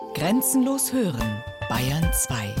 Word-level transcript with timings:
Grenzenlos 0.00 0.92
hören, 0.92 1.44
Bayern 1.68 2.10
2. 2.12 2.54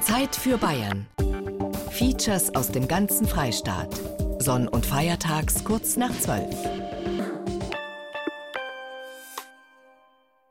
Zeit 0.00 0.34
für 0.34 0.58
Bayern. 0.58 1.06
Features 1.90 2.54
aus 2.56 2.72
dem 2.72 2.88
ganzen 2.88 3.28
Freistaat. 3.28 4.00
Sonn- 4.40 4.66
und 4.66 4.84
Feiertags 4.84 5.62
kurz 5.62 5.96
nach 5.96 6.10
12. 6.18 6.52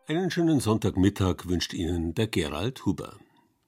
Einen 0.07 0.32
schönen 0.32 0.62
Sonntagmittag 0.62 1.48
wünscht 1.48 1.73
Ihnen 1.73 2.14
der 2.14 2.28
Gerald 2.28 2.86
Huber. 2.86 3.18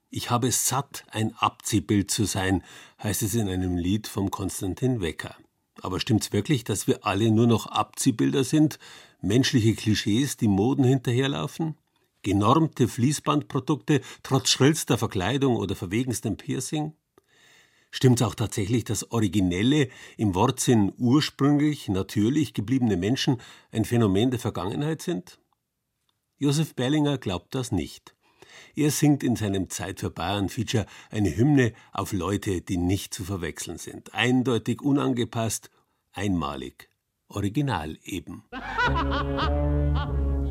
Ich 0.10 0.30
habe 0.30 0.48
es 0.48 0.68
satt, 0.68 1.04
ein 1.12 1.36
Abziehbild 1.36 2.10
zu 2.10 2.24
sein, 2.24 2.64
heißt 3.04 3.24
es 3.24 3.36
in 3.36 3.50
einem 3.50 3.76
Lied 3.76 4.08
vom 4.08 4.32
Konstantin 4.32 5.02
Wecker. 5.02 5.36
Aber 5.82 6.00
stimmt's 6.00 6.32
wirklich, 6.32 6.64
dass 6.64 6.88
wir 6.88 7.06
alle 7.06 7.32
nur 7.32 7.48
noch 7.48 7.68
Abziehbilder 7.68 8.44
sind, 8.44 8.80
menschliche 9.22 9.76
Klischees, 9.76 10.38
die 10.38 10.48
Moden 10.48 10.84
hinterherlaufen? 10.84 11.78
Genormte 12.22 12.88
Fließbandprodukte 12.88 14.02
trotz 14.24 14.50
schrillster 14.50 14.98
Verkleidung 14.98 15.58
oder 15.58 15.76
verwegenstem 15.76 16.38
Piercing? 16.38 16.94
Stimmt's 17.92 18.22
auch 18.22 18.36
tatsächlich, 18.36 18.84
dass 18.84 19.12
originelle, 19.12 19.90
im 20.18 20.36
Wortsinn 20.36 20.92
ursprünglich, 20.98 21.88
natürlich 21.88 22.54
gebliebene 22.54 22.98
Menschen 22.98 23.40
ein 23.72 23.86
Phänomen 23.86 24.32
der 24.32 24.40
Vergangenheit 24.40 25.02
sind? 25.02 25.40
Josef 26.38 26.76
Berlinger 26.76 27.18
glaubt 27.18 27.56
das 27.56 27.72
nicht. 27.72 28.16
Er 28.76 28.92
singt 28.92 29.24
in 29.24 29.38
seinem 29.38 29.70
Zeit 29.70 30.02
für 30.02 30.10
Bayern 30.10 30.50
Feature 30.50 30.86
eine 31.10 31.36
Hymne 31.36 31.74
auf 31.94 32.12
Leute, 32.12 32.60
die 32.62 32.78
nicht 32.78 33.14
zu 33.14 33.24
verwechseln 33.24 33.78
sind. 33.78 34.14
Eindeutig 34.14 34.82
unangepasst, 34.82 35.70
einmalig. 36.16 36.90
Original 37.28 37.98
eben. 38.04 38.44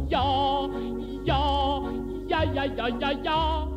Ja, 0.06 0.68
ja, 1.24 1.80
ja, 2.28 2.42
ja, 2.52 2.64
ja, 2.64 2.88
ja, 2.88 3.10
ja. 3.10 3.68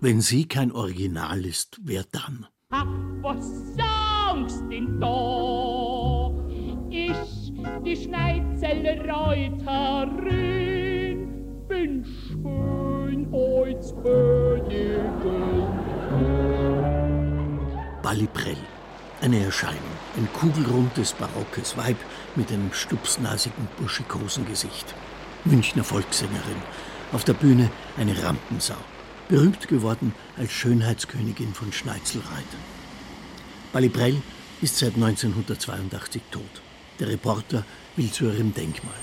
Wenn 0.00 0.20
sie 0.20 0.48
kein 0.48 0.72
Original 0.72 1.46
ist, 1.46 1.78
wer 1.84 2.02
dann? 2.10 2.46
Ha, 2.72 2.84
was 3.22 3.76
sagst 3.76 4.64
denn 4.68 4.98
da? 5.00 6.32
Ich, 6.90 7.52
die 7.84 7.96
Schneizelle 7.96 9.00
Reuterin, 9.08 10.48
bin 11.68 12.04
schön 12.04 13.32
als 13.32 13.94
Königin. 14.02 15.06
Balliprell. 18.02 18.58
Eine 19.20 19.38
Erscheinung. 19.44 19.95
Ein 20.16 20.28
kugelrundes, 20.32 21.12
barockes 21.12 21.76
Weib 21.76 21.98
mit 22.36 22.50
einem 22.50 22.72
stupsnasigen, 22.72 23.68
buschikosen 23.78 24.46
Gesicht. 24.46 24.94
Münchner 25.44 25.84
Volkssängerin. 25.84 26.62
Auf 27.12 27.24
der 27.24 27.34
Bühne 27.34 27.70
eine 27.98 28.22
Rampensau. 28.22 28.78
Berühmt 29.28 29.68
geworden 29.68 30.14
als 30.38 30.52
Schönheitskönigin 30.52 31.52
von 31.52 31.70
Schneizelreit. 31.70 32.44
Balliprell 33.72 34.22
ist 34.62 34.78
seit 34.78 34.94
1982 34.94 36.22
tot. 36.30 36.62
Der 36.98 37.08
Reporter 37.08 37.64
will 37.96 38.10
zu 38.10 38.24
ihrem 38.24 38.54
Denkmal. 38.54 38.94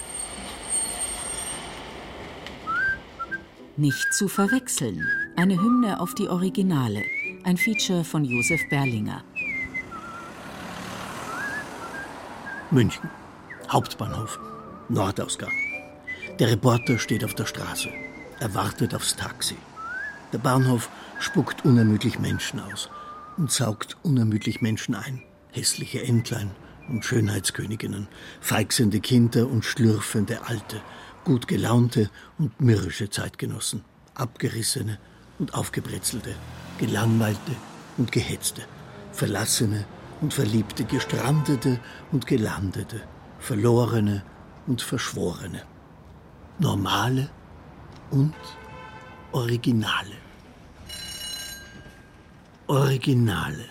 Nicht 3.78 4.14
zu 4.14 4.28
verwechseln. 4.28 5.08
Eine 5.36 5.62
Hymne 5.62 6.00
auf 6.00 6.16
die 6.16 6.28
Originale. 6.28 7.04
Ein 7.44 7.58
Feature 7.58 8.04
von 8.04 8.26
Josef 8.26 8.62
Berlinger. 8.70 9.24
München. 12.74 13.08
Hauptbahnhof. 13.70 14.40
Nordausgang. 14.90 15.52
Der 16.40 16.50
Reporter 16.50 16.98
steht 16.98 17.24
auf 17.24 17.36
der 17.36 17.46
Straße. 17.46 17.90
Er 18.40 18.56
wartet 18.56 18.96
aufs 18.96 19.16
Taxi. 19.16 19.56
Der 20.34 20.40
Bahnhof 20.40 20.90
spuckt 21.20 21.64
unermüdlich 21.66 22.18
Menschen 22.18 22.60
aus 22.60 22.90
und 23.38 23.52
saugt 23.52 23.96
unermüdlich 24.02 24.62
Menschen 24.62 24.96
ein. 24.96 25.22
Hässliche 25.52 26.02
Entlein 26.02 26.50
und 26.90 27.06
Schönheitsköniginnen, 27.06 28.08
feixende 28.42 29.00
Kinder 29.02 29.48
und 29.48 29.64
schlürfende 29.64 30.42
Alte, 30.48 30.82
gut 31.26 31.48
gelaunte 31.48 32.10
und 32.40 32.60
mürrische 32.60 33.08
Zeitgenossen, 33.08 33.86
abgerissene 34.16 34.98
und 35.38 35.54
aufgebrezelte, 35.54 36.34
gelangweilte 36.80 37.52
und 37.98 38.12
gehetzte, 38.12 38.64
verlassene 39.12 39.86
und 40.24 40.34
verliebte, 40.34 40.86
gestrandete 40.86 41.80
und 42.14 42.26
gelandete, 42.26 43.02
verlorene 43.40 44.24
und 44.68 44.82
verschworene, 44.82 45.64
normale 46.60 47.30
und 48.10 48.34
originale. 49.34 50.18
Originale. 52.68 53.66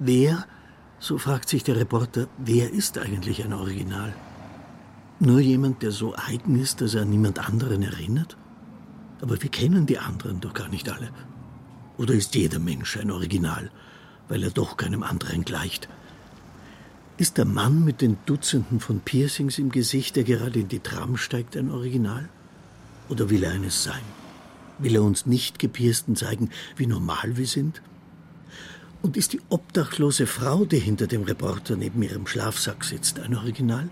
Wer, 0.00 0.44
so 0.98 1.16
fragt 1.16 1.48
sich 1.48 1.62
der 1.62 1.76
Reporter, 1.76 2.26
wer 2.36 2.72
ist 2.72 2.98
eigentlich 2.98 3.44
ein 3.44 3.52
Original? 3.52 4.12
Nur 5.20 5.38
jemand, 5.38 5.82
der 5.82 5.92
so 5.92 6.16
eigen 6.16 6.58
ist, 6.58 6.80
dass 6.80 6.94
er 6.94 7.02
an 7.02 7.10
niemand 7.10 7.38
anderen 7.38 7.82
erinnert? 7.82 8.36
Aber 9.22 9.40
wir 9.40 9.50
kennen 9.50 9.86
die 9.86 9.98
anderen 9.98 10.40
doch 10.40 10.54
gar 10.54 10.68
nicht 10.68 10.88
alle. 10.88 11.10
Oder 11.98 12.14
ist 12.14 12.34
jeder 12.34 12.58
Mensch 12.58 12.96
ein 12.96 13.12
Original, 13.12 13.70
weil 14.30 14.42
er 14.42 14.50
doch 14.50 14.78
keinem 14.78 15.02
anderen 15.02 15.44
gleicht? 15.44 15.88
Ist 17.18 17.36
der 17.36 17.44
Mann 17.44 17.84
mit 17.84 18.00
den 18.00 18.16
Dutzenden 18.24 18.80
von 18.80 19.00
Piercings 19.00 19.58
im 19.58 19.70
Gesicht, 19.70 20.16
der 20.16 20.24
gerade 20.24 20.60
in 20.60 20.68
die 20.68 20.78
Tram 20.78 21.18
steigt, 21.18 21.54
ein 21.54 21.70
Original? 21.70 22.30
Oder 23.10 23.28
will 23.28 23.44
er 23.44 23.50
eines 23.50 23.82
sein? 23.82 24.00
Will 24.78 24.94
er 24.94 25.02
uns 25.02 25.26
nicht 25.26 25.58
Gepiersten 25.58 26.16
zeigen, 26.16 26.48
wie 26.76 26.86
normal 26.86 27.36
wir 27.36 27.46
sind? 27.46 27.82
Und 29.02 29.18
ist 29.18 29.34
die 29.34 29.42
obdachlose 29.50 30.26
Frau, 30.26 30.64
die 30.64 30.78
hinter 30.78 31.06
dem 31.06 31.24
Reporter 31.24 31.76
neben 31.76 32.02
ihrem 32.02 32.26
Schlafsack 32.26 32.84
sitzt, 32.84 33.18
ein 33.18 33.36
Original? 33.36 33.90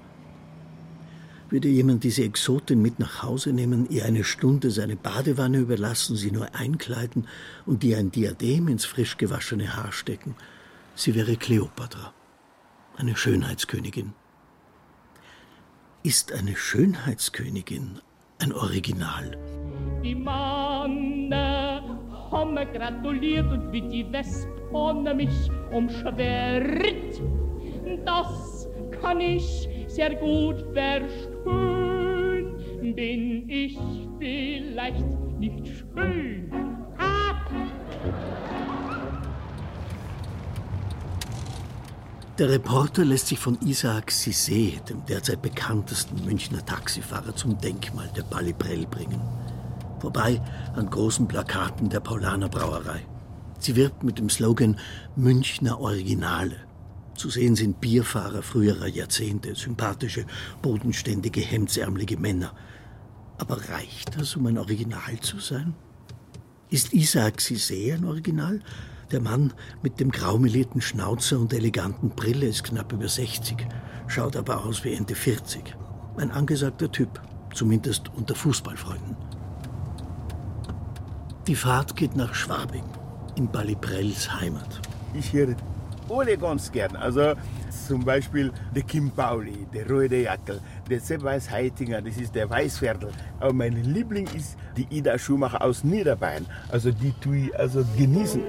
Würde 1.51 1.69
jemand 1.69 2.05
diese 2.05 2.25
Exotin 2.25 2.83
mit 2.83 2.99
nach 2.99 3.23
Hause 3.23 3.55
nehmen, 3.55 3.89
ihr 3.89 4.05
eine 4.05 4.23
Stunde 4.23 4.71
seine 4.71 4.97
Badewanne 4.97 5.59
überlassen, 5.59 6.15
sie 6.15 6.31
nur 6.31 6.55
einkleiden 6.55 7.27
und 7.65 7.83
ihr 7.85 7.97
ein 7.97 8.11
Diadem 8.11 8.69
ins 8.69 8.85
frisch 8.85 9.17
gewaschene 9.17 9.75
Haar 9.75 9.93
stecken? 9.93 10.35
Sie 10.95 11.15
wäre 11.15 11.37
Kleopatra, 11.37 12.13
eine 12.99 13.17
Schönheitskönigin. 13.17 14.13
Ist 16.03 16.33
eine 16.33 16.55
Schönheitskönigin 16.55 18.01
ein 18.41 18.53
Original? 18.53 19.39
Die 20.05 20.15
Manne 20.15 21.83
haben 22.31 22.55
mir 22.55 22.67
gratuliert 22.67 23.51
und 23.51 23.73
wie 23.73 23.89
die 23.89 24.13
Wesp 24.13 24.49
haben 24.75 25.17
mich 25.17 25.51
umschwirrt. 25.73 27.23
Das 28.05 28.69
kann 29.01 29.21
ich 29.21 29.67
sehr 29.87 30.15
gut 30.15 30.61
verstehen. 30.75 31.38
Bin 32.95 33.49
ich 33.49 33.79
vielleicht 34.19 35.07
nicht 35.39 35.69
schön? 35.69 36.51
Der 42.39 42.51
Reporter 42.51 43.05
lässt 43.05 43.27
sich 43.27 43.39
von 43.41 43.59
Isaac 43.63 44.11
Cissé, 44.11 44.81
dem 44.85 45.05
derzeit 45.07 45.43
bekanntesten 45.43 46.25
Münchner 46.25 46.65
Taxifahrer, 46.65 47.35
zum 47.35 47.59
Denkmal 47.59 48.09
der 48.17 48.23
Balliprell 48.23 48.87
bringen. 48.87 49.21
Vorbei 49.99 50.41
an 50.77 50.89
großen 50.89 51.27
Plakaten 51.27 51.89
der 51.89 51.99
Paulaner 51.99 52.49
Brauerei. 52.49 53.05
Sie 53.59 53.75
wirbt 53.75 54.05
mit 54.05 54.19
dem 54.19 54.31
Slogan 54.31 54.79
Münchner 55.17 55.81
Originale. 55.81 56.68
Zu 57.19 57.31
sehen 57.31 57.57
sind 57.57 57.81
Bierfahrer 57.81 58.43
früherer 58.43 58.87
Jahrzehnte, 58.87 59.53
sympathische, 59.57 60.25
bodenständige, 60.63 61.41
hemdsärmelige 61.41 62.17
Männer. 62.17 62.55
Aber 63.39 63.57
reicht 63.71 64.17
das, 64.17 64.37
um 64.37 64.47
ein 64.47 64.57
Original 64.57 65.19
zu 65.21 65.41
sein? 65.41 65.75
Ist 66.71 66.95
Isaac 66.95 67.41
Cissé 67.41 67.93
ein 67.93 68.05
Original? 68.05 68.61
Der 69.11 69.21
Mann 69.21 69.53
mit 69.83 69.99
dem 69.99 70.13
graumelierten 70.13 70.81
Schnauzer 70.81 71.41
und 71.41 71.53
eleganten 71.53 72.11
Brille 72.11 72.47
ist 72.47 72.63
knapp 72.63 72.93
über 72.93 73.09
60, 73.09 73.67
schaut 74.07 74.37
aber 74.37 74.65
aus 74.65 74.85
wie 74.85 74.93
Ende 74.93 75.17
40. 75.17 75.75
Ein 76.19 76.31
angesagter 76.31 76.93
Typ, 76.93 77.21
zumindest 77.53 78.15
unter 78.15 78.37
Fußballfreunden. 78.37 79.17
Die 81.49 81.57
Fahrt 81.57 81.97
geht 81.97 82.15
nach 82.15 82.33
Schwabing, 82.33 82.85
in 83.35 83.51
Balliprells 83.51 84.33
Heimat. 84.41 84.81
Ich 85.15 85.33
höre 85.33 85.57
alle 86.11 86.37
ganz 86.37 86.71
gern. 86.71 86.97
Also 86.97 87.35
zum 87.87 88.05
Beispiel 88.05 88.53
der 88.75 88.83
Kim 88.83 89.11
Pauli, 89.11 89.67
der 89.73 89.89
Rote 89.89 90.17
Jackel, 90.17 90.61
der 90.89 91.01
Weiß 91.23 91.51
Heitinger, 91.51 92.03
das 92.03 92.17
ist 92.17 92.35
der 92.35 92.49
Weißviertel. 92.49 93.11
Aber 93.41 93.53
mein 93.53 93.83
Liebling 93.83 94.29
ist 94.37 94.57
die 94.77 94.87
Ida 94.91 95.19
Schumacher 95.19 95.63
aus 95.63 95.85
Niederbayern. 95.85 96.47
Also 96.71 96.91
die 96.91 97.13
tue 97.21 97.47
ich 97.47 97.59
also 97.59 97.85
genießen. 97.97 98.43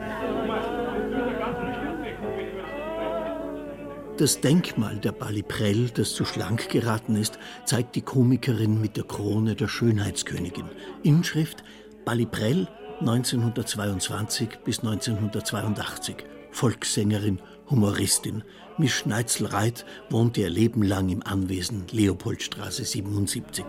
Das 4.17 4.41
Denkmal 4.41 4.97
der 4.97 5.13
Baliprell, 5.13 5.89
das 5.91 6.13
zu 6.13 6.25
schlank 6.25 6.67
geraten 6.67 7.15
ist, 7.15 7.39
zeigt 7.63 7.95
die 7.95 8.01
Komikerin 8.01 8.81
mit 8.81 8.97
der 8.97 9.05
Krone 9.05 9.55
der 9.55 9.69
Schönheitskönigin. 9.69 10.65
Inschrift 11.03 11.63
Baliprell 12.03 12.67
1922 12.99 14.59
bis 14.65 14.79
1982. 14.79 16.17
Volkssängerin, 16.51 17.39
Humoristin. 17.69 18.43
Miss 18.77 18.91
Schneitzel-Reit 18.91 19.85
wohnte 20.09 20.41
ihr 20.41 20.49
Leben 20.49 20.83
lang 20.83 21.09
im 21.09 21.21
Anwesen 21.25 21.85
Leopoldstraße 21.91 22.85
77. 22.85 23.65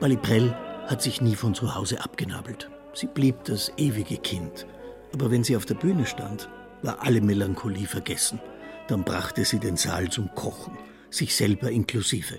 Baliprell 0.00 0.52
hat 0.86 1.00
sich 1.00 1.20
nie 1.20 1.36
von 1.36 1.54
zu 1.54 1.74
Hause 1.74 2.02
abgenabelt. 2.02 2.70
Sie 2.92 3.06
blieb 3.06 3.44
das 3.44 3.72
ewige 3.76 4.16
Kind. 4.16 4.66
Aber 5.12 5.30
wenn 5.30 5.44
sie 5.44 5.56
auf 5.56 5.64
der 5.64 5.74
Bühne 5.74 6.06
stand, 6.06 6.48
war 6.82 7.02
alle 7.02 7.20
Melancholie 7.20 7.86
vergessen. 7.86 8.40
Dann 8.88 9.04
brachte 9.04 9.44
sie 9.44 9.60
den 9.60 9.76
Saal 9.76 10.10
zum 10.10 10.34
Kochen, 10.34 10.76
sich 11.10 11.36
selber 11.36 11.70
inklusive. 11.70 12.38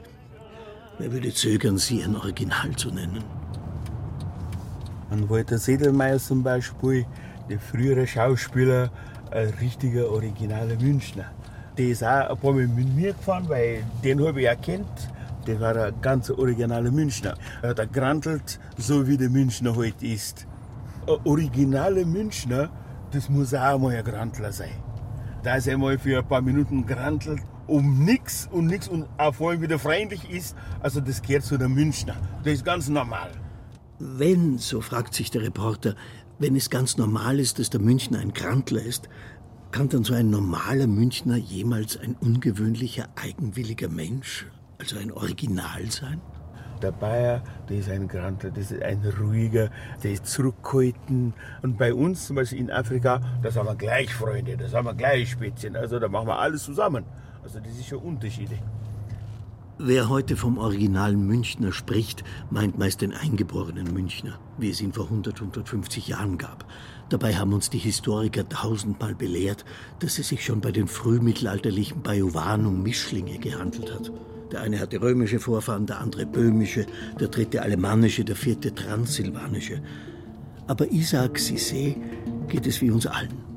Wer 1.00 1.12
würde 1.12 1.34
zögern, 1.34 1.78
sie 1.78 2.04
ein 2.04 2.16
Original 2.16 2.76
zu 2.76 2.90
nennen? 2.90 3.24
An 5.14 5.30
Walter 5.30 5.60
Sedelmeier 5.60 6.18
zum 6.18 6.42
Beispiel, 6.42 7.06
der 7.48 7.60
frühere 7.60 8.08
Schauspieler, 8.08 8.90
ein 9.30 9.50
richtiger 9.62 10.10
originaler 10.10 10.76
Münchner. 10.82 11.26
Der 11.78 11.90
ist 11.90 12.04
auch 12.04 12.32
ein 12.32 12.38
paar 12.38 12.54
Mal 12.54 12.68
mit 12.68 12.96
mir 12.96 13.14
gefahren, 13.14 13.48
weil 13.48 13.84
den 14.04 14.26
habe 14.26 14.42
ich 14.42 14.48
erkannt. 14.48 15.12
Der 15.46 15.60
war 15.60 15.76
ein 15.76 15.94
ganz 16.02 16.32
originaler 16.32 16.90
Münchner. 16.90 17.36
Er 17.62 17.70
hat 17.70 17.94
gerantelt, 17.94 18.60
so 18.78 19.08
wie 19.08 19.16
der 19.16 19.30
Münchner 19.30 19.76
heute 19.76 20.08
ist. 20.08 20.48
Ein 21.06 21.18
originaler 21.26 22.06
Münchner, 22.06 22.72
das 23.12 23.30
muss 23.30 23.54
auch 23.54 23.78
mal 23.78 23.96
ein 23.96 24.04
Grantler 24.04 24.52
sein. 24.52 24.82
Da 25.44 25.58
ist 25.58 25.68
er 25.68 25.78
mal 25.78 26.00
für 26.00 26.18
ein 26.18 26.28
paar 26.28 26.42
Minuten 26.42 26.88
gerantelt, 26.88 27.44
um 27.68 28.04
nichts 28.04 28.50
und 28.52 28.66
nichts 28.66 28.88
und 28.88 29.06
auch 29.20 29.36
vor 29.36 29.52
allem 29.52 29.62
wieder 29.62 29.78
freundlich 29.78 30.28
ist. 30.32 30.56
Also 30.82 31.02
das 31.02 31.22
gehört 31.22 31.44
zu 31.44 31.60
der 31.60 31.70
Münchner. 31.70 32.16
Das 32.44 32.54
ist 32.54 32.66
ganz 32.66 32.90
normal. 32.90 33.30
Wenn, 34.06 34.58
so 34.58 34.82
fragt 34.82 35.14
sich 35.14 35.32
der 35.32 35.44
Reporter, 35.44 35.96
wenn 36.38 36.58
es 36.58 36.70
ganz 36.70 36.98
normal 36.98 37.40
ist, 37.40 37.58
dass 37.58 37.70
der 37.70 37.80
Münchner 37.80 38.20
ein 38.20 38.34
Grantler 38.34 38.82
ist, 38.82 39.08
kann 39.72 39.88
dann 39.88 40.04
so 40.04 40.14
ein 40.14 40.30
normaler 40.30 40.88
Münchner 40.88 41.38
jemals 41.38 41.98
ein 41.98 42.18
ungewöhnlicher, 42.20 43.08
eigenwilliger 43.16 43.88
Mensch, 43.88 44.46
also 44.78 44.98
ein 44.98 45.10
Original 45.14 45.90
sein? 45.90 46.20
Der 46.82 46.92
Bayer, 46.92 47.42
der 47.70 47.78
ist 47.78 47.90
ein 47.90 48.10
Grantler, 48.10 48.52
das 48.52 48.72
ist 48.72 48.84
ein 48.84 49.02
ruhiger, 49.18 49.70
der 50.04 50.12
ist 50.12 50.26
zurückgehalten. 50.26 51.34
Und 51.62 51.78
bei 51.78 51.94
uns, 51.94 52.28
zum 52.28 52.36
Beispiel 52.36 52.60
in 52.60 52.72
Afrika, 52.72 53.22
da 53.42 53.52
sind 53.52 53.66
wir 53.66 53.76
gleich 53.76 54.14
Freunde, 54.14 54.58
da 54.58 54.68
sind 54.68 54.84
wir 54.84 54.94
gleich 54.94 55.32
Spätzchen. 55.32 55.78
Also 55.78 55.98
da 55.98 56.10
machen 56.10 56.28
wir 56.28 56.38
alles 56.38 56.64
zusammen. 56.64 57.06
Also 57.42 57.62
das 57.62 57.72
ist 57.72 57.88
schon 57.88 58.00
Unterschiede. 58.00 58.60
Wer 59.80 60.08
heute 60.08 60.38
vom 60.38 60.60
originalen 60.60 61.26
Münchner 61.26 61.72
spricht, 61.72 62.24
meint 62.52 62.78
meist 62.78 63.02
den 63.02 63.12
eingeborenen 63.12 63.92
Münchner, 63.92 64.38
wie 64.60 64.70
es 64.70 64.80
ihn 64.82 64.94
vor 64.94 65.06
100, 65.06 65.40
150 65.40 66.10
Jahren 66.10 66.38
gab. 66.38 66.66
Dabei 67.10 67.36
haben 67.36 67.54
uns 67.54 67.72
die 67.72 67.80
Historiker 67.80 68.48
tausendmal 68.48 69.16
belehrt, 69.16 69.66
dass 69.98 70.20
es 70.20 70.28
sich 70.28 70.46
schon 70.46 70.62
bei 70.62 70.72
den 70.72 70.88
frühmittelalterlichen 70.88 72.04
Bajuwan 72.04 72.68
um 72.68 72.84
Mischlinge 72.84 73.40
gehandelt 73.40 73.92
hat. 73.92 74.12
Der 74.52 74.62
eine 74.62 74.80
hatte 74.80 75.02
römische 75.02 75.40
Vorfahren, 75.40 75.88
der 75.88 76.02
andere 76.02 76.28
böhmische, 76.28 76.86
der 77.20 77.30
dritte 77.30 77.64
alemannische, 77.64 78.24
der 78.24 78.36
vierte 78.36 78.76
transsilvanische. 78.76 79.82
Aber 80.68 80.92
Isaac 80.92 81.40
Sissé 81.40 81.96
geht 82.48 82.68
es 82.68 82.80
wie 82.80 82.92
uns 82.92 83.08
allen. 83.08 83.53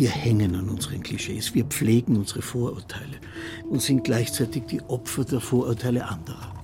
Wir 0.00 0.08
hängen 0.08 0.54
an 0.54 0.70
unseren 0.70 1.02
Klischees, 1.02 1.54
wir 1.54 1.66
pflegen 1.66 2.16
unsere 2.16 2.40
Vorurteile 2.40 3.18
und 3.68 3.82
sind 3.82 4.02
gleichzeitig 4.02 4.62
die 4.64 4.80
Opfer 4.88 5.26
der 5.26 5.40
Vorurteile 5.40 6.08
anderer. 6.08 6.54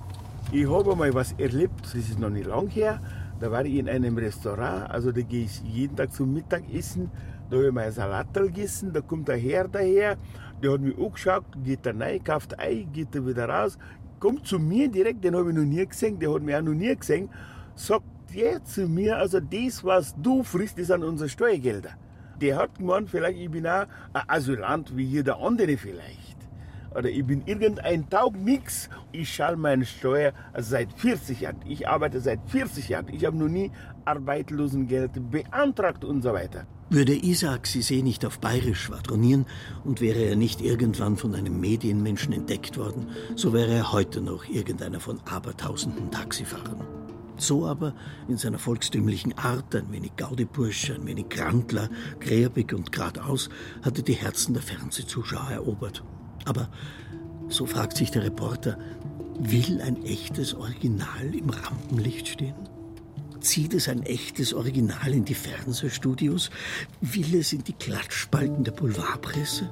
Ich 0.51 0.67
habe 0.67 0.95
mal 0.95 1.13
was 1.13 1.33
erlebt, 1.33 1.81
das 1.83 1.93
ist 1.93 2.17
noch 2.17 2.31
nicht 2.31 2.47
lang 2.47 2.67
her. 2.69 2.99
Da 3.39 3.51
war 3.51 3.63
ich 3.63 3.75
in 3.75 3.89
einem 3.89 4.17
Restaurant, 4.17 4.89
also 4.89 5.11
da 5.11 5.21
gehe 5.21 5.43
ich 5.43 5.61
jeden 5.61 5.95
Tag 5.95 6.13
zum 6.13 6.33
Mittagessen. 6.33 7.11
Da 7.51 7.57
habe 7.57 7.67
ich 7.67 7.73
mein 7.73 7.91
Salatel 7.91 8.47
gegessen, 8.47 8.91
da 8.91 9.01
kommt 9.01 9.27
der 9.27 9.37
Herr 9.37 9.67
daher, 9.67 10.17
der 10.63 10.71
hat 10.71 10.81
mich 10.81 10.97
angeschaut, 10.97 11.45
geht 11.63 11.85
da 11.85 11.91
rein, 11.91 12.23
kauft 12.23 12.59
Ei, 12.59 12.87
geht 12.91 13.13
da 13.13 13.23
wieder 13.23 13.47
raus, 13.47 13.77
kommt 14.19 14.47
zu 14.47 14.57
mir 14.57 14.87
direkt, 14.87 15.23
den 15.23 15.35
habe 15.35 15.51
ich 15.51 15.55
noch 15.55 15.63
nie 15.63 15.85
gesehen, 15.85 16.17
der 16.17 16.33
hat 16.33 16.41
mich 16.41 16.55
auch 16.55 16.63
noch 16.63 16.73
nie 16.73 16.95
gesehen, 16.95 17.29
sagt 17.75 18.03
der 18.33 18.63
zu 18.63 18.87
mir, 18.87 19.15
also 19.15 19.39
das, 19.39 19.83
was 19.83 20.15
du 20.19 20.41
frisst, 20.41 20.79
das 20.79 20.87
sind 20.87 21.03
unsere 21.03 21.29
Steuergelder. 21.29 21.91
Der 22.41 22.57
hat 22.57 22.77
gemeint, 22.77 23.09
vielleicht 23.09 23.39
ich 23.39 23.49
bin 23.49 23.65
auch 23.65 23.85
ein 24.13 24.23
Asylant 24.27 24.95
wie 24.95 25.03
jeder 25.03 25.39
andere 25.39 25.77
vielleicht. 25.77 26.37
Oder 26.95 27.09
ich 27.09 27.25
bin 27.25 27.43
irgendein 27.45 28.09
Taugmix. 28.09 28.89
Ich 29.11 29.35
zahle 29.35 29.57
meine 29.57 29.85
Steuer 29.85 30.33
seit 30.57 30.91
40 30.93 31.41
Jahren. 31.41 31.57
Ich 31.67 31.87
arbeite 31.87 32.19
seit 32.19 32.39
40 32.47 32.89
Jahren. 32.89 33.07
Ich 33.09 33.25
habe 33.25 33.37
noch 33.37 33.49
nie 33.49 33.71
Arbeitslosengeld 34.05 35.11
beantragt 35.31 36.03
und 36.03 36.21
so 36.23 36.33
weiter. 36.33 36.65
Würde 36.89 37.13
Isaac 37.13 37.65
Sisé 37.65 38.01
nicht 38.01 38.25
auf 38.25 38.39
Bayerisch 38.39 38.83
schwadronieren 38.83 39.45
und 39.83 39.99
wäre 39.99 40.21
er 40.21 40.35
nicht 40.37 40.61
irgendwann 40.61 41.17
von 41.17 41.35
einem 41.35 41.59
Medienmenschen 41.59 42.31
entdeckt 42.31 42.77
worden, 42.77 43.07
so 43.35 43.51
wäre 43.51 43.73
er 43.73 43.91
heute 43.91 44.21
noch 44.21 44.47
irgendeiner 44.47 45.01
von 45.01 45.19
abertausenden 45.29 46.09
Taxifahrern. 46.11 47.06
So 47.37 47.67
aber 47.67 47.93
in 48.27 48.37
seiner 48.37 48.59
volkstümlichen 48.59 49.37
Art, 49.37 49.75
ein 49.75 49.91
wenig 49.91 50.15
Gaudebursche, 50.15 50.95
ein 50.95 51.05
wenig 51.05 51.29
Grantler, 51.29 51.89
gräbig 52.19 52.73
und 52.73 52.91
geradeaus, 52.91 53.49
hatte 53.83 54.01
die 54.01 54.13
Herzen 54.13 54.53
der 54.53 54.63
Fernsehzuschauer 54.63 55.51
erobert. 55.51 56.03
Aber, 56.45 56.69
so 57.49 57.65
fragt 57.65 57.97
sich 57.97 58.11
der 58.11 58.23
Reporter, 58.23 58.77
will 59.39 59.81
ein 59.81 60.03
echtes 60.03 60.55
Original 60.55 61.33
im 61.33 61.49
Rampenlicht 61.49 62.27
stehen? 62.27 62.55
Zieht 63.39 63.75
es 63.75 63.87
ein 63.87 64.01
echtes 64.01 64.53
Original 64.53 65.13
in 65.13 65.23
die 65.23 65.35
Fernsehstudios? 65.35 66.49
Will 67.01 67.35
es 67.35 67.53
in 67.53 67.63
die 67.63 67.73
Klatschspalten 67.73 68.63
der 68.63 68.71
Boulevardpresse? 68.71 69.69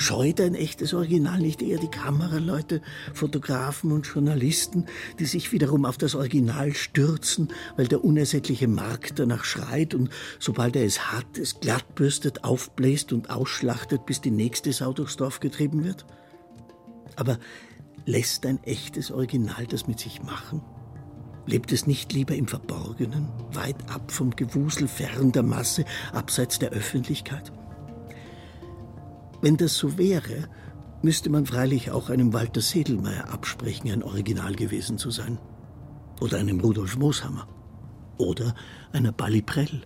Scheut 0.00 0.40
ein 0.40 0.54
echtes 0.54 0.94
Original 0.94 1.40
nicht 1.40 1.60
eher 1.60 1.78
die 1.78 1.90
Kameraleute, 1.90 2.82
Fotografen 3.14 3.90
und 3.90 4.06
Journalisten, 4.06 4.86
die 5.18 5.24
sich 5.24 5.50
wiederum 5.50 5.84
auf 5.84 5.98
das 5.98 6.14
Original 6.14 6.72
stürzen, 6.72 7.48
weil 7.76 7.88
der 7.88 8.04
unersättliche 8.04 8.68
Markt 8.68 9.18
danach 9.18 9.42
schreit 9.42 9.94
und 9.94 10.10
sobald 10.38 10.76
er 10.76 10.84
es 10.84 11.10
hat, 11.10 11.36
es 11.36 11.58
glattbürstet, 11.58 12.44
aufbläst 12.44 13.12
und 13.12 13.30
ausschlachtet, 13.30 14.06
bis 14.06 14.20
die 14.20 14.30
nächste 14.30 14.72
Sau 14.72 14.92
durchs 14.92 15.16
Dorf 15.16 15.40
getrieben 15.40 15.82
wird? 15.82 16.06
Aber 17.16 17.36
lässt 18.06 18.46
ein 18.46 18.62
echtes 18.62 19.10
Original 19.10 19.66
das 19.66 19.88
mit 19.88 19.98
sich 19.98 20.22
machen? 20.22 20.62
Lebt 21.44 21.72
es 21.72 21.88
nicht 21.88 22.12
lieber 22.12 22.36
im 22.36 22.46
Verborgenen, 22.46 23.28
weit 23.50 23.90
ab 23.90 24.12
vom 24.12 24.30
Gewusel, 24.30 24.86
fern 24.86 25.32
der 25.32 25.42
Masse, 25.42 25.84
abseits 26.12 26.60
der 26.60 26.70
Öffentlichkeit? 26.70 27.50
Wenn 29.40 29.56
das 29.56 29.76
so 29.76 29.96
wäre, 29.96 30.48
müsste 31.02 31.30
man 31.30 31.46
freilich 31.46 31.92
auch 31.92 32.10
einem 32.10 32.32
Walter 32.32 32.60
Sedelmeier 32.60 33.32
absprechen, 33.32 33.88
ein 33.92 34.02
Original 34.02 34.54
gewesen 34.56 34.98
zu 34.98 35.10
sein. 35.10 35.38
Oder 36.20 36.38
einem 36.38 36.58
Rudolf 36.58 36.96
Mooshammer. 36.96 37.46
Oder 38.16 38.52
einer 38.92 39.12
Bali 39.12 39.40
Prell. 39.40 39.82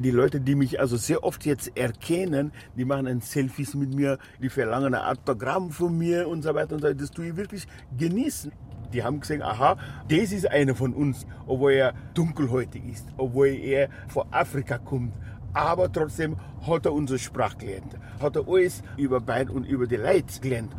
Die 0.00 0.10
Leute, 0.10 0.40
die 0.40 0.56
mich 0.56 0.80
also 0.80 0.96
sehr 0.96 1.22
oft 1.22 1.46
jetzt 1.46 1.76
erkennen, 1.76 2.50
die 2.76 2.84
machen 2.84 3.06
ein 3.06 3.20
Selfies 3.20 3.74
mit 3.74 3.94
mir, 3.94 4.18
die 4.42 4.48
verlangen 4.48 4.94
ein 4.96 5.16
Autogramm 5.16 5.70
von 5.70 5.96
mir 5.96 6.26
und 6.26 6.42
so 6.42 6.52
weiter 6.52 6.74
und 6.74 6.80
so 6.80 6.88
weiter. 6.88 6.96
Das 6.96 7.12
tue 7.12 7.28
ich 7.28 7.36
wirklich 7.36 7.68
genießen. 7.96 8.50
Die 8.92 9.04
haben 9.04 9.20
gesehen, 9.20 9.42
aha, 9.42 9.76
das 10.08 10.32
ist 10.32 10.50
einer 10.50 10.74
von 10.74 10.92
uns, 10.92 11.24
obwohl 11.46 11.72
er 11.72 11.94
dunkelhäutig 12.14 12.82
ist, 12.84 13.06
obwohl 13.16 13.48
er 13.48 13.88
von 14.08 14.24
Afrika 14.32 14.76
kommt, 14.76 15.14
aber 15.54 15.90
trotzdem 15.92 16.36
hat 16.66 16.86
er 16.86 16.92
unsere 16.92 17.18
Sprache 17.18 17.58
gelernt. 17.58 17.96
Hat 18.20 18.36
er 18.36 18.46
alles 18.46 18.82
über 18.96 19.20
Bein 19.20 19.48
und 19.48 19.64
über 19.66 19.86
die 19.86 19.96
Leute 19.96 20.40
gelernt. 20.40 20.72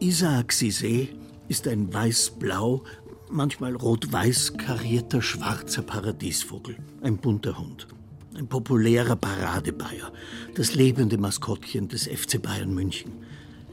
Isaac 0.00 0.52
Sisé 0.52 1.08
ist 1.48 1.68
ein 1.68 1.92
weiß-blau, 1.92 2.84
manchmal 3.30 3.76
rot-weiß 3.76 4.54
karierter 4.56 5.20
schwarzer 5.20 5.82
Paradiesvogel, 5.82 6.76
ein 7.02 7.16
bunter 7.16 7.58
Hund. 7.58 7.86
Ein 8.36 8.46
populärer 8.46 9.16
Paradebayer, 9.16 10.12
das 10.54 10.74
lebende 10.74 11.18
Maskottchen 11.18 11.88
des 11.88 12.06
FC 12.06 12.40
Bayern 12.40 12.72
München. 12.72 13.12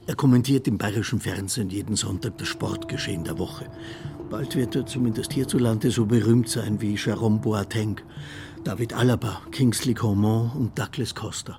Er 0.07 0.15
kommentiert 0.15 0.67
im 0.67 0.77
bayerischen 0.77 1.19
Fernsehen 1.19 1.69
jeden 1.69 1.95
Sonntag 1.95 2.37
das 2.37 2.47
Sportgeschehen 2.47 3.23
der 3.23 3.37
Woche. 3.37 3.65
Bald 4.29 4.55
wird 4.55 4.75
er 4.75 4.85
zumindest 4.85 5.33
hierzulande 5.33 5.91
so 5.91 6.05
berühmt 6.05 6.49
sein 6.49 6.81
wie 6.81 6.95
Jerome 6.95 7.39
Boateng. 7.39 8.01
David 8.67 8.93
Alaba, 8.93 9.43
Kingsley 9.51 9.93
Coman 9.93 10.51
und 10.51 10.77
Douglas 10.77 11.15
Costa. 11.15 11.57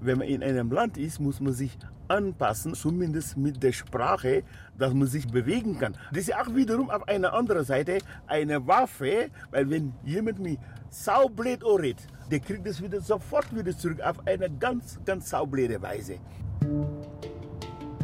Wenn 0.00 0.18
man 0.18 0.28
in 0.28 0.44
einem 0.44 0.70
Land 0.70 0.96
ist, 0.96 1.18
muss 1.18 1.40
man 1.40 1.52
sich 1.52 1.76
anpassen, 2.06 2.74
zumindest 2.74 3.36
mit 3.36 3.60
der 3.60 3.72
Sprache, 3.72 4.44
dass 4.78 4.94
man 4.94 5.08
sich 5.08 5.26
bewegen 5.26 5.80
kann. 5.80 5.96
Das 6.12 6.28
ist 6.28 6.36
auch 6.36 6.54
wiederum 6.54 6.90
auf 6.90 7.08
einer 7.08 7.32
anderen 7.32 7.64
Seite 7.64 7.98
eine 8.28 8.64
Waffe, 8.68 9.30
weil 9.50 9.68
wenn 9.68 9.94
jemand 10.04 10.38
mich 10.38 10.60
saublöd 10.90 11.64
redet, 11.64 12.06
der 12.30 12.38
kriegt 12.38 12.64
das 12.64 12.80
wieder 12.80 13.00
sofort 13.00 13.52
wieder 13.52 13.76
zurück 13.76 14.00
auf 14.00 14.24
eine 14.24 14.48
ganz, 14.48 15.00
ganz 15.04 15.30
saublöde 15.30 15.82
Weise. 15.82 16.18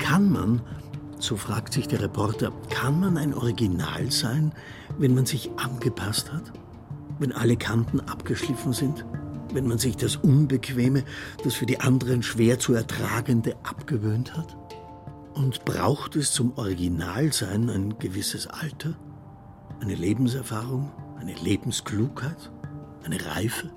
Kann 0.01 0.29
man, 0.29 0.61
so 1.21 1.37
fragt 1.37 1.73
sich 1.73 1.87
der 1.87 2.03
Reporter, 2.03 2.51
kann 2.69 2.99
man 2.99 3.17
ein 3.17 3.33
Original 3.33 4.11
sein, 4.11 4.51
wenn 4.99 5.15
man 5.15 5.25
sich 5.25 5.53
angepasst 5.57 6.33
hat? 6.33 6.53
Wenn 7.19 7.33
alle 7.33 7.57
Kanten 7.57 8.01
abgeschliffen 8.01 8.73
sind? 8.73 9.05
Wenn 9.53 9.67
man 9.69 9.79
sich 9.79 9.97
das 9.97 10.17
Unbequeme, 10.17 11.05
das 11.45 11.55
für 11.55 11.67
die 11.67 11.81
anderen 11.81 12.23
schwer 12.23 12.59
zu 12.59 12.75
ertragende 12.75 13.57
abgewöhnt 13.63 14.37
hat? 14.37 14.57
Und 15.35 15.65
braucht 15.65 16.17
es 16.17 16.33
zum 16.33 16.57
Originalsein 16.57 17.71
ein 17.71 17.99
gewisses 17.99 18.47
Alter? 18.47 18.95
Eine 19.81 19.95
Lebenserfahrung? 19.95 20.93
Eine 21.19 21.35
Lebensklugheit? 21.35 22.51
Eine 23.05 23.25
Reife? 23.27 23.71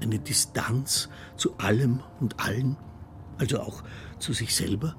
Eine 0.00 0.18
Distanz 0.18 1.08
zu 1.36 1.56
allem 1.58 2.00
und 2.20 2.40
allen? 2.40 2.76
Also 3.38 3.60
auch 3.60 3.82
zu 4.18 4.32
sich 4.32 4.54
selber? 4.54 4.96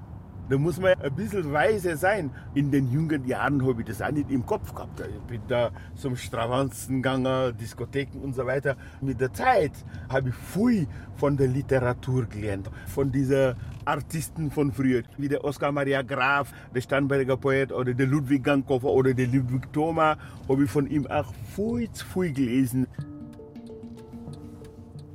Da 0.48 0.60
muss 0.60 0.80
man 0.80 0.94
ein 1.02 1.16
bisschen 1.16 1.52
weise 1.52 1.98
sein. 1.98 2.30
In 2.54 2.70
den 2.70 2.92
jungen 2.92 3.26
Jahren 3.26 3.66
habe 3.66 3.82
ich 3.82 3.88
das 3.88 4.02
auch 4.02 4.12
nicht 4.12 4.30
im 4.30 4.46
Kopf 4.46 4.76
gehabt. 4.76 5.02
Ich 5.02 5.22
bin 5.24 5.42
da 5.48 5.72
zum 5.96 6.16
Stravanzen 6.16 7.02
gegangen, 7.02 7.58
Diskotheken 7.58 8.20
und 8.20 8.36
so 8.36 8.46
weiter. 8.46 8.76
Mit 9.02 9.20
der 9.20 9.34
Zeit 9.34 9.72
habe 10.08 10.30
ich 10.30 10.36
viel 10.36 10.88
von 11.16 11.36
der 11.36 11.48
Literatur 11.48 12.26
gelernt. 12.28 12.70
Von 12.86 13.12
diesen 13.12 13.56
Artisten 13.86 14.52
von 14.52 14.72
früher, 14.72 15.02
wie 15.18 15.30
der 15.30 15.44
Oskar 15.44 15.72
Maria 15.72 16.04
Graf, 16.04 16.52
der 16.76 16.82
Starnberger 16.82 17.38
Poet 17.38 17.72
oder 17.72 17.96
der 17.96 18.06
Ludwig 18.06 18.44
Gankhofer 18.44 18.90
oder 18.90 19.16
der 19.16 19.28
Ludwig 19.28 19.74
Thoma, 19.74 20.16
habe 20.48 20.64
ich 20.64 20.70
von 20.70 20.86
ihm 20.86 21.08
auch 21.08 21.34
viel 21.56 21.92
zu 21.92 22.06
viel 22.06 22.34
gelesen. 22.34 22.86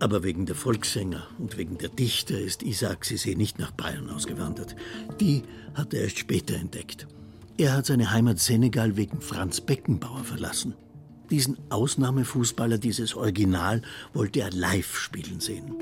Aber 0.01 0.23
wegen 0.23 0.47
der 0.47 0.55
Volkssänger 0.55 1.27
und 1.39 1.59
wegen 1.59 1.77
der 1.77 1.91
Dichter 1.91 2.39
ist 2.39 2.63
Isaac 2.63 3.05
Sisé 3.05 3.37
nicht 3.37 3.59
nach 3.59 3.71
Bayern 3.71 4.09
ausgewandert. 4.09 4.75
Die 5.21 5.43
hat 5.75 5.93
er 5.93 6.05
erst 6.05 6.19
später 6.19 6.55
entdeckt. 6.55 7.07
Er 7.59 7.75
hat 7.75 7.85
seine 7.85 8.11
Heimat 8.11 8.39
Senegal 8.39 8.97
wegen 8.97 9.21
Franz 9.21 9.61
Beckenbauer 9.61 10.25
verlassen. 10.25 10.75
Diesen 11.31 11.59
Ausnahmefußballer, 11.69 12.79
dieses 12.79 13.15
Original, 13.15 13.83
wollte 14.15 14.41
er 14.41 14.51
live 14.51 14.97
spielen 14.97 15.39
sehen. 15.39 15.75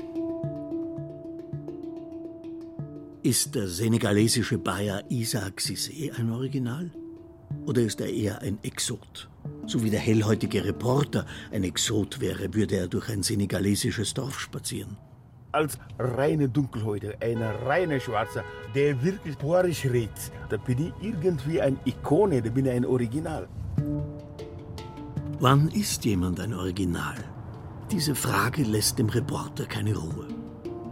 Ist 3.23 3.55
der 3.55 3.69
senegalesische 3.69 4.57
Bayer 4.57 5.03
Isaac 5.09 5.61
Sisé 5.61 6.13
ein 6.13 6.29
Original? 6.29 6.91
Oder 7.65 7.83
ist 7.83 8.01
er 8.01 8.09
eher 8.09 8.41
ein 8.41 8.59
Exot? 8.63 9.28
So 9.65 9.83
wie 9.83 9.89
der 9.89 9.99
hellhäutige 9.99 10.63
Reporter 10.65 11.25
ein 11.51 11.63
Exot 11.63 12.19
wäre, 12.19 12.53
würde 12.53 12.77
er 12.77 12.87
durch 12.87 13.09
ein 13.09 13.23
senegalesisches 13.23 14.13
Dorf 14.13 14.39
spazieren. 14.39 14.97
Als 15.51 15.77
reine 15.97 16.47
Dunkelhäuter, 16.47 17.13
ein 17.21 17.41
reiner 17.41 17.99
Schwarzer, 17.99 18.43
der 18.75 19.03
wirklich 19.03 19.37
porisch 19.37 19.85
redet, 19.85 20.31
da 20.49 20.57
bin 20.57 20.87
ich 20.87 20.93
irgendwie 21.01 21.59
eine 21.59 21.77
Ikone, 21.85 22.41
da 22.41 22.49
bin 22.49 22.65
ich 22.65 22.71
ein 22.71 22.85
Original. 22.85 23.47
Wann 25.39 25.69
ist 25.69 26.05
jemand 26.05 26.39
ein 26.39 26.53
Original? 26.53 27.15
Diese 27.91 28.13
Frage 28.13 28.63
lässt 28.63 28.99
dem 28.99 29.09
Reporter 29.09 29.65
keine 29.65 29.95
Ruhe. 29.95 30.27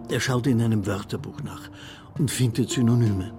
Er 0.09 0.19
schaut 0.19 0.47
in 0.47 0.61
einem 0.61 0.85
Wörterbuch 0.87 1.43
nach 1.43 1.69
und 2.17 2.31
findet 2.31 2.69
Synonyme. 2.69 3.33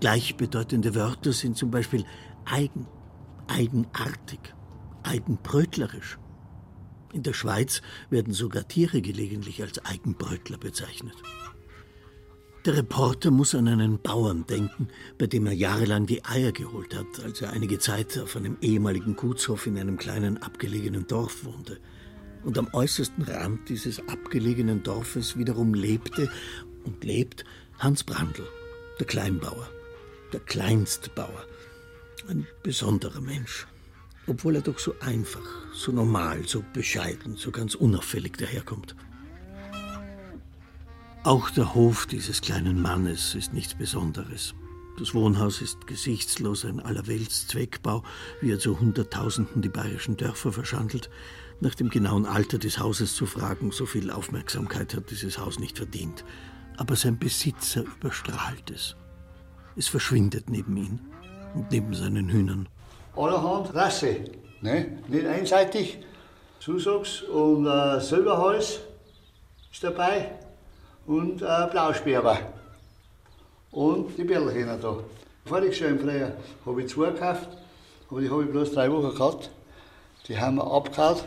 Gleichbedeutende 0.00 0.94
Wörter 0.94 1.32
sind 1.32 1.56
zum 1.56 1.70
Beispiel 1.70 2.04
eigen, 2.44 2.86
eigenartig, 3.48 4.40
eigenbrötlerisch. 5.02 6.18
In 7.12 7.22
der 7.22 7.32
Schweiz 7.32 7.82
werden 8.10 8.34
sogar 8.34 8.68
Tiere 8.68 9.00
gelegentlich 9.00 9.62
als 9.62 9.84
Eigenbrötler 9.84 10.58
bezeichnet. 10.58 11.16
Der 12.66 12.76
Reporter 12.76 13.30
muss 13.30 13.54
an 13.54 13.68
einen 13.68 14.02
Bauern 14.02 14.44
denken, 14.44 14.88
bei 15.18 15.28
dem 15.28 15.46
er 15.46 15.52
jahrelang 15.52 16.06
die 16.06 16.24
Eier 16.24 16.50
geholt 16.50 16.96
hat, 16.96 17.24
als 17.24 17.40
er 17.40 17.52
einige 17.52 17.78
Zeit 17.78 18.18
auf 18.18 18.34
einem 18.34 18.56
ehemaligen 18.60 19.14
Gutshof 19.14 19.68
in 19.68 19.78
einem 19.78 19.96
kleinen 19.96 20.42
abgelegenen 20.42 21.06
Dorf 21.06 21.44
wohnte. 21.44 21.78
Und 22.42 22.58
am 22.58 22.68
äußersten 22.72 23.22
Rand 23.22 23.68
dieses 23.68 24.00
abgelegenen 24.08 24.82
Dorfes 24.82 25.38
wiederum 25.38 25.74
lebte 25.74 26.28
und 26.84 27.04
lebt 27.04 27.44
Hans 27.78 28.02
Brandl, 28.02 28.48
der 28.98 29.06
Kleinbauer, 29.06 29.68
der 30.32 30.40
Kleinstbauer, 30.40 31.44
ein 32.28 32.46
besonderer 32.62 33.20
Mensch 33.20 33.66
obwohl 34.26 34.56
er 34.56 34.62
doch 34.62 34.78
so 34.78 34.94
einfach, 35.00 35.46
so 35.72 35.92
normal, 35.92 36.46
so 36.46 36.64
bescheiden, 36.72 37.36
so 37.36 37.50
ganz 37.50 37.74
unauffällig 37.74 38.36
daherkommt. 38.36 38.96
Auch 41.22 41.50
der 41.50 41.74
Hof 41.74 42.06
dieses 42.06 42.40
kleinen 42.40 42.80
Mannes 42.80 43.34
ist 43.34 43.52
nichts 43.52 43.74
Besonderes. 43.74 44.54
Das 44.98 45.12
Wohnhaus 45.12 45.60
ist 45.60 45.86
gesichtslos, 45.86 46.64
ein 46.64 46.80
Allerweltszweckbau, 46.80 48.02
wie 48.40 48.52
er 48.52 48.58
zu 48.58 48.78
Hunderttausenden 48.78 49.60
die 49.60 49.68
bayerischen 49.68 50.16
Dörfer 50.16 50.52
verschandelt. 50.52 51.10
Nach 51.60 51.74
dem 51.74 51.90
genauen 51.90 52.26
Alter 52.26 52.58
des 52.58 52.78
Hauses 52.78 53.14
zu 53.14 53.26
fragen, 53.26 53.72
so 53.72 53.86
viel 53.86 54.10
Aufmerksamkeit 54.10 54.94
hat 54.94 55.10
dieses 55.10 55.38
Haus 55.38 55.58
nicht 55.58 55.78
verdient. 55.78 56.24
Aber 56.76 56.96
sein 56.96 57.18
Besitzer 57.18 57.82
überstrahlt 57.82 58.70
es. 58.70 58.96
Es 59.74 59.88
verschwindet 59.88 60.48
neben 60.48 60.76
ihm 60.76 61.00
neben 61.70 61.94
seinen 61.94 62.28
Hühnern 62.28 62.68
allerhand 63.16 63.74
Rasse. 63.74 64.16
Ne? 64.60 64.98
Nicht 65.08 65.26
einseitig. 65.26 65.98
Susachs 66.60 67.22
und 67.22 67.66
äh, 67.66 68.00
Silberhals 68.00 68.80
ist 69.72 69.84
dabei 69.84 70.32
und 71.06 71.42
äh, 71.42 71.66
Blausperber. 71.70 72.38
Und 73.70 74.16
die 74.16 74.24
Berlchähner 74.24 74.78
da. 74.78 74.98
Voriges 75.44 75.78
Jahr 75.78 75.90
im 75.90 76.00
Frühjahr 76.00 76.32
habe 76.64 76.82
ich 76.82 76.88
zwei 76.88 77.10
gekauft, 77.10 77.48
aber 78.10 78.20
die 78.20 78.30
habe 78.30 78.44
ich 78.44 78.50
bloß 78.50 78.72
drei 78.72 78.90
Wochen 78.90 79.14
gehabt. 79.14 79.50
Die 80.26 80.38
haben 80.38 80.56
wir 80.56 80.64
abgehauen. 80.64 81.20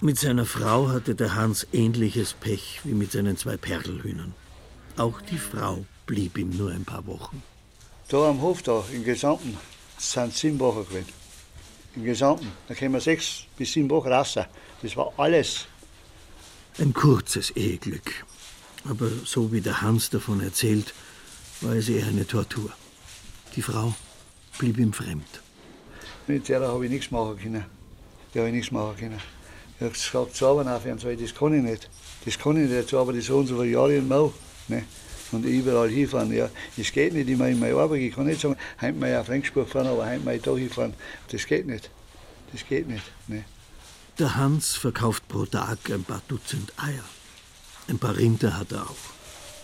Mit 0.00 0.18
seiner 0.18 0.46
Frau 0.46 0.88
hatte 0.88 1.14
der 1.14 1.36
Hans 1.36 1.66
ähnliches 1.72 2.32
Pech 2.32 2.80
wie 2.82 2.94
mit 2.94 3.12
seinen 3.12 3.36
zwei 3.36 3.56
Perlhühnern. 3.56 4.34
Auch 4.96 5.20
die 5.20 5.38
Frau 5.38 5.84
blieb 6.06 6.38
ihm 6.38 6.50
nur 6.56 6.72
ein 6.72 6.84
paar 6.84 7.06
Wochen. 7.06 7.40
Da 8.12 8.28
am 8.28 8.42
Hof, 8.42 8.60
da, 8.60 8.84
im 8.92 9.04
Gesamten, 9.04 9.56
es 9.96 10.12
sind 10.12 10.34
sieben 10.34 10.58
Wochen 10.58 10.86
gewesen. 10.86 11.08
Im 11.96 12.04
Gesamten. 12.04 12.52
Da 12.68 12.74
kommen 12.74 13.00
sechs 13.00 13.44
bis 13.56 13.72
sieben 13.72 13.88
Wochen 13.88 14.12
raus. 14.12 14.34
Das 14.82 14.96
war 14.98 15.14
alles. 15.16 15.64
Ein 16.78 16.92
kurzes 16.92 17.52
Eheglück. 17.52 18.26
Aber 18.86 19.08
so 19.24 19.50
wie 19.50 19.62
der 19.62 19.80
Hans 19.80 20.10
davon 20.10 20.42
erzählt, 20.42 20.92
war 21.62 21.72
es 21.72 21.88
eher 21.88 22.06
eine 22.06 22.26
Tortur. 22.26 22.70
Die 23.56 23.62
Frau 23.62 23.94
blieb 24.58 24.76
ihm 24.76 24.92
fremd. 24.92 25.40
Mit 26.26 26.50
der 26.50 26.60
habe 26.68 26.84
ich 26.84 26.90
nichts 26.90 27.10
machen 27.10 27.38
können. 27.38 27.64
Da 28.34 28.40
habe 28.40 28.50
ich 28.50 28.54
nichts 28.54 28.72
machen 28.72 28.94
können. 28.94 29.20
Ich 29.78 29.84
habe 29.84 29.90
gesagt, 29.90 30.36
zu 30.36 30.46
arbeiten 30.48 30.68
aufhören, 30.68 30.98
das 30.98 31.34
kann 31.34 31.54
ich 31.54 31.62
nicht. 31.62 31.88
Das 32.26 32.38
kann 32.38 32.62
ich 32.62 32.70
nicht, 32.70 32.92
aber 32.92 33.14
das 33.14 33.24
so 33.24 33.38
und 33.38 33.46
so 33.46 33.56
viele 33.56 33.72
Jahre 33.72 33.96
in 33.96 34.06
Mau. 34.06 34.34
Ne? 34.68 34.84
Und 35.32 35.44
überall 35.44 35.88
hinfahren. 35.88 36.32
Ja, 36.32 36.48
das 36.76 36.92
geht 36.92 37.12
nicht, 37.12 37.28
ich 37.28 37.36
meine, 37.36 37.56
meine 37.56 37.74
Arbeit, 37.74 38.00
ich 38.00 38.14
kann 38.14 38.26
nicht 38.26 38.40
sagen, 38.40 38.56
heim 38.80 38.98
mal 38.98 39.16
auf 39.16 39.28
Regensburg 39.28 39.68
fahren, 39.68 39.86
aber 39.86 40.06
heim 40.06 40.24
mal 40.24 40.38
da 40.38 40.54
hinfahren. 40.56 40.94
Das 41.30 41.46
geht 41.46 41.66
nicht. 41.66 41.90
Das 42.52 42.66
geht 42.68 42.88
nicht. 42.88 43.04
Ne. 43.28 43.44
Der 44.18 44.34
Hans 44.36 44.74
verkauft 44.76 45.26
pro 45.28 45.46
Tag 45.46 45.78
ein 45.90 46.04
paar 46.04 46.22
Dutzend 46.28 46.72
Eier. 46.76 47.04
Ein 47.88 47.98
paar 47.98 48.16
Rinder 48.16 48.58
hat 48.58 48.72
er 48.72 48.82
auch. 48.82 48.96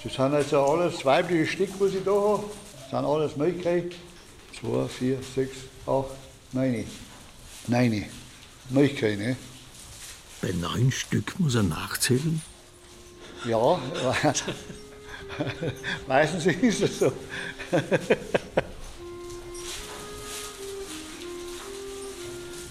Das 0.03 0.15
sind 0.15 0.33
jetzt 0.33 0.55
alles 0.55 1.05
weibliche 1.05 1.47
Stück, 1.47 1.71
was 1.79 1.93
ich 1.93 2.05
da 2.05 2.13
habe. 2.13 2.45
Das 2.81 2.91
sind 2.91 3.05
alles 3.05 3.37
Milchkühe. 3.37 3.91
Zwei, 4.59 4.89
vier, 4.89 5.19
sechs, 5.35 5.59
acht, 5.87 6.17
neun. 6.53 6.85
Neun. 7.67 8.05
Milchkühe, 8.71 9.17
ne? 9.17 9.37
Bei 10.41 10.53
neun 10.53 10.93
Stück 10.93 11.39
muss 11.39 11.55
er 11.55 11.65
nachzählen? 11.65 12.41
Ja, 13.45 13.81
Meistens 16.07 16.47
ist 16.47 16.83
es 16.83 16.99
so. 16.99 17.07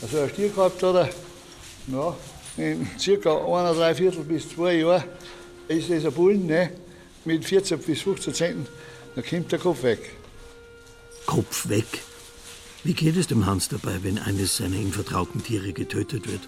also 0.01 0.21
ein 0.21 0.29
Stier 0.29 0.49
gehabt 0.49 0.81
hat 0.83 0.95
er, 0.95 1.09
ja, 1.87 2.15
in 2.57 2.87
circa 2.97 3.37
einer, 3.37 3.73
drei 3.73 3.95
Viertel 3.95 4.23
bis 4.23 4.49
zwei 4.49 4.73
Jahren 4.75 5.03
ist 5.67 5.89
das 5.89 6.05
ein 6.05 6.13
Bullen, 6.13 6.45
ne, 6.45 6.71
mit 7.25 7.43
14 7.45 7.79
bis 7.79 8.01
15 8.01 8.33
Zentner, 8.33 8.65
dann 9.15 9.25
kommt 9.25 9.51
der 9.51 9.59
Kopf 9.59 9.83
weg. 9.83 10.11
Kopf 11.25 11.67
weg? 11.69 12.03
Wie 12.83 12.93
geht 12.93 13.17
es 13.17 13.27
dem 13.27 13.45
Hans 13.45 13.67
dabei, 13.67 14.03
wenn 14.03 14.17
eines 14.17 14.57
seiner 14.57 14.77
ihm 14.77 14.93
vertrauten 14.93 15.43
Tiere 15.43 15.73
getötet 15.73 16.27
wird? 16.27 16.47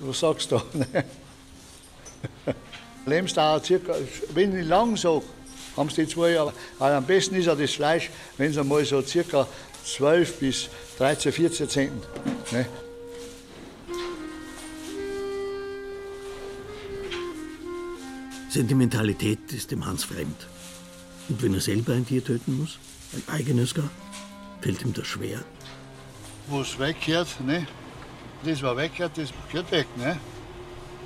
Was 0.00 0.20
sagst 0.20 0.52
du? 0.52 0.60
Lebensdauer 3.08 3.62
circa, 3.64 3.94
wenn 4.34 4.58
ich 4.58 4.66
lang 4.66 4.96
sage, 4.96 5.22
haben 5.76 5.90
sie 5.90 6.04
die 6.04 6.12
zwei 6.12 6.30
Jahre. 6.30 6.52
Aber 6.78 6.94
am 6.94 7.04
besten 7.04 7.36
ist 7.36 7.46
ja 7.46 7.54
das 7.54 7.72
Fleisch, 7.72 8.10
wenn 8.36 8.50
es 8.50 8.58
einmal 8.58 8.84
so 8.84 9.00
circa 9.02 9.46
12 9.84 10.38
bis 10.38 10.68
13, 10.98 11.32
14 11.32 11.68
Zentner. 11.68 12.06
Ne? 12.52 12.66
Sentimentalität 18.50 19.52
ist 19.52 19.70
dem 19.70 19.84
Hans 19.86 20.04
fremd. 20.04 20.46
Und 21.28 21.42
wenn 21.42 21.54
er 21.54 21.60
selber 21.60 21.92
ein 21.92 22.06
Tier 22.06 22.24
töten 22.24 22.58
muss, 22.58 22.78
ein 23.12 23.22
eigenes 23.32 23.74
gar, 23.74 23.90
fällt 24.60 24.82
ihm 24.82 24.92
das 24.92 25.06
schwer. 25.06 25.40
Wo 26.48 26.62
es 26.62 26.78
weggehört, 26.78 27.28
ne? 27.46 27.66
das 28.44 28.62
was 28.62 28.76
weggehört, 28.76 29.16
das 29.16 29.28
gehört 29.50 29.70
weg. 29.70 29.86
Ne? 29.96 30.18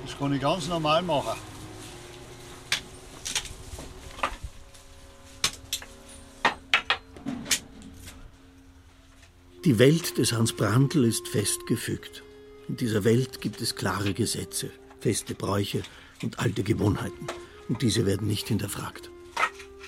Das 0.05 0.17
kann 0.17 0.33
ich 0.33 0.41
ganz 0.41 0.67
normal 0.67 1.01
machen. 1.01 1.37
Die 9.65 9.79
Welt 9.79 10.17
des 10.17 10.33
Hans 10.33 10.51
Brandl 10.51 11.05
ist 11.05 11.29
festgefügt. 11.29 12.21
In 12.67 12.75
dieser 12.75 13.05
Welt 13.05 13.39
gibt 13.39 13.61
es 13.61 13.77
klare 13.77 14.13
Gesetze, 14.13 14.69
feste 14.99 15.35
Bräuche 15.35 15.83
und 16.21 16.37
alte 16.37 16.63
Gewohnheiten. 16.63 17.27
Und 17.69 17.81
diese 17.81 18.05
werden 18.05 18.27
nicht 18.27 18.49
hinterfragt. 18.49 19.09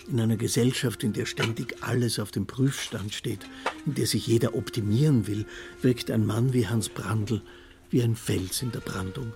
In 0.08 0.22
einer 0.22 0.38
Gesellschaft, 0.38 1.04
in 1.04 1.12
der 1.12 1.26
ständig 1.26 1.84
alles 1.84 2.20
auf 2.20 2.32
dem 2.32 2.48
Prüfstand 2.48 3.14
steht, 3.14 3.42
in 3.86 3.96
der 3.96 4.08
sich 4.08 4.26
jeder 4.28 4.56
optimieren 4.56 5.28
will, 5.28 5.46
wirkt 5.82 6.10
ein 6.10 6.26
Mann 6.26 6.54
wie 6.54 6.68
Hans 6.68 6.88
Brandl 6.88 7.42
wie 7.90 8.02
ein 8.02 8.16
Fels 8.16 8.62
in 8.62 8.72
der 8.72 8.80
Brandung, 8.80 9.34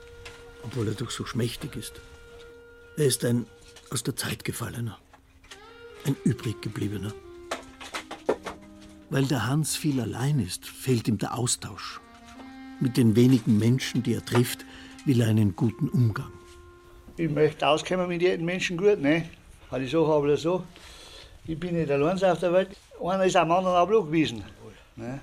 obwohl 0.63 0.87
er 0.87 0.93
doch 0.93 1.11
so 1.11 1.25
schmächtig 1.25 1.75
ist. 1.75 1.99
Er 2.95 3.07
ist 3.07 3.25
ein 3.25 3.45
aus 3.89 4.03
der 4.03 4.15
Zeit 4.15 4.45
gefallener, 4.45 4.99
ein 6.05 6.15
übriggebliebener. 6.23 7.13
Weil 9.09 9.25
der 9.25 9.47
Hans 9.47 9.75
viel 9.75 9.99
allein 9.99 10.39
ist, 10.39 10.65
fehlt 10.67 11.07
ihm 11.07 11.17
der 11.17 11.37
Austausch. 11.37 11.99
Mit 12.79 12.95
den 12.95 13.15
wenigen 13.15 13.57
Menschen, 13.57 14.03
die 14.03 14.13
er 14.13 14.23
trifft, 14.23 14.65
will 15.05 15.21
er 15.21 15.27
einen 15.27 15.55
guten 15.55 15.89
Umgang. 15.89 16.31
Ich 17.17 17.29
möchte 17.29 17.67
auskommen 17.67 18.07
mit 18.07 18.21
jedem 18.21 18.45
Menschen 18.45 18.77
gut, 18.77 19.01
ne? 19.01 19.29
Weil 19.69 19.83
ich 19.83 19.91
so 19.91 20.07
habe 20.07 20.25
oder 20.25 20.37
so. 20.37 20.63
Ich 21.45 21.59
bin 21.59 21.75
nicht 21.75 21.91
allein 21.91 22.23
auf 22.23 22.39
der 22.39 22.53
Welt. 22.53 22.69
Einer 23.03 23.25
ist 23.25 23.35
am 23.35 23.51
anderen 23.51 23.75
auch 23.75 24.05
gewesen. 24.05 24.43
Ne? 24.95 25.19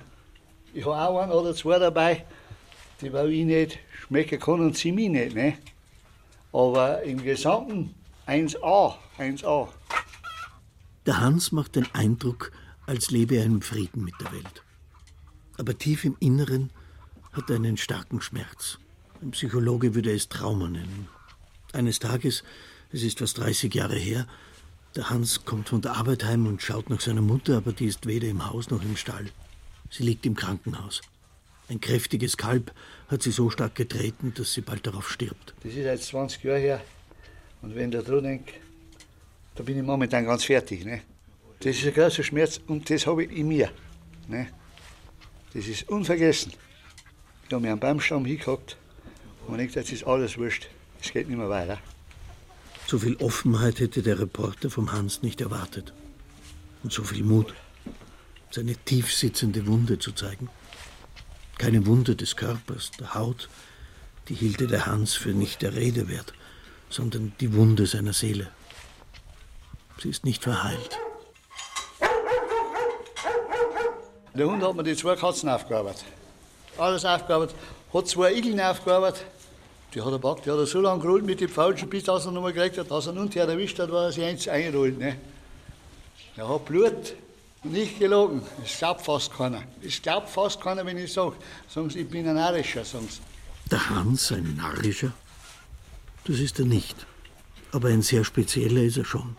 Ich 0.73 0.85
habe 0.85 0.95
auch 0.95 1.21
einen 1.21 1.31
oder 1.31 1.55
zwei 1.55 1.79
dabei, 1.79 2.25
die 3.01 3.11
weil 3.13 3.31
ich 3.31 3.45
nicht 3.45 3.79
schmecken 4.05 4.39
kann 4.39 4.59
und 4.59 4.77
sie 4.77 4.91
mich 4.91 5.09
nicht. 5.09 5.35
Ne? 5.35 5.57
Aber 6.51 7.01
im 7.03 7.23
Gesamten 7.23 7.93
1A, 8.27 8.95
1A. 9.17 9.67
Der 11.05 11.21
Hans 11.21 11.51
macht 11.51 11.75
den 11.75 11.87
Eindruck, 11.93 12.51
als 12.87 13.11
lebe 13.11 13.35
er 13.35 13.45
im 13.45 13.61
Frieden 13.61 14.03
mit 14.03 14.15
der 14.19 14.31
Welt. 14.31 14.63
Aber 15.57 15.77
tief 15.77 16.05
im 16.05 16.15
Inneren 16.19 16.71
hat 17.33 17.49
er 17.49 17.57
einen 17.57 17.77
starken 17.77 18.21
Schmerz. 18.21 18.79
Ein 19.21 19.31
Psychologe 19.31 19.93
würde 19.93 20.11
es 20.11 20.29
Trauma 20.29 20.69
nennen. 20.69 21.07
Eines 21.73 21.99
Tages, 21.99 22.43
es 22.91 23.03
ist 23.03 23.19
fast 23.19 23.37
30 23.37 23.73
Jahre 23.75 23.97
her, 23.97 24.25
der 24.95 25.09
Hans 25.09 25.45
kommt 25.45 25.69
von 25.69 25.81
der 25.81 25.93
Arbeit 25.93 26.23
heim 26.23 26.47
und 26.47 26.61
schaut 26.61 26.89
nach 26.89 27.01
seiner 27.01 27.21
Mutter, 27.21 27.57
aber 27.57 27.73
die 27.73 27.85
ist 27.85 28.07
weder 28.07 28.27
im 28.27 28.49
Haus 28.49 28.69
noch 28.69 28.81
im 28.81 28.95
Stall. 28.95 29.25
Sie 29.89 30.03
liegt 30.03 30.25
im 30.25 30.35
Krankenhaus. 30.35 31.01
Ein 31.69 31.81
kräftiges 31.81 32.37
Kalb 32.37 32.71
hat 33.09 33.21
sie 33.21 33.31
so 33.31 33.49
stark 33.49 33.75
getreten, 33.75 34.33
dass 34.35 34.53
sie 34.53 34.61
bald 34.61 34.87
darauf 34.87 35.11
stirbt. 35.11 35.53
Das 35.63 35.73
ist 35.73 35.77
jetzt 35.77 36.07
20 36.07 36.43
Jahre 36.43 36.59
her. 36.59 36.81
Und 37.61 37.75
wenn 37.75 37.91
ich 37.91 37.97
da 37.97 38.01
dran 38.01 38.23
denke, 38.23 38.53
da 39.55 39.63
bin 39.63 39.77
ich 39.77 39.83
momentan 39.83 40.25
ganz 40.25 40.45
fertig. 40.45 40.85
Ne? 40.85 41.01
Das 41.59 41.75
ist 41.75 41.85
ein 41.85 41.93
großer 41.93 42.23
Schmerz 42.23 42.59
und 42.67 42.89
das 42.89 43.07
habe 43.07 43.23
ich 43.23 43.31
in 43.31 43.47
mir. 43.47 43.71
Ne? 44.27 44.47
Das 45.53 45.67
ist 45.67 45.89
unvergessen. 45.89 46.53
Ich 47.47 47.53
habe 47.53 47.61
mir 47.61 47.71
einen 47.71 47.79
Baumstamm 47.79 48.25
hingehackt 48.25 48.77
und 49.47 49.57
denkt, 49.57 49.75
jetzt 49.75 49.91
ist 49.91 50.05
alles 50.05 50.37
wurscht. 50.37 50.67
Es 51.01 51.11
geht 51.11 51.27
nicht 51.27 51.37
mehr 51.37 51.49
weiter. 51.49 51.79
So 52.85 52.99
viel 52.99 53.15
Offenheit 53.17 53.79
hätte 53.79 54.01
der 54.01 54.19
Reporter 54.19 54.69
vom 54.69 54.91
Hans 54.91 55.21
nicht 55.21 55.41
erwartet. 55.41 55.93
Und 56.83 56.93
so 56.93 57.03
viel 57.03 57.23
Mut, 57.23 57.53
seine 58.51 58.75
tief 58.75 59.13
sitzende 59.13 59.65
Wunde 59.65 59.99
zu 59.99 60.11
zeigen. 60.11 60.49
Keine 61.57 61.85
Wunde 61.85 62.15
des 62.15 62.35
Körpers, 62.35 62.91
der 62.99 63.15
Haut, 63.15 63.49
die 64.29 64.35
hielte 64.35 64.67
der 64.67 64.85
Hans 64.85 65.15
für 65.15 65.31
nicht 65.31 65.61
der 65.63 65.75
Rede 65.75 66.07
wert, 66.07 66.33
sondern 66.89 67.33
die 67.39 67.53
Wunde 67.53 67.87
seiner 67.87 68.13
Seele. 68.13 68.51
Sie 70.01 70.09
ist 70.09 70.23
nicht 70.23 70.43
verheilt. 70.43 70.99
Der 74.37 74.45
Hund 74.47 74.61
hat 74.61 74.75
mir 74.75 74.83
die 74.83 74.95
zwei 74.95 75.15
Katzen 75.15 75.49
aufgearbeitet. 75.49 76.05
Alles 76.77 77.03
aufgearbeitet. 77.05 77.55
Hat 77.91 78.07
zwei 78.07 78.33
Igeln 78.33 78.59
aufgearbeitet. 78.59 79.25
Die 79.95 80.01
hat 80.01 80.11
er 80.11 80.19
packt, 80.19 80.45
die 80.45 80.51
hat 80.51 80.59
er 80.59 80.67
so 80.67 80.79
lange 80.79 81.01
gerollt 81.01 81.25
mit 81.25 81.39
den 81.39 81.49
Pfautschen, 81.49 81.89
bis 81.89 82.07
er 82.07 82.19
nochmal 82.31 82.53
gekriegt 82.53 82.77
hat, 82.77 82.91
dass 82.91 83.07
er 83.07 83.13
nun 83.13 83.31
erwischt 83.31 83.79
hat, 83.79 83.91
war 83.91 84.05
er 84.05 84.11
sich 84.11 84.23
eins 84.23 84.47
eingerollt. 84.47 84.99
Ne? 84.99 85.15
Er 86.35 86.47
hat 86.47 86.65
Blut, 86.65 87.15
nicht 87.63 87.97
gelogen. 87.97 88.41
Es 88.63 88.77
glaubt 88.77 89.01
fast 89.01 89.33
keiner. 89.33 89.63
Es 89.81 89.99
glaubt 90.01 90.29
fast 90.29 90.61
keiner, 90.61 90.85
wenn 90.85 90.97
ich 90.97 91.11
sage, 91.11 91.35
sagen 91.67 91.89
sie, 91.89 92.01
ich 92.01 92.09
bin 92.09 92.27
ein 92.27 92.35
Narischer, 92.35 92.85
sagen 92.85 93.07
sie. 93.09 93.21
Der 93.71 93.89
Hans, 93.89 94.31
ein 94.31 94.55
Narrischer? 94.55 95.13
Das 96.25 96.37
ist 96.39 96.59
er 96.59 96.65
nicht. 96.65 97.07
Aber 97.71 97.87
ein 97.87 98.03
sehr 98.03 98.23
spezieller 98.23 98.83
ist 98.83 98.97
er 98.97 99.05
schon. 99.05 99.35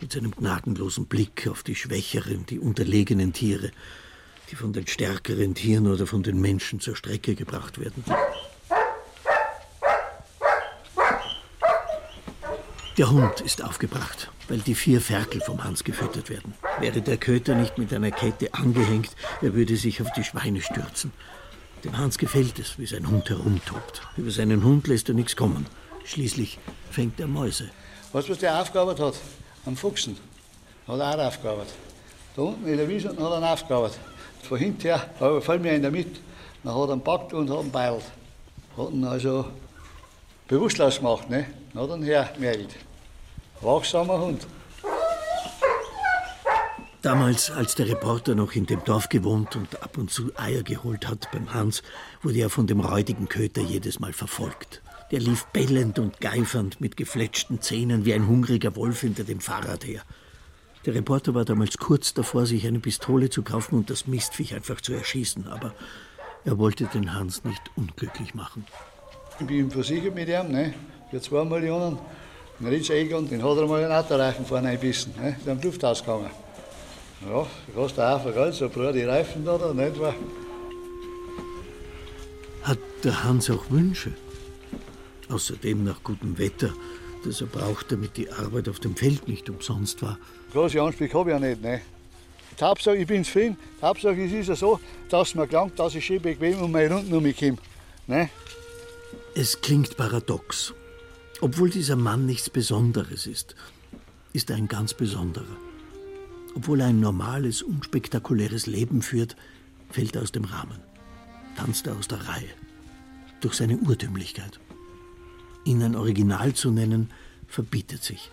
Mit 0.00 0.12
seinem 0.12 0.30
gnadenlosen 0.30 1.06
Blick 1.06 1.48
auf 1.48 1.62
die 1.62 1.74
schwächeren, 1.74 2.46
die 2.46 2.58
unterlegenen 2.58 3.32
Tiere, 3.32 3.72
die 4.52 4.56
von 4.56 4.74
den 4.74 4.86
stärkeren 4.86 5.54
Tieren 5.54 5.86
oder 5.86 6.06
von 6.06 6.22
den 6.22 6.38
Menschen 6.38 6.78
zur 6.78 6.94
Strecke 6.94 7.34
gebracht 7.34 7.80
werden. 7.80 8.04
Der 12.98 13.10
Hund 13.10 13.40
ist 13.40 13.64
aufgebracht, 13.64 14.30
weil 14.48 14.58
die 14.58 14.74
vier 14.74 15.00
Ferkel 15.00 15.40
vom 15.40 15.64
Hans 15.64 15.82
gefüttert 15.82 16.28
werden. 16.28 16.52
Wäre 16.80 17.00
der 17.00 17.16
Köter 17.16 17.54
nicht 17.54 17.78
mit 17.78 17.94
einer 17.94 18.10
Kette 18.10 18.52
angehängt, 18.52 19.16
er 19.40 19.54
würde 19.54 19.76
sich 19.76 20.02
auf 20.02 20.12
die 20.14 20.22
Schweine 20.22 20.60
stürzen. 20.60 21.12
Dem 21.82 21.96
Hans 21.96 22.18
gefällt 22.18 22.58
es, 22.58 22.78
wie 22.78 22.86
sein 22.86 23.08
Hund 23.08 23.30
herumtobt. 23.30 24.02
Über 24.18 24.30
seinen 24.30 24.62
Hund 24.62 24.86
lässt 24.86 25.08
er 25.08 25.14
nichts 25.14 25.34
kommen. 25.34 25.64
Schließlich 26.04 26.58
fängt 26.90 27.18
er 27.18 27.26
Mäuse. 27.26 27.70
Weißt 28.12 28.28
du, 28.28 28.32
was 28.32 28.38
der 28.38 28.60
aufgearbeitet 28.60 29.02
hat? 29.02 29.14
Am 29.64 29.76
Fuchsen. 29.76 30.18
Hat 30.86 31.00
er 31.00 31.14
auch 31.14 31.26
aufgearbeitet. 31.26 31.74
Da 32.36 32.42
unten 32.42 32.66
in 32.66 32.76
der 32.76 32.88
Wiese 32.88 33.08
hat 33.08 33.18
er 33.18 33.52
aufgearbeitet. 33.52 33.98
Von 34.42 34.58
hinten 34.58 34.82
her, 34.82 35.10
fällt 35.40 35.62
mir 35.62 35.74
in 35.74 35.82
der 35.82 35.90
Mitte. 35.90 36.20
Dann 36.64 36.74
hat 36.74 36.88
er 36.88 36.94
ihn 36.94 36.98
gepackt 36.98 37.32
und 37.32 37.50
hat 37.50 37.64
ihn 37.64 37.70
beilt. 37.70 38.04
Hat 38.76 38.90
ihn 38.90 39.04
also 39.04 39.46
bewusstlos 40.48 40.98
gemacht, 40.98 41.30
ne? 41.30 41.46
Dann 41.72 41.82
hat 41.82 41.90
er 41.90 41.96
ihn 41.96 42.02
hergemeldet. 42.02 42.76
Wachsamer 43.60 44.20
Hund. 44.20 44.46
Damals, 47.02 47.50
als 47.50 47.74
der 47.74 47.88
Reporter 47.88 48.36
noch 48.36 48.52
in 48.52 48.66
dem 48.66 48.84
Dorf 48.84 49.08
gewohnt 49.08 49.56
und 49.56 49.82
ab 49.82 49.98
und 49.98 50.10
zu 50.10 50.30
Eier 50.36 50.62
geholt 50.62 51.08
hat 51.08 51.28
beim 51.32 51.52
Hans, 51.52 51.82
wurde 52.22 52.38
er 52.38 52.48
von 52.48 52.68
dem 52.68 52.78
räudigen 52.78 53.28
Köter 53.28 53.60
jedes 53.60 53.98
Mal 53.98 54.12
verfolgt. 54.12 54.82
Der 55.10 55.18
lief 55.18 55.46
bellend 55.46 55.98
und 55.98 56.20
geifernd 56.20 56.80
mit 56.80 56.96
gefletschten 56.96 57.60
Zähnen 57.60 58.04
wie 58.04 58.14
ein 58.14 58.28
hungriger 58.28 58.76
Wolf 58.76 59.00
hinter 59.00 59.24
dem 59.24 59.40
Fahrrad 59.40 59.84
her. 59.84 60.02
Der 60.84 60.94
Reporter 60.94 61.34
war 61.34 61.44
damals 61.44 61.78
kurz 61.78 62.12
davor, 62.12 62.46
sich 62.46 62.66
eine 62.66 62.80
Pistole 62.80 63.30
zu 63.30 63.42
kaufen 63.42 63.76
und 63.76 63.90
das 63.90 64.06
Mistviech 64.08 64.54
einfach 64.54 64.80
zu 64.80 64.92
erschießen, 64.92 65.46
aber 65.46 65.74
er 66.44 66.58
wollte 66.58 66.86
den 66.86 67.14
Hans 67.14 67.44
nicht 67.44 67.62
unglücklich 67.76 68.34
machen. 68.34 68.66
Ich 69.38 69.46
bin 69.46 69.70
versichert 69.70 70.14
mit 70.14 70.28
ihm, 70.28 70.50
ne? 70.50 70.74
für 71.10 71.20
zwei 71.20 71.44
Millionen. 71.44 71.98
Ein 72.58 72.66
Ritz-Egon, 72.66 73.28
den 73.28 73.42
hat 73.42 73.56
er 73.56 73.66
mal 73.66 73.82
einen 73.82 73.92
Autoreifen 73.92 74.44
vorne 74.44 74.70
einbissen, 74.70 75.14
ne? 75.16 75.36
ist 75.38 75.48
am 75.48 75.60
Luft 75.60 75.84
ausgegangen. 75.84 76.30
Ja, 77.28 77.46
du 77.74 77.82
hast 77.82 77.96
da 77.96 78.16
auch 78.16 78.24
Geld, 78.24 78.54
so 78.54 78.64
ein 78.64 78.92
die 78.92 79.02
Reifen 79.04 79.44
da, 79.44 79.56
da, 79.56 79.72
nicht 79.72 80.00
wahr? 80.00 80.14
Hat 82.64 82.78
der 83.04 83.22
Hans 83.22 83.48
auch 83.50 83.70
Wünsche? 83.70 84.12
Außerdem 85.28 85.84
nach 85.84 86.02
gutem 86.02 86.38
Wetter, 86.38 86.72
das 87.24 87.40
er 87.40 87.46
braucht, 87.46 87.92
damit 87.92 88.16
die 88.16 88.30
Arbeit 88.30 88.68
auf 88.68 88.80
dem 88.80 88.96
Feld 88.96 89.28
nicht 89.28 89.48
umsonst 89.48 90.02
war. 90.02 90.18
Große 90.52 90.80
Ansprüche 90.80 91.18
habe 91.18 91.30
ich 91.30 91.34
ja 91.34 91.40
nicht. 91.40 91.62
Ne? 91.62 91.80
Die 92.58 92.64
Hauptsache, 92.64 92.96
ich 92.96 93.06
bin 93.06 93.24
zufrieden. 93.24 93.56
Die 93.80 93.82
Hauptsache 93.82 94.22
es 94.22 94.32
ist 94.32 94.48
ja 94.48 94.54
so, 94.54 94.78
dass 95.08 95.34
mir 95.34 95.46
gelangt, 95.46 95.78
dass 95.78 95.94
ich 95.94 96.04
schön 96.04 96.20
bequem 96.20 96.60
um 96.60 96.70
meine 96.70 96.94
Runden 96.94 97.14
umkomme. 97.14 97.56
Ne? 98.06 98.28
Es 99.34 99.60
klingt 99.62 99.96
paradox. 99.96 100.74
Obwohl 101.40 101.70
dieser 101.70 101.96
Mann 101.96 102.26
nichts 102.26 102.50
Besonderes 102.50 103.26
ist, 103.26 103.56
ist 104.34 104.50
er 104.50 104.56
ein 104.56 104.68
ganz 104.68 104.92
besonderer. 104.92 105.56
Obwohl 106.54 106.80
er 106.80 106.88
ein 106.88 107.00
normales, 107.00 107.62
unspektakuläres 107.62 108.66
Leben 108.66 109.00
führt, 109.00 109.36
fällt 109.90 110.16
er 110.16 110.22
aus 110.22 110.32
dem 110.32 110.44
Rahmen, 110.44 110.80
tanzt 111.56 111.86
er 111.86 111.96
aus 111.96 112.08
der 112.08 112.28
Reihe. 112.28 112.50
Durch 113.40 113.54
seine 113.54 113.78
Urtümlichkeit. 113.78 114.60
Ihn 115.64 115.82
ein 115.82 115.96
Original 115.96 116.52
zu 116.52 116.70
nennen, 116.70 117.10
verbietet 117.48 118.04
sich. 118.04 118.30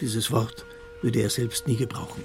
Dieses 0.00 0.30
Wort 0.30 0.64
würde 1.02 1.20
er 1.20 1.30
selbst 1.30 1.66
nie 1.68 1.76
gebrauchen. 1.76 2.24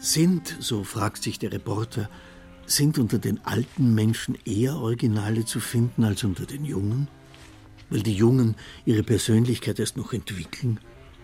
Sind, 0.00 0.56
so 0.60 0.84
fragt 0.84 1.22
sich 1.22 1.38
der 1.38 1.52
Reporter, 1.52 2.08
sind 2.66 2.98
unter 2.98 3.18
den 3.18 3.44
alten 3.44 3.94
Menschen 3.94 4.36
eher 4.44 4.76
Originale 4.76 5.44
zu 5.44 5.60
finden 5.60 6.04
als 6.04 6.24
unter 6.24 6.46
den 6.46 6.64
Jungen? 6.64 7.08
Weil 7.90 8.02
die 8.02 8.14
Jungen 8.14 8.56
ihre 8.84 9.02
Persönlichkeit 9.02 9.78
erst 9.78 9.96
noch 9.96 10.12
entwickeln? 10.12 10.80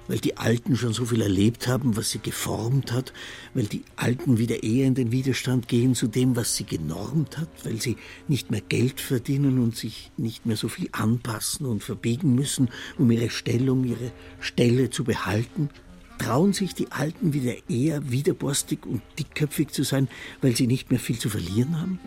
Weil 0.08 0.18
die 0.18 0.36
Alten 0.36 0.76
schon 0.76 0.92
so 0.92 1.04
viel 1.04 1.22
erlebt 1.22 1.68
haben, 1.68 1.96
was 1.96 2.10
sie 2.10 2.18
geformt 2.18 2.92
hat? 2.92 3.12
Weil 3.54 3.66
die 3.66 3.84
Alten 3.96 4.38
wieder 4.38 4.62
eher 4.62 4.86
in 4.86 4.94
den 4.94 5.12
Widerstand 5.12 5.68
gehen 5.68 5.94
zu 5.94 6.08
dem, 6.08 6.36
was 6.36 6.56
sie 6.56 6.64
genormt 6.64 7.38
hat? 7.38 7.48
Weil 7.64 7.80
sie 7.80 7.96
nicht 8.28 8.50
mehr 8.50 8.60
Geld 8.60 9.00
verdienen 9.00 9.58
und 9.58 9.76
sich 9.76 10.10
nicht 10.16 10.44
mehr 10.44 10.56
so 10.56 10.68
viel 10.68 10.88
anpassen 10.92 11.66
und 11.66 11.82
verbiegen 11.82 12.34
müssen, 12.34 12.68
um 12.98 13.10
ihre 13.10 13.30
Stellung, 13.30 13.84
ihre 13.84 14.12
Stelle 14.40 14.90
zu 14.90 15.04
behalten? 15.04 15.70
trauen 16.18 16.52
sich 16.52 16.74
die 16.74 16.92
Alten 16.92 17.32
wieder 17.32 17.54
eher 17.68 18.10
widerborstig 18.10 18.86
und 18.86 19.02
dickköpfig 19.18 19.70
zu 19.70 19.82
sein, 19.82 20.08
weil 20.40 20.54
sie 20.54 20.66
nicht 20.66 20.90
mehr 20.90 21.00
viel 21.00 21.18
zu 21.18 21.28
verlieren 21.28 21.80
haben? 21.80 22.00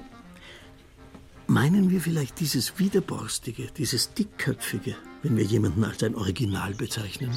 Meinen 1.48 1.92
wir 1.92 2.02
vielleicht 2.02 2.40
dieses 2.40 2.80
Widerborstige, 2.80 3.68
dieses 3.78 4.14
Dickköpfige, 4.14 4.96
wenn 5.26 5.38
wir 5.38 5.44
jemanden 5.44 5.84
als 5.84 6.04
ein 6.04 6.14
Original 6.14 6.76
bezeichnen? 6.76 7.32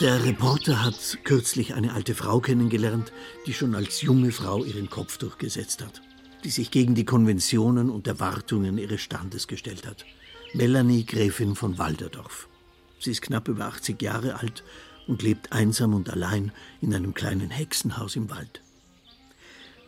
Der 0.00 0.24
Reporter 0.24 0.84
hat 0.84 1.18
kürzlich 1.24 1.74
eine 1.74 1.94
alte 1.94 2.14
Frau 2.14 2.38
kennengelernt, 2.38 3.12
die 3.46 3.52
schon 3.52 3.74
als 3.74 4.02
junge 4.02 4.30
Frau 4.30 4.62
ihren 4.62 4.88
Kopf 4.88 5.18
durchgesetzt 5.18 5.84
hat, 5.84 6.00
die 6.44 6.50
sich 6.50 6.70
gegen 6.70 6.94
die 6.94 7.04
Konventionen 7.04 7.90
und 7.90 8.06
Erwartungen 8.06 8.78
ihres 8.78 9.00
Standes 9.00 9.48
gestellt 9.48 9.84
hat. 9.84 10.06
Melanie 10.54 11.04
Gräfin 11.04 11.56
von 11.56 11.76
Walderdorf. 11.76 12.48
Sie 13.00 13.10
ist 13.10 13.22
knapp 13.22 13.48
über 13.48 13.66
80 13.66 14.00
Jahre 14.00 14.36
alt 14.36 14.62
und 15.08 15.22
lebt 15.22 15.50
einsam 15.50 15.92
und 15.92 16.08
allein 16.08 16.52
in 16.80 16.94
einem 16.94 17.14
kleinen 17.14 17.50
Hexenhaus 17.50 18.14
im 18.14 18.30
Wald. 18.30 18.62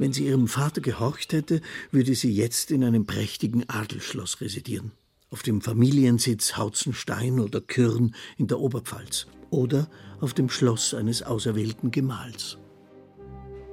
Wenn 0.00 0.14
sie 0.14 0.28
ihrem 0.28 0.48
Vater 0.48 0.80
gehorcht 0.80 1.34
hätte, 1.34 1.60
würde 1.90 2.14
sie 2.14 2.32
jetzt 2.32 2.70
in 2.70 2.84
einem 2.84 3.04
prächtigen 3.04 3.68
Adelsschloss 3.68 4.40
residieren. 4.40 4.92
Auf 5.30 5.42
dem 5.42 5.60
Familiensitz 5.60 6.56
Hauzenstein 6.56 7.38
oder 7.38 7.60
Kürn 7.60 8.14
in 8.38 8.46
der 8.46 8.60
Oberpfalz. 8.60 9.26
Oder 9.50 9.90
auf 10.22 10.32
dem 10.32 10.48
Schloss 10.48 10.94
eines 10.94 11.22
auserwählten 11.22 11.90
Gemahls. 11.90 12.56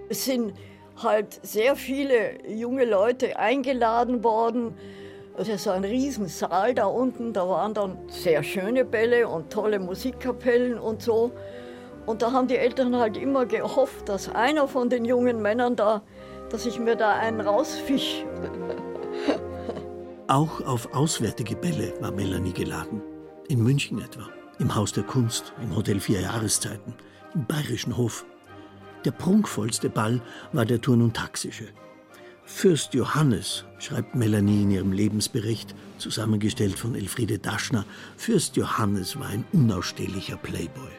Es 0.09 0.25
sind 0.25 0.51
halt 0.97 1.39
sehr 1.43 1.77
viele 1.77 2.45
junge 2.45 2.83
Leute 2.83 3.39
eingeladen 3.39 4.21
worden, 4.21 4.73
das 5.37 5.47
ist 5.47 5.63
so 5.63 5.69
ein 5.69 5.85
Riesensaal 5.85 6.73
da 6.73 6.87
unten, 6.87 7.31
da 7.31 7.47
waren 7.47 7.73
dann 7.73 7.97
sehr 8.09 8.43
schöne 8.43 8.83
Bälle 8.83 9.29
und 9.29 9.49
tolle 9.49 9.79
Musikkapellen 9.79 10.77
und 10.77 11.01
so. 11.01 11.31
Und 12.07 12.21
da 12.21 12.31
haben 12.31 12.47
die 12.47 12.55
Eltern 12.55 12.95
halt 12.95 13.17
immer 13.17 13.45
gehofft, 13.45 14.07
dass 14.07 14.33
einer 14.33 14.69
von 14.69 14.89
den 14.89 15.03
jungen 15.03 15.41
Männern 15.41 15.75
da, 15.75 16.03
dass 16.49 16.65
ich 16.65 16.79
mir 16.79 16.95
da 16.95 17.13
einen 17.13 17.41
rausfisch. 17.41 18.23
Auch 20.27 20.62
auf 20.62 20.93
auswärtige 20.93 21.55
Bälle 21.55 21.93
war 22.01 22.12
Melanie 22.12 22.53
geladen. 22.53 23.01
In 23.47 23.63
München 23.63 24.01
etwa, 24.01 24.27
im 24.60 24.75
Haus 24.75 24.91
der 24.91 25.03
Kunst, 25.03 25.53
im 25.62 25.75
Hotel 25.75 25.99
Vier 25.99 26.19
Jahreszeiten, 26.21 26.93
im 27.33 27.45
Bayerischen 27.45 27.95
Hof. 27.95 28.25
Der 29.05 29.12
prunkvollste 29.12 29.89
Ball 29.89 30.21
war 30.51 30.65
der 30.65 30.81
Turn- 30.81 31.01
und 31.01 31.15
Taxische. 31.15 31.67
Fürst 32.43 32.93
Johannes, 32.93 33.65
schreibt 33.77 34.15
Melanie 34.15 34.63
in 34.63 34.71
ihrem 34.71 34.91
Lebensbericht, 34.91 35.75
zusammengestellt 35.97 36.79
von 36.79 36.95
Elfriede 36.95 37.39
Daschner, 37.39 37.86
Fürst 38.15 38.55
Johannes 38.55 39.19
war 39.19 39.27
ein 39.27 39.45
unausstehlicher 39.51 40.38
Playboy. 40.38 40.91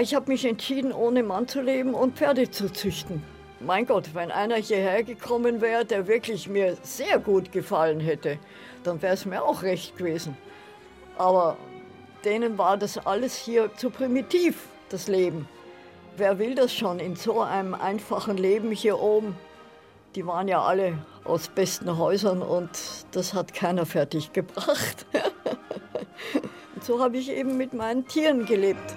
Ich 0.00 0.14
habe 0.14 0.30
mich 0.30 0.44
entschieden, 0.44 0.92
ohne 0.92 1.22
Mann 1.22 1.46
zu 1.46 1.60
leben 1.60 1.94
und 1.94 2.16
Pferde 2.16 2.50
zu 2.50 2.72
züchten. 2.72 3.22
Mein 3.64 3.86
Gott, 3.86 4.10
wenn 4.12 4.30
einer 4.30 4.56
hierher 4.56 5.02
gekommen 5.02 5.62
wäre, 5.62 5.86
der 5.86 6.06
wirklich 6.06 6.50
mir 6.50 6.76
sehr 6.82 7.18
gut 7.18 7.50
gefallen 7.50 7.98
hätte, 7.98 8.38
dann 8.82 9.00
wäre 9.00 9.14
es 9.14 9.24
mir 9.24 9.42
auch 9.42 9.62
recht 9.62 9.96
gewesen. 9.96 10.36
Aber 11.16 11.56
denen 12.26 12.58
war 12.58 12.76
das 12.76 12.98
alles 12.98 13.34
hier 13.34 13.74
zu 13.74 13.88
primitiv, 13.88 14.68
das 14.90 15.08
Leben. 15.08 15.48
Wer 16.18 16.38
will 16.38 16.54
das 16.54 16.74
schon 16.74 17.00
in 17.00 17.16
so 17.16 17.40
einem 17.40 17.72
einfachen 17.72 18.36
Leben 18.36 18.70
hier 18.70 19.00
oben? 19.00 19.34
Die 20.14 20.26
waren 20.26 20.46
ja 20.46 20.60
alle 20.60 20.98
aus 21.24 21.48
besten 21.48 21.96
Häusern 21.96 22.42
und 22.42 22.70
das 23.12 23.32
hat 23.32 23.54
keiner 23.54 23.86
fertig 23.86 24.34
gebracht. 24.34 25.06
und 26.74 26.84
so 26.84 27.02
habe 27.02 27.16
ich 27.16 27.30
eben 27.30 27.56
mit 27.56 27.72
meinen 27.72 28.06
Tieren 28.06 28.44
gelebt. 28.44 28.94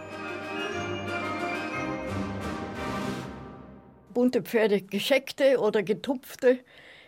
Bunte 4.17 4.41
Pferde, 4.41 4.81
gescheckte 4.81 5.59
oder 5.59 5.83
getupfte, 5.83 6.57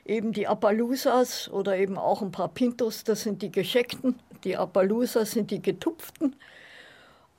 eben 0.05 0.31
die 0.31 0.45
Appaloosas 0.45 1.49
oder 1.49 1.75
eben 1.75 1.97
auch 1.97 2.21
ein 2.21 2.29
paar 2.29 2.49
Pintos, 2.49 3.03
das 3.03 3.23
sind 3.23 3.41
die 3.41 3.51
gescheckten, 3.51 4.19
die 4.43 4.55
Appaloosas 4.55 5.31
sind 5.31 5.49
die 5.49 5.59
getupften. 5.59 6.35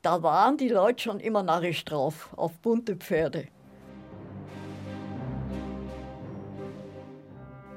Da 0.02 0.24
waren 0.24 0.56
die 0.56 0.70
Leute 0.70 1.04
schon 1.04 1.20
immer 1.20 1.44
narrisch 1.44 1.84
drauf, 1.84 2.30
auf 2.34 2.58
bunte 2.58 2.96
Pferde. 2.96 3.46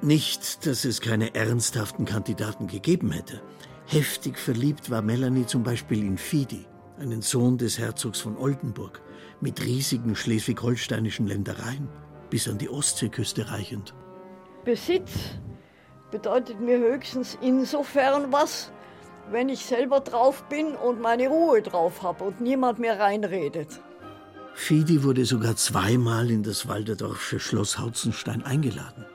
Nicht, 0.02 0.66
dass 0.66 0.86
es 0.86 1.00
keine 1.00 1.36
ernsthaften 1.36 2.06
Kandidaten 2.06 2.66
gegeben 2.66 3.12
hätte. 3.12 3.40
Heftig 3.86 4.40
verliebt 4.40 4.90
war 4.90 5.04
Melanie 5.04 5.46
zum 5.46 5.62
Beispiel 5.62 6.00
in 6.04 6.18
Fidi, 6.18 6.66
einen 6.98 7.22
Sohn 7.22 7.60
des 7.60 7.78
Herzogs 7.78 8.20
von 8.20 8.36
Oldenburg, 8.36 9.03
mit 9.44 9.64
riesigen 9.64 10.16
schleswig-holsteinischen 10.16 11.28
Ländereien, 11.28 11.88
bis 12.32 12.48
an 12.48 12.58
die 12.58 12.70
Ostseeküste 12.70 13.52
reichend. 13.52 13.94
Besitz 14.66 15.12
bedeutet 16.10 16.60
mir 16.60 16.80
höchstens 16.80 17.38
insofern 17.42 18.32
was, 18.32 18.72
wenn 19.30 19.50
ich 19.50 19.66
selber 19.66 20.00
drauf 20.00 20.44
bin 20.50 20.76
und 20.76 21.02
meine 21.02 21.28
Ruhe 21.28 21.62
drauf 21.62 22.02
habe 22.02 22.24
und 22.24 22.42
niemand 22.42 22.80
mehr 22.80 23.00
reinredet. 23.00 23.82
Fidi 24.56 25.04
wurde 25.04 25.26
sogar 25.26 25.56
zweimal 25.56 26.30
in 26.32 26.44
das 26.44 26.68
Walderdorfsche 26.68 27.40
Schloss 27.40 27.78
Hauzenstein 27.80 28.44
eingeladen. 28.44 29.06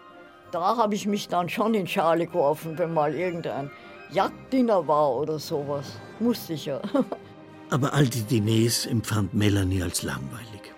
Da 0.50 0.76
habe 0.76 0.94
ich 0.94 1.06
mich 1.06 1.28
dann 1.28 1.48
schon 1.48 1.74
in 1.74 1.86
Schale 1.86 2.26
geworfen, 2.26 2.76
wenn 2.78 2.92
mal 2.92 3.14
irgendein 3.14 3.70
Jagddiener 4.10 4.86
war 4.88 5.14
oder 5.14 5.38
sowas. 5.38 5.92
Musste 6.18 6.54
ich 6.54 6.66
ja. 6.66 6.80
Aber 7.70 7.92
all 7.92 8.06
die 8.08 8.22
Diners 8.22 8.86
empfand 8.86 9.34
Melanie 9.34 9.82
als 9.82 10.02
langweilig. 10.02 10.72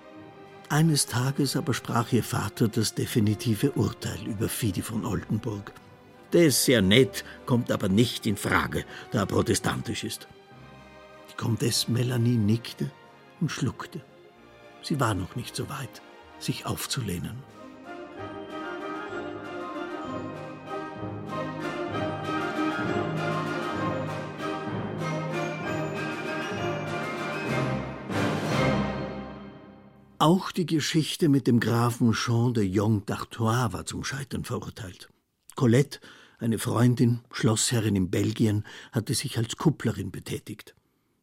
Eines 0.69 1.07
Tages 1.07 1.57
aber 1.57 1.73
sprach 1.75 2.13
ihr 2.13 2.25
Vater 2.25 2.69
das 2.69 2.95
definitive 2.95 3.73
Urteil 3.73 4.19
über 4.27 4.49
Fidi 4.49 4.83
von 4.83 5.05
Oldenburg. 5.05 5.73
Der 6.33 6.47
ist 6.47 6.65
sehr 6.65 6.83
nett, 6.83 7.25
kommt 7.47 7.71
aber 7.73 7.89
nicht 7.89 8.27
in 8.27 8.37
Frage, 8.37 8.85
da 9.11 9.21
er 9.21 9.27
protestantisch 9.27 10.05
ist. 10.05 10.29
Die 11.31 11.37
Comtesse 11.37 11.91
Melanie 11.91 12.37
nickte 12.37 12.91
und 13.41 13.51
schluckte. 13.51 14.01
Sie 14.83 14.99
war 14.99 15.15
noch 15.15 15.37
nicht 15.37 15.55
so 15.55 15.69
weit, 15.69 16.03
sich 16.39 16.67
aufzulehnen. 16.67 17.37
Auch 30.33 30.53
die 30.53 30.65
Geschichte 30.65 31.29
mit 31.29 31.49
dem 31.49 31.59
Grafen 31.59 32.13
Jean 32.13 32.55
de 32.55 32.63
Jong 32.63 33.05
d'Artois 33.05 33.73
war 33.73 33.85
zum 33.85 34.05
Scheitern 34.05 34.45
verurteilt. 34.45 35.09
Colette, 35.57 35.99
eine 36.39 36.61
Freundin, 36.61 37.19
Schlossherrin 37.33 37.97
in 37.97 38.11
Belgien, 38.13 38.65
hatte 38.93 39.15
sich 39.15 39.39
als 39.39 39.57
Kupplerin 39.57 40.13
betätigt. 40.13 40.77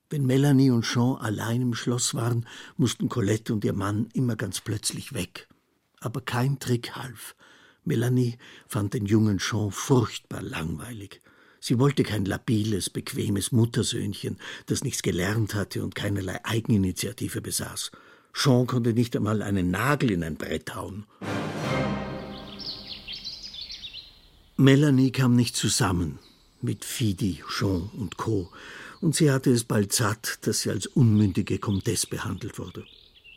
Wenn 0.10 0.26
Melanie 0.26 0.72
und 0.72 0.84
Jean 0.84 1.16
allein 1.16 1.62
im 1.62 1.74
Schloss 1.74 2.16
waren, 2.16 2.46
mussten 2.76 3.08
Colette 3.08 3.54
und 3.54 3.64
ihr 3.64 3.72
Mann 3.72 4.10
immer 4.12 4.36
ganz 4.36 4.60
plötzlich 4.60 5.14
weg. 5.14 5.48
Aber 6.02 6.20
kein 6.20 6.60
Trick 6.60 6.98
half. 6.98 7.38
Melanie 7.86 8.38
fand 8.68 8.94
den 8.94 9.06
jungen 9.06 9.38
Jean 9.38 9.72
furchtbar 9.72 10.42
langweilig. 10.42 11.22
Sie 11.62 11.80
wollte 11.80 12.04
kein 12.04 12.26
labiles, 12.26 12.90
bequemes 12.90 13.54
Muttersöhnchen, 13.54 14.38
das 14.66 14.84
nichts 14.84 15.02
gelernt 15.02 15.56
hatte 15.56 15.82
und 15.82 15.96
keinerlei 15.96 16.44
Eigeninitiative 16.44 17.40
besaß. 17.40 17.92
Jean 18.38 18.68
konnte 18.68 18.94
nicht 18.94 19.16
einmal 19.16 19.42
einen 19.42 19.72
Nagel 19.72 20.12
in 20.12 20.24
ein 20.24 20.36
Brett 20.36 20.76
hauen. 20.76 21.06
Melanie 24.58 25.12
kam 25.12 25.36
nicht 25.36 25.56
zusammen 25.56 26.20
mit 26.62 26.86
Fidi, 26.86 27.44
Jean 27.50 27.90
und 27.98 28.18
Co. 28.18 28.52
Und 29.02 29.16
sie 29.16 29.32
hatte 29.32 29.50
es 29.50 29.64
bald 29.64 29.92
satt, 29.92 30.38
dass 30.46 30.62
sie 30.62 30.70
als 30.70 30.86
unmündige 30.86 31.58
Comtesse 31.58 32.08
behandelt 32.08 32.60
wurde, 32.60 32.86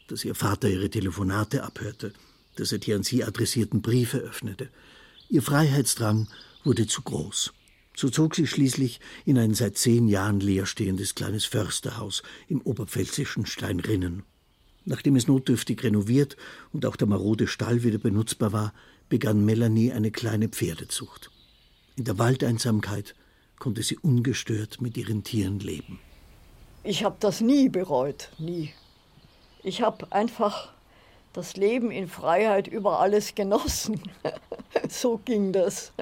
dass 0.08 0.22
ihr 0.24 0.34
Vater 0.34 0.68
ihre 0.68 0.90
Telefonate 0.90 1.64
abhörte, 1.64 2.12
dass 2.56 2.70
er 2.70 2.78
die 2.78 2.92
an 2.92 3.02
sie 3.02 3.24
adressierten 3.24 3.80
Briefe 3.80 4.18
öffnete. 4.18 4.68
Ihr 5.30 5.40
Freiheitsdrang 5.42 6.28
wurde 6.62 6.86
zu 6.86 7.00
groß. 7.00 7.54
So 7.96 8.10
zog 8.10 8.34
sie 8.34 8.46
schließlich 8.46 9.00
in 9.24 9.38
ein 9.38 9.54
seit 9.54 9.78
zehn 9.78 10.08
Jahren 10.08 10.40
leerstehendes 10.40 11.14
kleines 11.14 11.46
Försterhaus 11.46 12.22
im 12.48 12.60
oberpfälzischen 12.60 13.46
Steinrinnen. 13.46 14.24
Nachdem 14.84 15.16
es 15.16 15.28
notdürftig 15.28 15.82
renoviert 15.82 16.36
und 16.72 16.86
auch 16.86 16.96
der 16.96 17.06
marode 17.06 17.46
Stall 17.46 17.82
wieder 17.82 17.98
benutzbar 17.98 18.52
war, 18.52 18.72
begann 19.08 19.44
Melanie 19.44 19.92
eine 19.92 20.10
kleine 20.10 20.48
Pferdezucht. 20.48 21.30
In 21.96 22.04
der 22.04 22.18
Waldeinsamkeit 22.18 23.14
konnte 23.58 23.82
sie 23.82 23.98
ungestört 23.98 24.80
mit 24.80 24.96
ihren 24.96 25.22
Tieren 25.22 25.60
leben. 25.60 25.98
Ich 26.82 27.04
habe 27.04 27.16
das 27.20 27.42
nie 27.42 27.68
bereut, 27.68 28.30
nie. 28.38 28.72
Ich 29.62 29.82
habe 29.82 30.10
einfach 30.10 30.72
das 31.34 31.56
Leben 31.56 31.90
in 31.90 32.08
Freiheit 32.08 32.66
über 32.66 33.00
alles 33.00 33.34
genossen. 33.34 34.00
so 34.88 35.18
ging 35.18 35.52
das. 35.52 35.92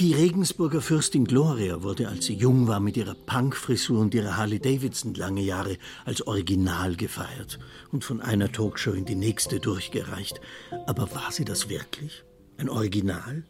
Die 0.00 0.14
Regensburger 0.14 0.80
Fürstin 0.80 1.24
Gloria 1.24 1.82
wurde, 1.82 2.06
als 2.06 2.26
sie 2.26 2.34
jung 2.34 2.68
war, 2.68 2.78
mit 2.78 2.96
ihrer 2.96 3.16
Punkfrisur 3.16 3.98
und 3.98 4.14
ihrer 4.14 4.36
Harley 4.36 4.60
Davidson 4.60 5.14
lange 5.14 5.40
Jahre 5.40 5.76
als 6.04 6.24
Original 6.24 6.94
gefeiert 6.94 7.58
und 7.90 8.04
von 8.04 8.20
einer 8.20 8.52
Talkshow 8.52 8.92
in 8.92 9.06
die 9.06 9.16
nächste 9.16 9.58
durchgereicht. 9.58 10.40
Aber 10.86 11.12
war 11.16 11.32
sie 11.32 11.44
das 11.44 11.68
wirklich? 11.68 12.22
Ein 12.58 12.68
Original? 12.68 13.42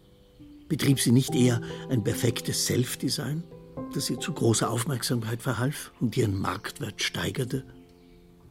Betrieb 0.70 1.00
sie 1.00 1.12
nicht 1.12 1.34
eher 1.34 1.60
ein 1.90 2.02
perfektes 2.02 2.64
Self-Design, 2.64 3.44
das 3.92 4.08
ihr 4.08 4.18
zu 4.18 4.32
großer 4.32 4.70
Aufmerksamkeit 4.70 5.42
verhalf 5.42 5.92
und 6.00 6.16
ihren 6.16 6.40
Marktwert 6.40 7.02
steigerte? 7.02 7.62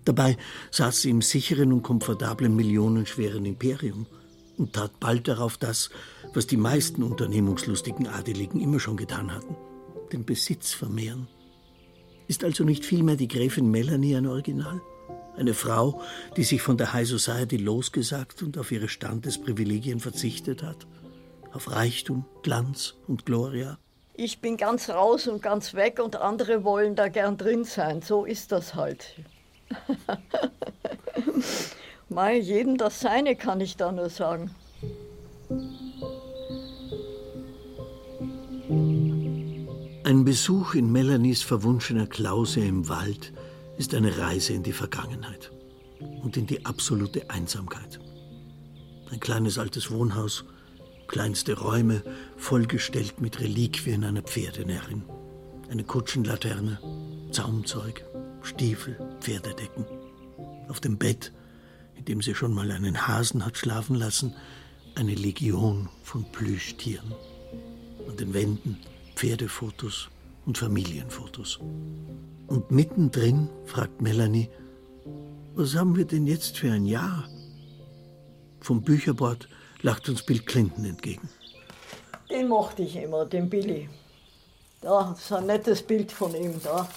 Dabei 0.06 0.38
saß 0.70 1.02
sie 1.02 1.10
im 1.10 1.24
sicheren 1.24 1.74
und 1.74 1.82
komfortablen 1.82 2.56
millionenschweren 2.56 3.44
Imperium 3.46 4.06
und 4.58 4.74
tat 4.74 5.00
bald 5.00 5.28
darauf 5.28 5.58
das, 5.58 5.90
was 6.34 6.48
die 6.48 6.58
meisten 6.58 7.04
unternehmungslustigen 7.04 8.08
Adeligen 8.08 8.60
immer 8.60 8.80
schon 8.80 8.98
getan 8.98 9.34
hatten, 9.34 9.56
den 10.12 10.26
Besitz 10.26 10.74
vermehren. 10.74 11.28
Ist 12.28 12.44
also 12.44 12.64
nicht 12.64 12.86
vielmehr 12.86 13.16
die 13.16 13.28
Gräfin 13.28 13.72
Melanie 13.72 14.16
ein 14.16 14.28
Original? 14.28 14.82
Eine 15.38 15.54
Frau, 15.54 16.02
die 16.36 16.44
sich 16.44 16.62
von 16.62 16.78
der 16.78 16.94
High 16.94 17.08
Society 17.08 17.58
losgesagt 17.58 18.42
und 18.42 18.58
auf 18.58 18.72
ihre 18.72 18.90
Standesprivilegien 18.90 20.00
verzichtet 20.00 20.64
hat? 20.64 20.88
Auf 21.54 21.72
Reichtum, 21.72 22.26
Glanz 22.42 22.96
und 23.08 23.26
Gloria? 23.26 23.78
Ich 24.16 24.42
bin 24.42 24.58
ganz 24.58 24.90
raus 24.90 25.28
und 25.28 25.44
ganz 25.44 25.76
weg 25.76 26.00
und 26.04 26.16
andere 26.16 26.64
wollen 26.64 26.96
da 26.96 27.08
gern 27.08 27.38
drin 27.38 27.64
sein. 27.64 28.02
So 28.02 28.26
ist 28.26 28.52
das 28.52 28.74
halt. 28.74 29.14
Mei, 32.10 32.38
jedem 32.40 32.78
das 32.78 33.02
Seine, 33.02 33.36
kann 33.36 33.60
ich 33.60 33.76
da 33.76 33.92
nur 33.92 34.10
sagen. 34.10 34.52
Ein 40.04 40.24
Besuch 40.24 40.74
in 40.74 40.92
Melanies 40.92 41.42
verwunschener 41.42 42.08
Klause 42.08 42.62
im 42.62 42.88
Wald 42.88 43.34
ist 43.78 43.94
eine 43.94 44.18
Reise 44.18 44.54
in 44.54 44.64
die 44.64 44.72
Vergangenheit 44.72 45.52
und 46.24 46.38
in 46.38 46.48
die 46.48 46.66
absolute 46.66 47.30
Einsamkeit. 47.30 48.00
Ein 49.12 49.20
kleines 49.20 49.58
altes 49.58 49.92
Wohnhaus, 49.92 50.46
kleinste 51.08 51.60
Räume, 51.60 52.04
vollgestellt 52.38 53.20
mit 53.20 53.42
Reliquien 53.42 54.06
einer 54.06 54.22
Pferdenärrin. 54.22 55.04
Eine 55.70 55.84
Kutschenlaterne, 55.84 56.80
Zaumzeug, 57.32 58.06
Stiefel, 58.44 58.98
Pferdedecken. 59.20 59.86
Auf 60.70 60.80
dem 60.80 60.98
Bett 60.98 61.34
in 61.98 62.06
dem 62.06 62.22
sie 62.22 62.36
schon 62.36 62.54
mal 62.54 62.72
einen 62.72 63.08
Hasen 63.08 63.46
hat 63.46 63.58
schlafen 63.58 63.96
lassen, 63.96 64.36
eine 64.96 65.16
Legion 65.16 65.90
von 66.04 66.24
Plüschtieren. 66.32 67.14
An 68.08 68.18
den 68.18 68.34
Wänden 68.34 68.78
Pferdefotos 69.16 70.10
und 70.46 70.58
Familienfotos. 70.58 71.60
Und 72.48 72.72
mittendrin 72.72 73.50
fragt 73.66 74.02
Melanie, 74.02 74.50
was 75.56 75.76
haben 75.76 75.96
wir 75.96 76.06
denn 76.06 76.28
jetzt 76.28 76.58
für 76.58 76.72
ein 76.72 76.86
Jahr? 76.86 77.28
Vom 78.62 78.82
Bücherbord 78.82 79.50
lacht 79.82 80.08
uns 80.08 80.24
Bill 80.24 80.40
Clinton 80.40 80.86
entgegen. 80.86 81.30
Den 82.30 82.48
mochte 82.48 82.84
ich 82.84 82.96
immer, 82.96 83.26
den 83.26 83.50
Billy. 83.50 83.90
Da, 84.82 85.16
so 85.20 85.36
ein 85.36 85.48
nettes 85.48 85.82
Bild 85.82 86.12
von 86.12 86.36
ihm 86.36 86.62
da. 86.64 86.88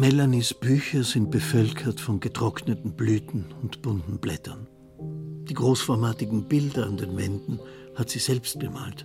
Melanies 0.00 0.54
Bücher 0.54 1.04
sind 1.04 1.30
bevölkert 1.30 2.00
von 2.00 2.20
getrockneten 2.20 2.92
Blüten 2.92 3.44
und 3.60 3.82
bunten 3.82 4.16
Blättern. 4.16 4.66
Die 4.98 5.52
großformatigen 5.52 6.48
Bilder 6.48 6.86
an 6.86 6.96
den 6.96 7.18
Wänden 7.18 7.60
hat 7.96 8.08
sie 8.08 8.18
selbst 8.18 8.58
bemalt. 8.58 9.04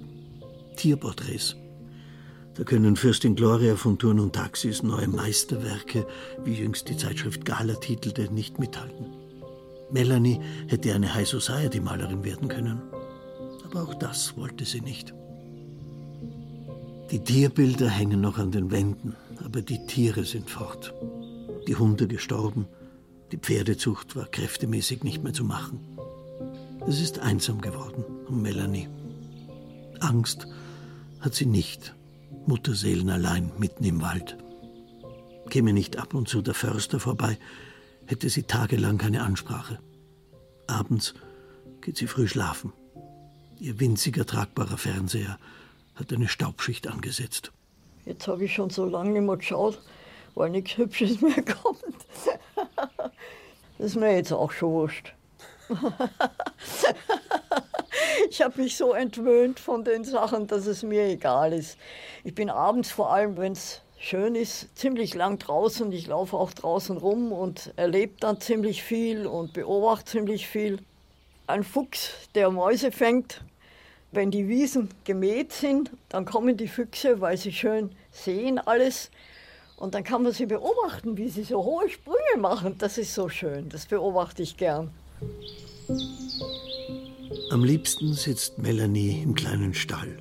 Tierporträts. 0.77 1.57
Da 2.53 2.63
können 2.63 2.95
Fürstin 2.95 3.35
Gloria 3.35 3.75
von 3.75 3.99
Turn 3.99 4.21
und 4.21 4.35
Taxis 4.37 4.83
neue 4.83 5.09
Meisterwerke, 5.09 6.07
wie 6.45 6.53
jüngst 6.53 6.87
die 6.87 6.95
Zeitschrift 6.95 7.43
Gala 7.43 7.73
titelte, 7.73 8.33
nicht 8.33 8.57
mithalten. 8.57 9.07
Melanie 9.91 10.39
hätte 10.67 10.93
eine 10.93 11.13
High 11.13 11.27
Society 11.27 11.81
Malerin 11.81 12.23
werden 12.23 12.47
können. 12.47 12.81
Aber 13.65 13.83
auch 13.83 13.95
das 13.95 14.37
wollte 14.37 14.63
sie 14.63 14.79
nicht. 14.79 15.13
Die 17.11 17.19
Tierbilder 17.19 17.89
hängen 17.89 18.21
noch 18.21 18.37
an 18.37 18.51
den 18.51 18.71
Wänden, 18.71 19.13
aber 19.45 19.61
die 19.61 19.85
Tiere 19.85 20.25
sind 20.25 20.49
fort. 20.49 20.93
Die 21.67 21.75
Hunde 21.75 22.07
gestorben, 22.07 22.67
die 23.31 23.37
Pferdezucht 23.37 24.15
war 24.15 24.25
kräftemäßig 24.25 25.03
nicht 25.03 25.23
mehr 25.23 25.33
zu 25.33 25.43
machen. 25.45 25.79
Es 26.87 26.99
ist 26.99 27.19
einsam 27.19 27.61
geworden 27.61 28.03
um 28.27 28.41
Melanie. 28.41 28.89
Angst 29.99 30.47
hat 31.19 31.35
sie 31.35 31.45
nicht, 31.45 31.93
Mutterseelen 32.47 33.09
allein 33.09 33.51
mitten 33.57 33.83
im 33.83 34.01
Wald. 34.01 34.35
Käme 35.49 35.73
nicht 35.73 35.97
ab 35.97 36.15
und 36.15 36.27
zu 36.27 36.41
der 36.41 36.55
Förster 36.55 36.99
vorbei, 36.99 37.37
hätte 38.07 38.29
sie 38.29 38.43
tagelang 38.43 38.97
keine 38.97 39.21
Ansprache. 39.21 39.79
Abends 40.67 41.13
geht 41.81 41.97
sie 41.97 42.07
früh 42.07 42.27
schlafen. 42.27 42.73
Ihr 43.59 43.79
winziger 43.79 44.25
tragbarer 44.25 44.77
Fernseher 44.77 45.37
hat 45.93 46.11
eine 46.11 46.27
Staubschicht 46.27 46.87
angesetzt. 46.87 47.51
Jetzt 48.05 48.27
habe 48.27 48.45
ich 48.45 48.53
schon 48.53 48.69
so 48.69 48.85
lange 48.85 49.11
nicht 49.11 49.21
mehr 49.23 49.37
geschaut, 49.37 49.81
weil 50.35 50.49
nichts 50.49 50.77
Hübsches 50.77 51.21
mehr 51.21 51.43
kommt. 51.43 51.83
Das 53.77 53.87
ist 53.87 53.95
mir 53.95 54.15
jetzt 54.15 54.31
auch 54.31 54.51
schon 54.51 54.71
wurscht. 54.71 55.13
Ich 58.29 58.41
habe 58.41 58.61
mich 58.61 58.75
so 58.75 58.93
entwöhnt 58.93 59.59
von 59.59 59.83
den 59.83 60.03
Sachen, 60.03 60.47
dass 60.47 60.65
es 60.65 60.83
mir 60.83 61.05
egal 61.05 61.53
ist. 61.53 61.77
Ich 62.23 62.35
bin 62.35 62.49
abends 62.49 62.91
vor 62.91 63.11
allem, 63.11 63.37
wenn 63.37 63.53
es 63.53 63.81
schön 63.97 64.35
ist, 64.35 64.75
ziemlich 64.77 65.13
lang 65.13 65.39
draußen. 65.39 65.91
Ich 65.91 66.07
laufe 66.07 66.35
auch 66.35 66.51
draußen 66.51 66.97
rum 66.97 67.31
und 67.31 67.73
erlebe 67.75 68.13
dann 68.19 68.41
ziemlich 68.41 68.83
viel 68.83 69.27
und 69.27 69.53
beobachte 69.53 70.11
ziemlich 70.11 70.47
viel. 70.47 70.79
Ein 71.47 71.63
Fuchs, 71.63 72.29
der 72.35 72.49
Mäuse 72.49 72.91
fängt, 72.91 73.41
wenn 74.15 74.31
die 74.31 74.47
Wiesen 74.47 74.89
gemäht 75.03 75.51
sind, 75.51 75.91
dann 76.09 76.25
kommen 76.25 76.57
die 76.57 76.67
Füchse, 76.67 77.21
weil 77.21 77.37
sie 77.37 77.51
schön 77.51 77.91
sehen 78.11 78.57
alles. 78.59 79.11
Und 79.77 79.93
dann 79.93 80.03
kann 80.03 80.23
man 80.23 80.31
sie 80.31 80.45
beobachten, 80.45 81.17
wie 81.17 81.27
sie 81.27 81.43
so 81.43 81.63
hohe 81.63 81.89
Sprünge 81.89 82.39
machen. 82.39 82.77
Das 82.77 82.97
ist 82.97 83.13
so 83.13 83.27
schön, 83.27 83.67
das 83.69 83.85
beobachte 83.85 84.41
ich 84.41 84.55
gern. 84.55 84.89
Am 87.51 87.63
liebsten 87.63 88.13
sitzt 88.13 88.57
Melanie 88.57 89.21
im 89.21 89.35
kleinen 89.35 89.73
Stall, 89.73 90.17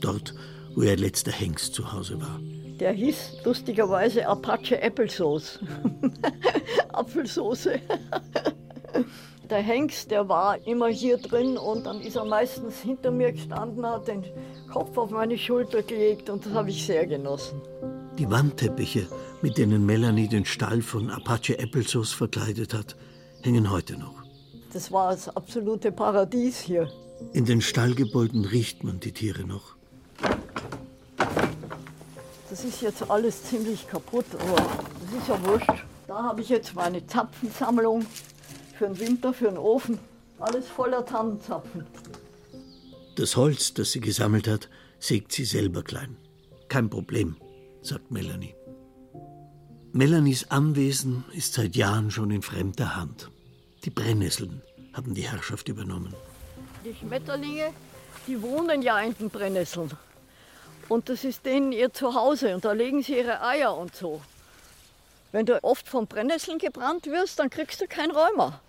dort, 0.00 0.34
wo 0.74 0.82
ihr 0.82 0.96
letzter 0.96 1.32
Hengst 1.32 1.74
zu 1.74 1.92
Hause 1.92 2.20
war. 2.20 2.40
Der 2.80 2.92
hieß 2.92 3.44
lustigerweise 3.44 4.26
Apache 4.26 4.82
Applesauce. 4.82 5.60
Apfelsoße. 6.88 7.78
Der 9.50 9.58
Hengst, 9.58 10.10
der 10.10 10.28
war 10.28 10.66
immer 10.66 10.88
hier 10.88 11.18
drin 11.18 11.58
und 11.58 11.84
dann 11.84 12.00
ist 12.00 12.16
er 12.16 12.24
meistens 12.24 12.80
hinter 12.80 13.10
mir 13.10 13.32
gestanden, 13.32 13.84
hat 13.86 14.08
den 14.08 14.24
Kopf 14.72 14.96
auf 14.96 15.10
meine 15.10 15.36
Schulter 15.36 15.82
gelegt 15.82 16.30
und 16.30 16.46
das 16.46 16.54
habe 16.54 16.70
ich 16.70 16.86
sehr 16.86 17.06
genossen. 17.06 17.60
Die 18.18 18.30
Wandteppiche, 18.30 19.06
mit 19.42 19.58
denen 19.58 19.84
Melanie 19.84 20.28
den 20.28 20.46
Stall 20.46 20.80
von 20.80 21.10
Apache 21.10 21.58
Applesauce 21.58 22.12
verkleidet 22.12 22.72
hat, 22.72 22.96
hängen 23.42 23.70
heute 23.70 23.98
noch. 23.98 24.22
Das 24.72 24.90
war 24.90 25.10
das 25.10 25.28
absolute 25.28 25.92
Paradies 25.92 26.58
hier. 26.60 26.88
In 27.34 27.44
den 27.44 27.60
Stallgebäuden 27.60 28.46
riecht 28.46 28.82
man 28.82 28.98
die 28.98 29.12
Tiere 29.12 29.44
noch. 29.44 29.76
Das 32.48 32.64
ist 32.64 32.80
jetzt 32.80 33.10
alles 33.10 33.44
ziemlich 33.44 33.86
kaputt, 33.86 34.26
aber 34.38 34.56
das 34.56 35.20
ist 35.20 35.28
ja 35.28 35.44
wurscht. 35.44 35.84
Da 36.06 36.22
habe 36.22 36.40
ich 36.40 36.48
jetzt 36.48 36.74
meine 36.74 37.06
Zapfensammlung 37.06 38.06
für 38.74 38.86
den 38.86 38.98
Winter, 38.98 39.32
für 39.32 39.48
den 39.48 39.58
Ofen. 39.58 39.98
Alles 40.38 40.68
voller 40.68 41.04
Tannenzapfen. 41.04 41.86
Das 43.16 43.36
Holz, 43.36 43.74
das 43.74 43.92
sie 43.92 44.00
gesammelt 44.00 44.48
hat, 44.48 44.68
sägt 44.98 45.32
sie 45.32 45.44
selber 45.44 45.82
klein. 45.82 46.16
Kein 46.68 46.90
Problem. 46.90 47.36
sagt 47.82 48.10
Melanie. 48.10 48.54
Melanies 49.92 50.50
Anwesen 50.50 51.24
ist 51.32 51.54
seit 51.54 51.76
Jahren 51.76 52.10
schon 52.10 52.30
in 52.30 52.42
fremder 52.42 52.96
Hand. 52.96 53.30
Die 53.84 53.90
Brennnesseln 53.90 54.62
haben 54.92 55.14
die 55.14 55.28
Herrschaft 55.28 55.68
übernommen. 55.68 56.14
Die 56.84 56.94
Schmetterlinge, 56.94 57.72
die 58.26 58.40
wohnen 58.40 58.82
ja 58.82 58.98
in 59.00 59.14
den 59.16 59.30
Brennnesseln. 59.30 59.90
Und 60.88 61.08
das 61.08 61.24
ist 61.24 61.46
denen 61.46 61.72
ihr 61.72 61.92
Zuhause 61.92 62.54
und 62.54 62.64
da 62.64 62.72
legen 62.72 63.02
sie 63.02 63.18
ihre 63.18 63.42
Eier 63.42 63.76
und 63.76 63.94
so. 63.94 64.20
Wenn 65.30 65.46
du 65.46 65.62
oft 65.62 65.88
von 65.88 66.06
Brennnesseln 66.06 66.58
gebrannt 66.58 67.06
wirst, 67.06 67.38
dann 67.38 67.50
kriegst 67.50 67.80
du 67.80 67.86
kein 67.86 68.10
Rheuma. 68.10 68.60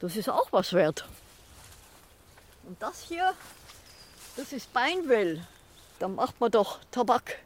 Das 0.00 0.16
ist 0.16 0.28
auch 0.28 0.52
was 0.52 0.72
wert. 0.72 1.04
Und 2.64 2.80
das 2.80 3.02
hier, 3.02 3.32
das 4.36 4.52
ist 4.52 4.72
Beinwell. 4.72 5.44
Da 5.98 6.06
macht 6.06 6.40
man 6.40 6.50
doch 6.50 6.78
Tabak 6.90 7.38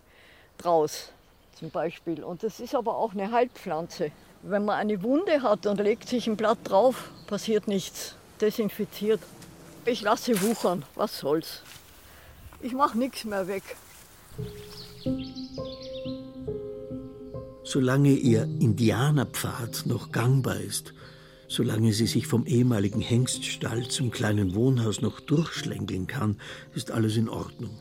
draus 0.58 1.10
zum 1.58 1.70
Beispiel. 1.70 2.22
Und 2.24 2.42
das 2.42 2.60
ist 2.60 2.74
aber 2.74 2.96
auch 2.96 3.12
eine 3.12 3.30
Heilpflanze. 3.30 4.10
Wenn 4.42 4.64
man 4.64 4.76
eine 4.78 5.02
Wunde 5.02 5.42
hat 5.42 5.66
und 5.66 5.78
legt 5.78 6.08
sich 6.08 6.26
ein 6.26 6.36
Blatt 6.36 6.58
drauf, 6.64 7.10
passiert 7.26 7.68
nichts. 7.68 8.16
Desinfiziert. 8.40 9.20
Ich 9.84 10.02
lasse 10.02 10.42
wuchern, 10.42 10.84
was 10.96 11.18
soll's. 11.18 11.62
Ich 12.60 12.72
mache 12.72 12.98
nichts 12.98 13.24
mehr 13.24 13.46
weg. 13.46 13.62
Solange 17.64 18.10
ihr 18.10 18.42
Indianerpfad 18.42 19.86
noch 19.86 20.10
gangbar 20.10 20.56
ist, 20.56 20.92
solange 21.48 21.92
sie 21.92 22.06
sich 22.06 22.26
vom 22.26 22.46
ehemaligen 22.46 23.00
Hengststall 23.00 23.88
zum 23.88 24.10
kleinen 24.10 24.54
Wohnhaus 24.54 25.00
noch 25.00 25.20
durchschlängeln 25.20 26.06
kann, 26.06 26.36
ist 26.74 26.90
alles 26.90 27.16
in 27.16 27.28
Ordnung. 27.28 27.78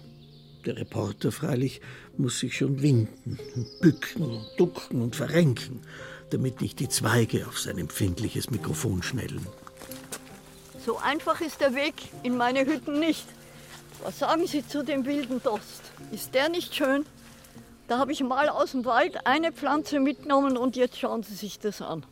Der 0.66 0.78
Reporter 0.78 1.32
freilich 1.32 1.82
muss 2.18 2.40
sich 2.40 2.58
schon 2.58 2.82
winden, 2.82 3.40
bücken, 3.82 4.46
ducken 4.58 5.02
und 5.02 5.16
verrenken, 5.16 5.82
damit 6.30 6.62
nicht 6.62 6.80
die 6.80 6.90
Zweige 6.90 7.48
auf 7.48 7.60
sein 7.60 7.78
empfindliches 7.78 8.52
Mikrofon 8.52 9.02
schnellen. 9.02 9.46
So 10.86 10.98
einfach 10.98 11.42
ist 11.42 11.62
der 11.62 11.76
Weg 11.76 11.94
in 12.24 12.38
meine 12.38 12.66
Hütten 12.66 13.00
nicht. 13.00 13.26
Was 14.04 14.20
sagen 14.20 14.48
Sie 14.48 14.68
zu 14.68 14.84
dem 14.84 15.06
wilden 15.06 15.42
Dost? 15.44 15.82
Ist 16.12 16.34
der 16.34 16.50
nicht 16.50 16.76
schön? 16.76 17.06
Da 17.88 18.00
habe 18.00 18.12
ich 18.12 18.22
mal 18.22 18.50
aus 18.50 18.72
dem 18.72 18.86
Wald 18.86 19.28
eine 19.28 19.52
Pflanze 19.52 20.00
mitgenommen 20.00 20.58
und 20.58 20.76
jetzt 20.76 20.98
schauen 20.98 21.24
Sie 21.24 21.36
sich 21.36 21.60
das 21.60 21.82
an. 21.82 22.06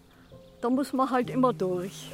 Da 0.61 0.69
muss 0.69 0.91
man 0.93 1.09
halt 1.09 1.29
immer 1.29 1.53
durch. 1.53 2.09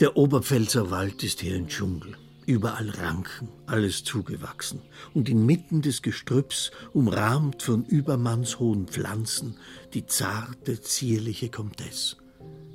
Der 0.00 0.16
Oberpfälzer 0.16 0.90
Wald 0.90 1.22
ist 1.22 1.40
hier 1.40 1.56
ein 1.56 1.68
Dschungel. 1.68 2.16
Überall 2.46 2.88
Ranken, 2.90 3.48
alles 3.66 4.04
zugewachsen. 4.04 4.80
Und 5.12 5.28
inmitten 5.28 5.82
des 5.82 6.02
Gestrüpps, 6.02 6.70
umrahmt 6.92 7.62
von 7.62 7.84
übermannshohen 7.84 8.86
Pflanzen, 8.86 9.58
die 9.92 10.06
zarte, 10.06 10.80
zierliche 10.80 11.50
Comtesse. 11.50 12.16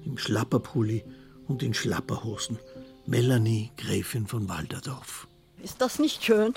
Im 0.06 0.18
Schlapperpulli 0.18 1.04
und 1.48 1.64
in 1.64 1.74
Schlapperhosen. 1.74 2.60
Melanie, 3.06 3.72
Gräfin 3.78 4.28
von 4.28 4.50
Walderdorf. 4.50 5.28
Ist 5.62 5.82
das 5.82 6.00
nicht 6.00 6.24
schön? 6.24 6.54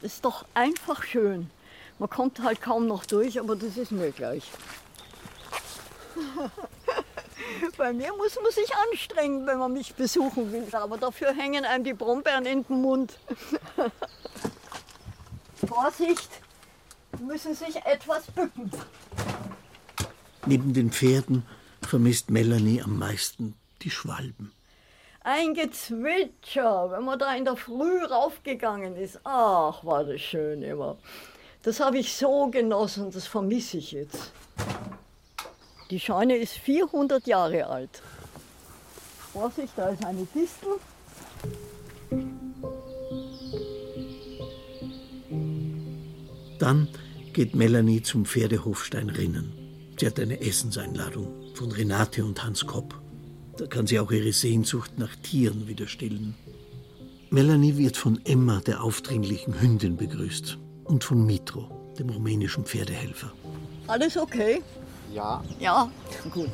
Das 0.00 0.14
ist 0.14 0.24
doch 0.24 0.44
einfach 0.54 1.02
schön. 1.02 1.50
Man 1.98 2.08
kommt 2.08 2.42
halt 2.42 2.62
kaum 2.62 2.86
noch 2.86 3.04
durch, 3.04 3.40
aber 3.40 3.56
das 3.56 3.76
ist 3.76 3.92
mir 3.92 4.12
gleich. 4.12 4.44
Bei 7.76 7.92
mir 7.92 8.12
muss 8.16 8.36
man 8.42 8.52
sich 8.52 8.70
anstrengen, 8.74 9.46
wenn 9.46 9.58
man 9.58 9.72
mich 9.72 9.94
besuchen 9.94 10.52
will. 10.52 10.66
Aber 10.72 10.98
dafür 10.98 11.32
hängen 11.34 11.64
einem 11.64 11.84
die 11.84 11.94
Brombeeren 11.94 12.46
in 12.46 12.64
den 12.64 12.80
Mund. 12.82 13.18
Vorsicht, 15.66 16.30
müssen 17.20 17.54
sich 17.54 17.76
etwas 17.84 18.26
bücken. 18.30 18.70
Neben 20.46 20.72
den 20.72 20.90
Pferden 20.90 21.44
vermisst 21.82 22.30
Melanie 22.30 22.82
am 22.82 22.98
meisten 22.98 23.54
die 23.82 23.90
Schwalben. 23.90 24.52
Ein 25.20 25.54
Gezwitscher, 25.54 26.90
wenn 26.90 27.04
man 27.04 27.18
da 27.18 27.34
in 27.34 27.44
der 27.44 27.56
Früh 27.56 28.04
raufgegangen 28.04 28.96
ist. 28.96 29.20
Ach, 29.24 29.84
war 29.84 30.04
das 30.04 30.20
schön 30.20 30.62
immer. 30.62 30.96
Das 31.62 31.80
habe 31.80 31.98
ich 31.98 32.16
so 32.16 32.46
genossen, 32.46 33.10
das 33.10 33.26
vermisse 33.26 33.78
ich 33.78 33.92
jetzt. 33.92 34.32
Die 35.90 36.00
Scheune 36.00 36.36
ist 36.36 36.52
400 36.52 37.26
Jahre 37.26 37.66
alt. 37.66 38.02
Vorsicht, 39.32 39.72
da 39.76 39.88
ist 39.88 40.04
eine 40.04 40.26
Distel. 40.34 40.74
Dann 46.58 46.88
geht 47.32 47.54
Melanie 47.54 48.02
zum 48.02 48.26
Pferdehof 48.26 48.84
Steinrinnen. 48.84 49.52
Sie 49.98 50.06
hat 50.06 50.20
eine 50.20 50.40
Essenseinladung 50.40 51.54
von 51.54 51.72
Renate 51.72 52.24
und 52.24 52.44
Hans 52.44 52.66
Kopp. 52.66 53.00
Da 53.56 53.66
kann 53.66 53.86
sie 53.86 53.98
auch 53.98 54.10
ihre 54.10 54.32
Sehnsucht 54.32 54.98
nach 54.98 55.14
Tieren 55.16 55.68
wieder 55.68 55.86
stillen. 55.86 56.34
Melanie 57.30 57.76
wird 57.76 57.96
von 57.96 58.20
Emma, 58.24 58.60
der 58.60 58.82
aufdringlichen 58.82 59.60
Hündin, 59.60 59.96
begrüßt 59.96 60.58
und 60.84 61.04
von 61.04 61.24
Mitro, 61.24 61.94
dem 61.98 62.10
rumänischen 62.10 62.64
Pferdehelfer. 62.64 63.32
Alles 63.86 64.16
okay? 64.16 64.62
Ja. 65.12 65.40
Ja, 65.58 65.88
gut. 66.32 66.50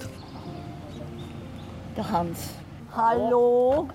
Der 1.96 2.10
Hans. 2.10 2.38
Hallo. 2.96 3.88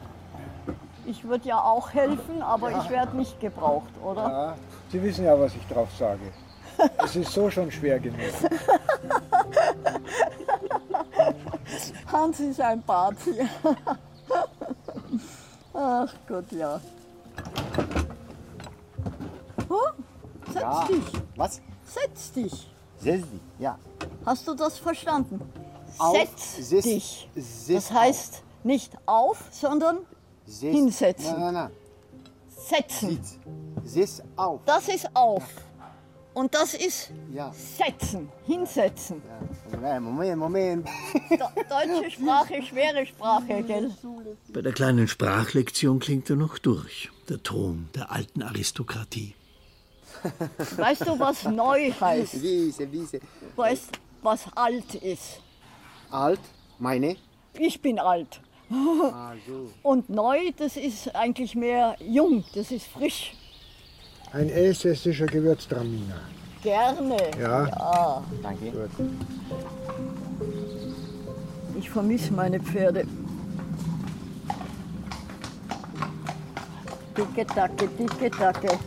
Ich 1.05 1.23
würde 1.23 1.47
ja 1.47 1.61
auch 1.63 1.91
helfen, 1.93 2.41
aber 2.41 2.71
ich 2.71 2.89
werde 2.89 3.15
nicht 3.17 3.39
gebraucht, 3.39 3.89
oder? 4.03 4.23
ja. 4.29 4.55
Sie 4.91 5.01
wissen 5.01 5.25
ja, 5.25 5.39
was 5.39 5.55
ich 5.55 5.65
drauf 5.67 5.89
sage. 5.97 6.31
Es 7.03 7.15
ist 7.15 7.31
so 7.31 7.49
schon 7.49 7.71
schwer 7.71 7.99
genug. 7.99 8.19
Hans 12.11 12.39
ist 12.39 12.61
ein 12.61 12.81
Party. 12.83 13.33
Ach 15.73 16.13
Gott, 16.27 16.51
ja. 16.51 16.79
Huh? 19.69 19.75
Setz 20.47 20.61
Ja. 20.61 20.85
dich, 20.87 21.03
Was? 21.35 21.61
setz 21.85 22.31
dich. 22.33 22.71
Sesdi. 22.97 23.39
Ja. 23.59 23.77
Hast 24.25 24.47
du 24.47 24.53
das 24.53 24.77
verstanden? 24.77 25.41
Auf, 25.97 26.15
Setz 26.15 26.69
ses- 26.69 26.83
dich. 26.83 27.29
Das 27.67 27.91
heißt 27.91 28.43
nicht 28.63 28.91
auf, 29.05 29.43
sondern 29.51 29.99
Ses- 30.45 30.73
hinsetzen. 30.73 31.31
Nein, 31.31 31.39
nein, 31.41 31.53
nein. 31.53 31.71
setzen. 32.49 33.09
Sitz. 33.09 33.37
Sitz 33.83 34.21
auf. 34.35 34.61
Das 34.65 34.87
ist 34.87 35.09
auf. 35.15 35.43
Und 36.33 36.53
das 36.53 36.73
ist 36.75 37.11
Ja. 37.33 37.51
setzen, 37.53 38.29
hinsetzen. 38.45 39.21
ja. 39.81 39.99
Moment, 39.99 40.37
Moment. 40.37 40.87
Deutsche 41.29 42.11
Sprache, 42.11 42.61
schwere 42.61 43.05
Sprache, 43.05 43.63
gell? 43.63 43.91
Bei 44.53 44.61
der 44.61 44.71
kleinen 44.71 45.07
Sprachlektion 45.07 45.99
klingt 45.99 46.29
er 46.29 46.35
noch 46.35 46.59
durch, 46.59 47.09
der 47.27 47.41
Ton 47.41 47.89
der 47.95 48.11
alten 48.11 48.43
Aristokratie. 48.43 49.33
Weißt 50.77 51.07
du, 51.07 51.17
was 51.19 51.43
neu 51.45 51.91
heißt? 51.99 52.41
Wiese, 52.41 52.91
Wiese. 52.91 53.19
Weißt 53.55 53.89
was 54.21 54.45
alt 54.55 54.95
ist? 54.95 55.41
Alt, 56.11 56.39
meine. 56.77 57.15
Ich 57.57 57.81
bin 57.81 57.99
alt. 57.99 58.41
Ah, 58.71 59.33
so. 59.47 59.69
Und 59.83 60.09
neu, 60.09 60.51
das 60.57 60.77
ist 60.77 61.15
eigentlich 61.15 61.55
mehr 61.55 61.95
jung, 61.99 62.43
das 62.53 62.71
ist 62.71 62.87
frisch. 62.87 63.33
Ein 64.31 64.49
elsässischer 64.49 65.25
Gewürztraminer. 65.25 66.21
Gerne. 66.61 67.17
Ja. 67.39 67.67
Ja, 67.67 68.23
Danke. 68.43 68.71
Gut. 68.71 68.89
ich 71.79 71.89
vermisse 71.89 72.33
meine 72.33 72.59
Pferde. 72.59 73.05
Dicke 77.17 77.45
Dacke, 77.45 77.87
dicke 77.87 78.29
Dacke. 78.29 78.79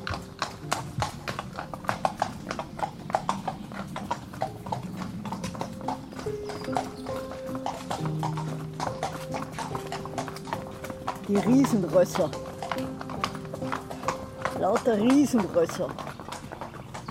Die 11.33 11.39
Riesenrösser. 11.39 12.31
Lauter 14.61 15.01
Riesenrösser. 15.01 15.89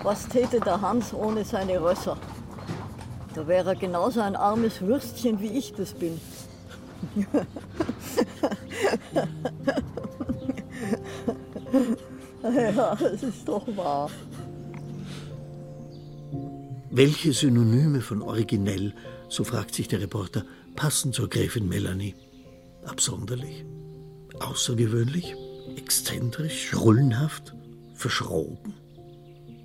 Was 0.03 0.27
täte 0.27 0.59
der 0.59 0.79
Hans 0.79 1.11
ohne 1.11 1.43
seine 1.43 1.81
Rösser? 1.81 2.15
Da 3.33 3.47
wäre 3.47 3.69
er 3.69 3.75
genauso 3.75 4.21
ein 4.21 4.35
armes 4.35 4.79
Würstchen, 4.81 5.39
wie 5.41 5.57
ich 5.57 5.73
das 5.73 5.95
bin. 5.95 6.21
ja, 12.43 12.95
das 12.95 13.23
ist 13.23 13.47
doch 13.47 13.65
wahr. 13.75 14.11
Welche 16.91 17.33
Synonyme 17.33 18.01
von 18.01 18.21
originell, 18.21 18.93
so 19.29 19.43
fragt 19.43 19.73
sich 19.73 19.87
der 19.87 19.99
Reporter, 20.01 20.45
passen 20.75 21.11
zur 21.11 21.27
Gräfin 21.27 21.67
Melanie? 21.67 22.13
Absonderlich, 22.85 23.65
außergewöhnlich, 24.41 25.35
exzentrisch, 25.77 26.69
schrullenhaft, 26.69 27.53
verschroben, 27.93 28.73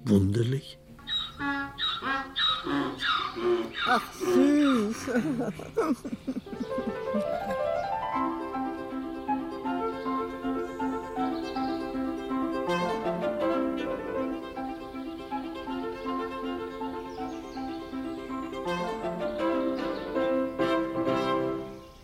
wunderlich? 0.05 0.79
Ach, 3.89 4.03
süß. 4.15 4.97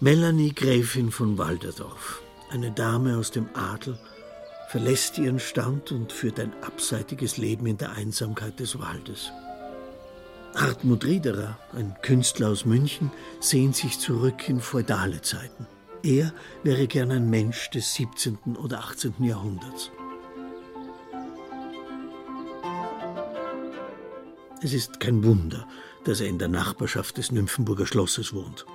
Melanie 0.00 0.52
Gräfin 0.52 1.12
von 1.12 1.38
Walderdorf, 1.38 2.22
eine 2.53 2.70
Dame 2.70 3.16
aus 3.16 3.30
dem 3.30 3.48
Adel, 3.55 3.98
verlässt 4.68 5.18
ihren 5.18 5.40
Stand 5.40 5.90
und 5.90 6.12
führt 6.12 6.38
ein 6.38 6.53
abseitiges 6.62 7.36
Leben 7.36 7.66
in 7.66 7.78
der 7.78 7.92
Einsamkeit 7.92 8.61
des 8.61 8.78
Waldes. 8.78 9.32
Hartmut 10.55 11.05
Riederer, 11.05 11.59
ein 11.74 11.96
Künstler 12.03 12.50
aus 12.50 12.66
München, 12.66 13.11
sehnt 13.40 13.74
sich 13.74 13.98
zurück 13.98 14.48
in 14.48 14.61
feudale 14.61 15.22
Zeiten. 15.22 15.66
Er 16.03 16.32
wäre 16.62 16.86
gern 16.86 17.11
ein 17.11 17.30
Mensch 17.30 17.70
des 17.70 17.94
17. 17.94 18.57
oder 18.57 18.80
18. 18.80 19.14
Jahrhunderts. 19.20 19.90
Es 24.62 24.72
ist 24.72 25.00
kein 25.00 25.24
Wunder, 25.24 25.66
dass 26.05 26.20
er 26.20 26.28
in 26.28 26.38
der 26.38 26.48
Nachbarschaft 26.48 27.16
des 27.16 27.32
Nymphenburger 27.32 27.86
Schlosses 27.86 28.32
wohnt. 28.32 28.66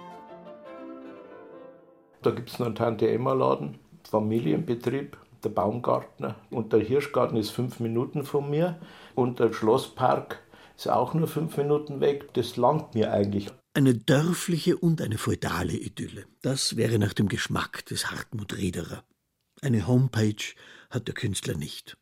Da 2.21 2.31
gibt 2.31 2.49
es 2.49 2.59
noch 2.59 2.67
einen 2.67 2.75
Tante-Emma-Laden, 2.75 3.77
Familienbetrieb, 4.09 5.17
der 5.43 5.49
Baumgartner. 5.49 6.35
Und 6.49 6.73
der 6.73 6.79
Hirschgarten 6.79 7.37
ist 7.37 7.51
fünf 7.51 7.79
Minuten 7.79 8.23
von 8.23 8.49
mir. 8.49 8.79
Und 9.15 9.39
der 9.39 9.53
Schlosspark 9.53 10.41
ist 10.75 10.89
auch 10.89 11.13
nur 11.13 11.27
fünf 11.27 11.57
Minuten 11.57 11.99
weg. 11.99 12.33
Das 12.33 12.57
langt 12.57 12.95
mir 12.95 13.11
eigentlich. 13.11 13.49
Eine 13.73 13.93
dörfliche 13.93 14.77
und 14.77 15.01
eine 15.01 15.17
feudale 15.17 15.73
Idylle. 15.73 16.25
Das 16.41 16.77
wäre 16.77 16.97
nach 16.97 17.13
dem 17.13 17.27
Geschmack 17.27 17.85
des 17.85 18.11
Hartmut 18.11 18.57
Riederer. 18.57 19.03
Eine 19.61 19.87
Homepage 19.87 20.55
hat 20.89 21.07
der 21.07 21.15
Künstler 21.15 21.55
nicht. 21.55 21.97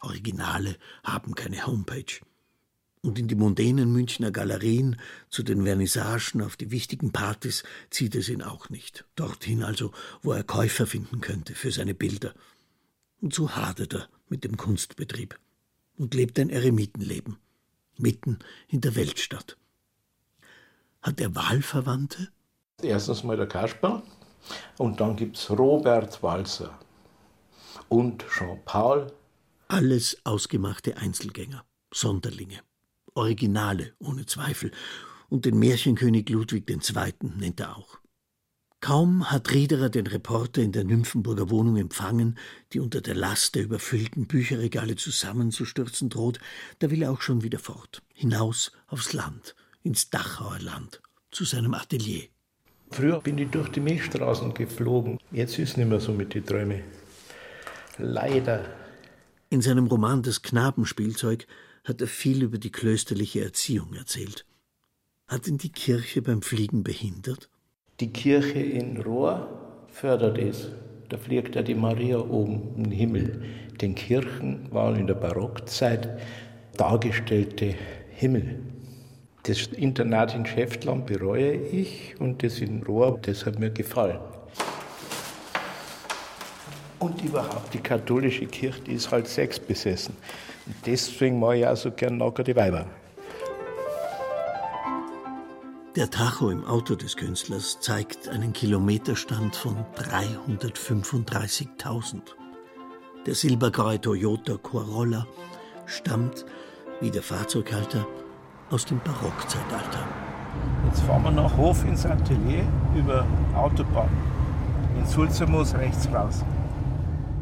Originale 0.00 0.76
haben 1.04 1.34
keine 1.34 1.66
Homepage 1.66 2.20
und 3.02 3.18
in 3.18 3.28
die 3.28 3.34
mondänen 3.34 3.92
Münchner 3.92 4.30
Galerien, 4.30 4.96
zu 5.30 5.42
den 5.42 5.64
Vernissagen 5.64 6.42
auf 6.42 6.56
die 6.56 6.70
wichtigen 6.70 7.12
Partys 7.12 7.62
zieht 7.90 8.14
es 8.14 8.28
ihn 8.28 8.42
auch 8.42 8.68
nicht. 8.68 9.04
Dorthin 9.16 9.62
also, 9.62 9.92
wo 10.22 10.32
er 10.32 10.44
Käufer 10.44 10.86
finden 10.86 11.20
könnte 11.20 11.54
für 11.54 11.72
seine 11.72 11.94
Bilder. 11.94 12.34
Und 13.20 13.34
so 13.34 13.54
hadert 13.56 13.94
er 13.94 14.08
mit 14.28 14.44
dem 14.44 14.56
Kunstbetrieb 14.56 15.38
und 15.96 16.14
lebt 16.14 16.38
ein 16.38 16.50
Eremitenleben, 16.50 17.38
mitten 17.98 18.38
in 18.68 18.80
der 18.80 18.94
Weltstadt. 18.94 19.56
Hat 21.02 21.20
er 21.20 21.34
Wahlverwandte? 21.34 22.28
Erstens 22.82 23.24
mal 23.24 23.36
der 23.36 23.46
Kasper 23.46 24.02
und 24.78 25.00
dann 25.00 25.16
gibt's 25.16 25.50
Robert 25.50 26.22
Walser 26.22 26.78
und 27.88 28.24
Jean-Paul. 28.28 29.12
Alles 29.68 30.18
ausgemachte 30.24 30.96
Einzelgänger, 30.96 31.64
Sonderlinge. 31.92 32.60
Originale, 33.14 33.92
ohne 33.98 34.26
Zweifel, 34.26 34.70
und 35.28 35.44
den 35.44 35.58
Märchenkönig 35.58 36.28
Ludwig 36.28 36.68
II. 36.68 37.14
nennt 37.36 37.60
er 37.60 37.76
auch. 37.76 37.98
Kaum 38.80 39.30
hat 39.30 39.52
Riederer 39.52 39.90
den 39.90 40.06
Reporter 40.06 40.62
in 40.62 40.72
der 40.72 40.84
Nymphenburger 40.84 41.50
Wohnung 41.50 41.76
empfangen, 41.76 42.38
die 42.72 42.80
unter 42.80 43.02
der 43.02 43.14
Last 43.14 43.54
der 43.54 43.64
überfüllten 43.64 44.26
Bücherregale 44.26 44.96
zusammenzustürzen 44.96 46.08
droht, 46.08 46.40
da 46.78 46.90
will 46.90 47.02
er 47.02 47.12
auch 47.12 47.20
schon 47.20 47.42
wieder 47.42 47.58
fort, 47.58 48.02
hinaus 48.14 48.72
aufs 48.86 49.12
Land, 49.12 49.54
ins 49.82 50.08
Dachauer 50.08 50.58
Land, 50.60 51.02
zu 51.30 51.44
seinem 51.44 51.74
Atelier. 51.74 52.22
Früher 52.90 53.20
bin 53.20 53.36
ich 53.36 53.50
durch 53.50 53.68
die 53.68 53.80
Milchstraßen 53.80 54.54
geflogen. 54.54 55.18
Jetzt 55.30 55.58
ist 55.58 55.70
es 55.70 55.76
nicht 55.76 55.88
mehr 55.88 56.00
so 56.00 56.12
mit 56.12 56.34
den 56.34 56.44
Träumen. 56.44 56.82
Leider. 57.98 58.64
In 59.50 59.60
seinem 59.60 59.86
Roman 59.88 60.22
Das 60.22 60.40
Knabenspielzeug 60.40 61.46
hat 61.84 62.00
er 62.00 62.06
viel 62.06 62.42
über 62.42 62.58
die 62.58 62.70
klösterliche 62.70 63.42
Erziehung 63.42 63.94
erzählt. 63.94 64.46
Hat 65.28 65.46
ihn 65.46 65.58
die 65.58 65.72
Kirche 65.72 66.22
beim 66.22 66.42
Fliegen 66.42 66.82
behindert? 66.82 67.48
Die 68.00 68.12
Kirche 68.12 68.60
in 68.60 68.96
Rohr 68.96 69.86
fördert 69.88 70.38
es. 70.38 70.68
Da 71.08 71.18
fliegt 71.18 71.56
ja 71.56 71.62
die 71.62 71.74
Maria 71.74 72.18
oben 72.18 72.84
im 72.84 72.90
Himmel. 72.90 73.42
Den 73.80 73.94
Kirchen 73.94 74.72
waren 74.72 74.96
in 74.96 75.06
der 75.06 75.14
Barockzeit 75.14 76.08
dargestellte 76.76 77.74
Himmel. 78.10 78.60
Das 79.44 79.66
Internat 79.68 80.34
in 80.34 80.44
Schäftlarn 80.44 81.06
bereue 81.06 81.54
ich 81.54 82.14
und 82.18 82.42
das 82.42 82.60
in 82.60 82.82
Rohr, 82.82 83.18
das 83.22 83.46
hat 83.46 83.58
mir 83.58 83.70
gefallen. 83.70 84.20
Und 86.98 87.24
überhaupt, 87.24 87.72
die 87.72 87.78
katholische 87.78 88.46
Kirche 88.46 88.82
die 88.82 88.92
ist 88.92 89.10
halt 89.10 89.26
sexbesessen. 89.26 90.14
Deswegen 90.86 91.40
mache 91.40 91.58
ich 91.58 91.66
auch 91.66 91.76
so 91.76 91.90
gern 91.90 92.16
nackerte 92.18 92.54
Weiber. 92.56 92.86
Der 95.96 96.08
Tacho 96.08 96.50
im 96.50 96.64
Auto 96.64 96.94
des 96.94 97.16
Künstlers 97.16 97.80
zeigt 97.80 98.28
einen 98.28 98.52
Kilometerstand 98.52 99.56
von 99.56 99.84
335.000. 99.96 102.20
Der 103.26 103.34
silbergraue 103.34 104.00
Toyota 104.00 104.56
Corolla 104.56 105.26
stammt, 105.86 106.46
wie 107.00 107.10
der 107.10 107.22
Fahrzeughalter, 107.22 108.06
aus 108.70 108.84
dem 108.84 109.00
Barockzeitalter. 109.00 110.06
Jetzt 110.86 111.00
fahren 111.02 111.24
wir 111.24 111.32
nach 111.32 111.56
Hof 111.56 111.84
ins 111.84 112.06
Atelier 112.06 112.64
über 112.96 113.26
Autobahn. 113.54 114.08
In 114.96 115.04
Sulzermoos 115.06 115.74
rechts 115.74 116.08
raus. 116.12 116.44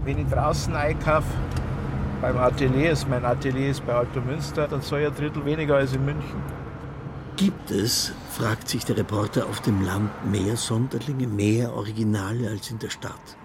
Wenn 0.04 0.18
ich 0.18 0.28
draußen 0.28 0.74
einkaufe, 0.74 1.26
beim 2.20 2.36
Atelier 2.36 2.90
ist, 2.92 3.08
mein 3.08 3.24
Atelier 3.24 3.70
ist 3.70 3.86
bei 3.86 3.94
Alto 3.94 4.20
Münster, 4.20 4.66
dann 4.66 4.82
soll 4.82 5.00
ich 5.00 5.06
ein 5.06 5.14
Drittel 5.14 5.44
weniger 5.44 5.76
als 5.76 5.94
in 5.94 6.04
München. 6.04 6.42
Gibt 7.36 7.70
es, 7.70 8.12
fragt 8.32 8.68
sich 8.68 8.84
der 8.84 8.96
Reporter, 8.96 9.46
auf 9.46 9.60
dem 9.60 9.84
Land 9.84 10.10
mehr 10.30 10.56
Sonderlinge, 10.56 11.28
mehr 11.28 11.72
Originale 11.72 12.48
als 12.48 12.70
in 12.70 12.80
der 12.80 12.90
Stadt? 12.90 13.36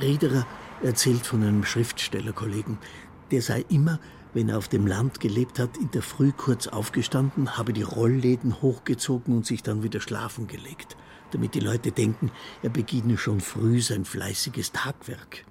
Riederer 0.00 0.46
erzählt 0.82 1.24
von 1.24 1.42
einem 1.42 1.64
Schriftstellerkollegen, 1.64 2.78
der 3.30 3.40
sei 3.40 3.64
immer, 3.70 3.98
wenn 4.34 4.50
er 4.50 4.58
auf 4.58 4.68
dem 4.68 4.86
Land 4.86 5.20
gelebt 5.20 5.58
hat, 5.58 5.76
in 5.78 5.90
der 5.92 6.02
Früh 6.02 6.32
kurz 6.32 6.66
aufgestanden, 6.66 7.56
habe 7.56 7.72
die 7.72 7.82
Rollläden 7.82 8.60
hochgezogen 8.60 9.34
und 9.34 9.46
sich 9.46 9.62
dann 9.62 9.82
wieder 9.82 10.00
schlafen 10.00 10.46
gelegt, 10.46 10.96
damit 11.30 11.54
die 11.54 11.60
Leute 11.60 11.92
denken, 11.92 12.30
er 12.62 12.70
beginne 12.70 13.16
schon 13.16 13.40
früh 13.40 13.80
sein 13.80 14.04
fleißiges 14.04 14.72
Tagwerk. 14.72 15.44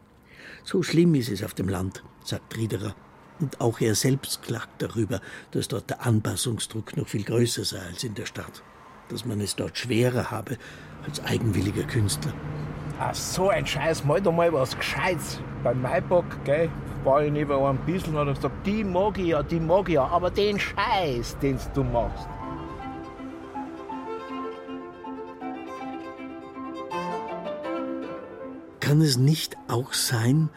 So 0.63 0.83
schlimm 0.83 1.15
ist 1.15 1.29
es 1.29 1.43
auf 1.43 1.53
dem 1.53 1.69
Land, 1.69 2.03
sagt 2.27 2.55
Riederer. 2.57 2.95
Und 3.39 3.59
auch 3.59 3.79
er 3.81 3.95
selbst 3.95 4.41
klagt 4.43 4.81
darüber, 4.81 5.19
dass 5.51 5.67
dort 5.67 5.89
der 5.89 6.05
Anpassungsdruck 6.05 6.95
noch 6.95 7.07
viel 7.07 7.23
größer 7.23 7.65
sei 7.65 7.79
als 7.79 8.03
in 8.03 8.13
der 8.13 8.25
Stadt. 8.25 8.63
Dass 9.09 9.25
man 9.25 9.41
es 9.41 9.55
dort 9.55 9.77
schwerer 9.77 10.31
habe 10.31 10.57
als 11.05 11.23
eigenwilliger 11.23 11.83
Künstler. 11.83 12.33
Ach, 12.99 13.13
so 13.13 13.49
ein 13.49 13.65
Scheiß, 13.65 14.05
mal 14.05 14.21
doch 14.21 14.31
mal 14.31 14.53
was 14.53 14.77
Gescheites. 14.77 15.39
Beim 15.63 15.81
Maibock, 15.81 16.25
gell, 16.45 16.69
war 17.03 17.23
ich 17.23 17.31
neben 17.31 17.51
einem 17.51 17.77
bisschen 17.79 18.15
und 18.15 18.27
hab 18.27 18.35
gesagt, 18.35 18.65
die 18.65 18.83
mag 18.83 19.17
ich 19.17 19.27
ja, 19.27 19.43
die 19.43 19.59
mag 19.59 19.89
ich 19.89 19.95
ja, 19.95 20.05
aber 20.05 20.29
den 20.29 20.59
Scheiß, 20.59 21.37
den 21.39 21.57
du 21.73 21.83
machst. 21.83 22.27
Kann 28.79 29.01
es 29.01 29.17
nicht 29.17 29.57
auch 29.67 29.93
sein, 29.93 30.49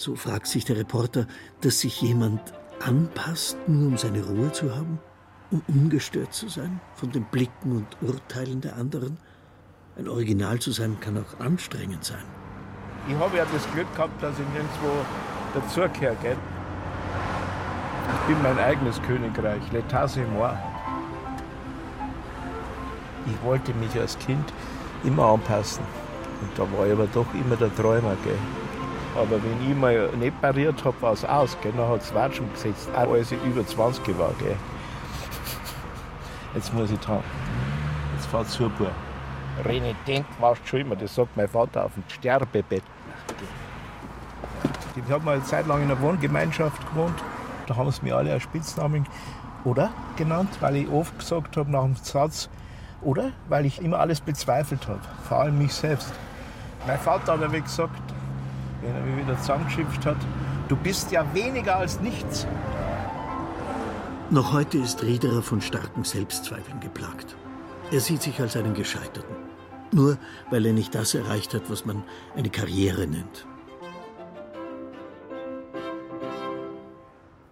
so 0.00 0.16
fragt 0.16 0.46
sich 0.46 0.64
der 0.64 0.78
Reporter, 0.78 1.26
dass 1.60 1.80
sich 1.80 2.00
jemand 2.00 2.40
anpasst, 2.82 3.58
nur 3.66 3.88
um 3.88 3.98
seine 3.98 4.24
Ruhe 4.24 4.50
zu 4.50 4.74
haben? 4.74 4.98
Um 5.50 5.62
ungestört 5.68 6.32
zu 6.32 6.48
sein 6.48 6.80
von 6.94 7.10
den 7.10 7.24
Blicken 7.24 7.72
und 7.72 7.86
Urteilen 8.00 8.62
der 8.62 8.76
anderen? 8.76 9.18
Ein 9.98 10.08
Original 10.08 10.58
zu 10.58 10.70
sein 10.70 10.96
kann 11.00 11.18
auch 11.18 11.44
anstrengend 11.44 12.04
sein. 12.04 12.24
Ich 13.08 13.14
habe 13.16 13.36
ja 13.36 13.44
das 13.52 13.70
Glück 13.72 13.92
gehabt, 13.94 14.22
dass 14.22 14.34
ich 14.38 14.46
nirgendwo 14.54 15.04
dazugehöre. 15.54 16.36
Ich 18.12 18.26
bin 18.26 18.42
mein 18.42 18.58
eigenes 18.58 19.00
Königreich, 19.02 19.62
l'état 19.72 20.06
c'est 20.08 20.26
moi. 20.26 20.56
Ich 23.26 23.42
wollte 23.44 23.74
mich 23.74 23.94
als 24.00 24.18
Kind 24.18 24.50
immer 25.04 25.26
anpassen. 25.26 25.84
Und 26.40 26.58
da 26.58 26.62
war 26.76 26.86
ich 26.86 26.92
aber 26.92 27.06
doch 27.12 27.26
immer 27.34 27.56
der 27.56 27.74
Träumer. 27.74 28.16
Gell? 28.24 28.38
Aber 29.16 29.42
wenn 29.42 29.70
ich 29.70 29.76
mal 29.76 30.08
nicht 30.18 30.40
pariert 30.40 30.84
habe, 30.84 31.00
war 31.02 31.12
es 31.12 31.24
aus. 31.24 31.56
Gell? 31.62 31.72
Dann 31.76 31.88
hat 31.88 32.02
es 32.02 32.14
Watschen 32.14 32.50
gesetzt, 32.52 32.88
auch 32.94 33.12
als 33.12 33.32
ich 33.32 33.42
über 33.42 33.66
20 33.66 34.18
war. 34.18 34.32
Gell? 34.38 34.56
Jetzt 36.54 36.72
muss 36.74 36.90
ich 36.90 36.98
dran. 37.00 37.22
Jetzt 38.14 38.26
fährt 38.26 38.46
es 38.46 38.52
zu. 38.52 38.70
Renitent 39.64 40.26
warst 40.38 40.66
schon 40.66 40.80
immer, 40.80 40.96
das 40.96 41.14
sagt 41.14 41.36
mein 41.36 41.48
Vater 41.48 41.84
auf 41.84 41.94
dem 41.94 42.04
Sterbebett. 42.08 42.82
Ich 44.96 45.12
habe 45.12 45.24
mal 45.24 45.34
eine 45.34 45.44
Zeit 45.44 45.66
lang 45.66 45.82
in 45.82 45.90
einer 45.90 46.00
Wohngemeinschaft 46.00 46.80
gewohnt. 46.88 47.14
Da 47.66 47.76
haben 47.76 47.90
sie 47.90 48.02
mir 48.02 48.16
alle 48.16 48.32
als 48.32 48.42
Spitznamen 48.42 49.06
oder 49.64 49.90
genannt, 50.16 50.50
weil 50.60 50.76
ich 50.76 50.88
oft 50.88 51.18
gesagt 51.18 51.56
habe 51.56 51.70
nach 51.70 51.82
dem 51.82 51.94
Satz, 51.96 52.48
oder? 53.02 53.30
Weil 53.48 53.66
ich 53.66 53.80
immer 53.80 54.00
alles 54.00 54.20
bezweifelt 54.20 54.88
habe, 54.88 55.00
vor 55.28 55.40
allem 55.40 55.58
mich 55.58 55.72
selbst. 55.72 56.12
Mein 56.86 56.98
Vater 56.98 57.34
hat 57.34 57.42
aber 57.42 57.60
gesagt, 57.60 58.09
wenn 58.82 58.94
er 58.94 59.02
mich 59.02 59.24
wieder 59.24 59.38
zusammengeschimpft 59.38 60.06
hat, 60.06 60.16
du 60.68 60.76
bist 60.76 61.12
ja 61.12 61.24
weniger 61.34 61.76
als 61.76 62.00
nichts. 62.00 62.46
Noch 64.30 64.52
heute 64.52 64.78
ist 64.78 65.02
Riederer 65.02 65.42
von 65.42 65.60
starken 65.60 66.04
Selbstzweifeln 66.04 66.80
geplagt. 66.80 67.36
Er 67.90 68.00
sieht 68.00 68.22
sich 68.22 68.40
als 68.40 68.56
einen 68.56 68.74
Gescheiterten. 68.74 69.34
Nur 69.92 70.18
weil 70.50 70.66
er 70.66 70.72
nicht 70.72 70.94
das 70.94 71.14
erreicht 71.14 71.52
hat, 71.52 71.68
was 71.68 71.84
man 71.84 72.04
eine 72.36 72.48
Karriere 72.48 73.08
nennt. 73.08 73.46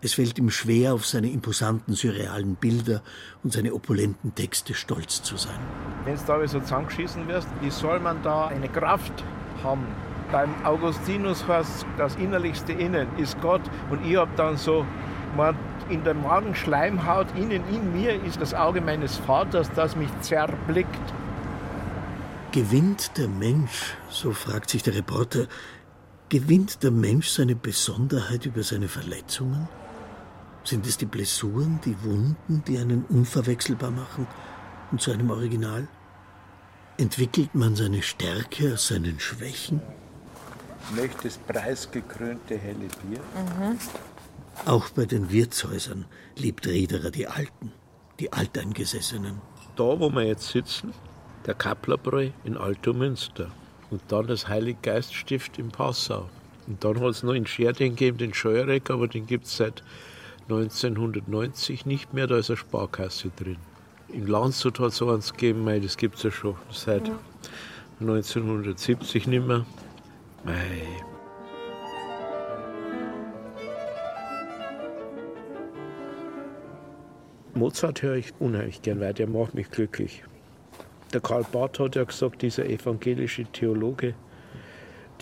Es 0.00 0.14
fällt 0.14 0.38
ihm 0.38 0.50
schwer, 0.50 0.94
auf 0.94 1.04
seine 1.04 1.28
imposanten 1.28 1.94
surrealen 1.94 2.54
Bilder 2.54 3.02
und 3.42 3.52
seine 3.52 3.74
opulenten 3.74 4.32
Texte 4.36 4.74
stolz 4.74 5.24
zu 5.24 5.36
sein. 5.36 5.58
Wenn 6.04 6.14
du 6.14 6.22
da 6.24 6.46
so 6.46 6.60
zusammengeschissen 6.60 7.26
wirst, 7.26 7.48
wie 7.60 7.70
soll 7.70 7.98
man 7.98 8.22
da 8.22 8.46
eine 8.46 8.68
Kraft 8.68 9.12
haben? 9.64 9.84
Beim 10.30 10.54
Augustinus 10.64 11.46
heißt 11.48 11.86
das 11.96 12.16
innerlichste 12.16 12.72
Innen 12.72 13.08
ist 13.16 13.40
Gott 13.40 13.62
und 13.90 14.04
ich 14.04 14.16
habe 14.16 14.30
dann 14.36 14.58
so, 14.58 14.84
in 15.88 16.04
der 16.04 16.14
Magenschleimhaut, 16.14 17.28
innen 17.34 17.62
in 17.72 17.92
mir 17.92 18.22
ist 18.24 18.40
das 18.40 18.52
Auge 18.52 18.80
meines 18.80 19.16
Vaters, 19.16 19.70
das 19.74 19.96
mich 19.96 20.10
zerblickt. 20.20 21.12
Gewinnt 22.52 23.16
der 23.16 23.28
Mensch, 23.28 23.94
so 24.10 24.32
fragt 24.32 24.68
sich 24.70 24.82
der 24.82 24.94
Reporter, 24.94 25.46
gewinnt 26.28 26.82
der 26.82 26.90
Mensch 26.90 27.28
seine 27.28 27.54
Besonderheit 27.54 28.44
über 28.44 28.62
seine 28.62 28.88
Verletzungen? 28.88 29.68
Sind 30.64 30.86
es 30.86 30.98
die 30.98 31.06
Blessuren, 31.06 31.80
die 31.84 31.96
Wunden, 32.02 32.62
die 32.66 32.76
einen 32.76 33.04
unverwechselbar 33.08 33.90
machen 33.90 34.26
und 34.90 35.00
zu 35.00 35.10
einem 35.10 35.30
Original? 35.30 35.88
Entwickelt 36.98 37.54
man 37.54 37.76
seine 37.76 38.02
Stärke 38.02 38.74
aus 38.74 38.88
seinen 38.88 39.20
Schwächen? 39.20 39.80
Möchtest 40.97 41.47
preisgekrönte 41.47 42.57
helle 42.57 42.89
Bier? 43.03 43.20
Mhm. 43.34 43.78
Auch 44.64 44.89
bei 44.91 45.05
den 45.05 45.30
Wirtshäusern 45.30 46.07
liebt 46.36 46.66
Riederer 46.66 47.11
die 47.11 47.26
Alten, 47.26 47.72
die 48.18 48.32
Alteingesessenen. 48.32 49.41
Da, 49.76 50.01
wo 50.01 50.11
wir 50.11 50.24
jetzt 50.24 50.49
sitzen, 50.49 50.93
der 51.47 51.55
Kapplerbräu 51.55 52.30
in 52.45 52.57
Altomünster 52.57 53.51
und 53.91 54.03
dann 54.09 54.26
das 54.26 54.49
Heiliggeiststift 54.49 55.59
in 55.59 55.68
Passau. 55.68 56.28
Und 56.66 56.84
dann 56.84 57.01
hat 57.01 57.11
es 57.11 57.22
noch 57.22 57.32
in 57.32 57.47
Scherding 57.47 57.93
gegeben, 57.93 58.18
den 58.18 58.34
Scheuerek, 58.34 58.91
aber 58.91 59.09
den 59.09 59.26
gibt 59.26 59.47
es 59.47 59.57
seit 59.57 59.82
1990 60.49 61.86
nicht 61.86 62.12
mehr, 62.12 62.26
da 62.26 62.39
ist 62.39 62.51
eine 62.51 62.57
Sparkasse 62.57 63.30
drin. 63.36 63.59
In 64.09 64.26
Landshut 64.26 64.80
hat 64.80 64.93
es 64.93 65.03
eins 65.03 65.32
gegeben, 65.32 65.66
das 65.82 65.97
gibt 65.97 66.16
es 66.16 66.22
ja 66.22 66.30
schon 66.30 66.57
seit 66.70 67.09
ja. 67.09 67.18
1970 68.01 69.26
nicht 69.26 69.47
mehr. 69.47 69.66
Mei. 70.45 70.55
Mozart 77.55 78.03
höre 78.03 78.16
ich 78.16 78.32
unheimlich 78.39 78.82
gern, 78.82 79.01
weil 79.01 79.14
der 79.14 79.26
macht 79.26 79.55
mich 79.55 79.70
glücklich. 79.70 80.22
Der 81.12 81.20
Karl 81.20 81.45
Barth 81.51 81.80
hat 81.80 81.97
ja 81.97 82.05
gesagt, 82.05 82.43
dieser 82.43 82.66
evangelische 82.66 83.45
Theologe, 83.45 84.14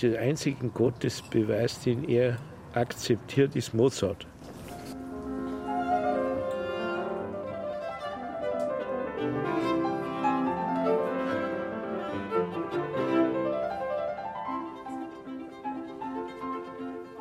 der 0.02 0.20
einzige 0.20 0.68
Gottesbeweis, 0.68 1.80
den 1.80 2.08
er 2.08 2.36
akzeptiert, 2.74 3.56
ist 3.56 3.72
Mozart. 3.72 4.26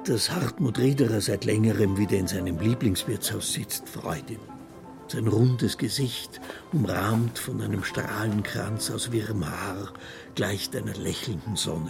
Dass 0.06 0.30
Hartmut 0.30 0.78
Riederer 0.78 1.20
seit 1.20 1.46
längerem 1.46 1.98
wieder 1.98 2.16
in 2.16 2.28
seinem 2.28 2.60
Lieblingswirtshaus 2.60 3.54
sitzt, 3.54 3.90
freut 3.90 4.30
ihn. 4.30 4.38
Sein 5.08 5.28
rundes 5.28 5.80
Gesicht, 5.80 6.40
umrahmt 6.72 7.40
von 7.40 7.60
einem 7.60 7.84
Strahlenkranz 7.84 8.92
aus 8.92 9.12
wirrem 9.12 9.50
Haar, 9.50 9.94
gleicht 10.36 10.76
einer 10.76 10.94
lächelnden 10.94 11.56
Sonne, 11.56 11.90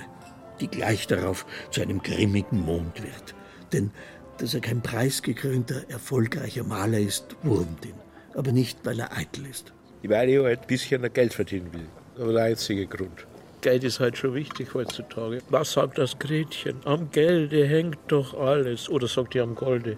die 0.61 0.70
gleich 0.70 1.07
darauf 1.07 1.45
zu 1.72 1.82
einem 1.82 2.01
grimmigen 2.01 2.63
Mond 2.63 3.03
wird. 3.03 3.36
Denn 3.74 3.91
dass 4.38 4.53
er 4.53 4.61
kein 4.61 4.82
preisgekrönter, 4.82 5.89
erfolgreicher 5.89 6.63
Maler 6.63 6.99
ist, 6.99 7.36
wurmt 7.43 7.84
ihn. 7.84 7.95
Aber 8.34 8.53
nicht, 8.53 8.80
weil 8.86 8.99
er 9.01 9.11
eitel 9.11 9.45
ist. 9.45 9.74
Weil 10.03 10.30
ich 10.30 10.39
halt 10.39 10.61
ein 10.61 10.68
bisschen 10.68 11.13
Geld 11.13 11.34
verdienen 11.34 11.74
will. 11.74 11.88
Ist 12.16 12.34
der 12.34 12.43
einzige 12.43 12.88
Grund. 12.88 13.28
Geld 13.66 13.84
ist 13.84 13.99
halt 13.99 14.16
schon 14.16 14.36
wichtig 14.36 14.76
heutzutage. 14.76 15.41
Was 15.49 15.72
sagt 15.72 15.97
das 15.97 16.20
Gretchen? 16.20 16.76
Am 16.86 17.09
Gelde 17.09 17.66
hängt 17.66 17.97
doch 18.09 18.39
alles. 18.39 18.88
Oder 18.89 19.07
sagt 19.07 19.34
ihr 19.34 19.41
am 19.41 19.55
Golde? 19.55 19.97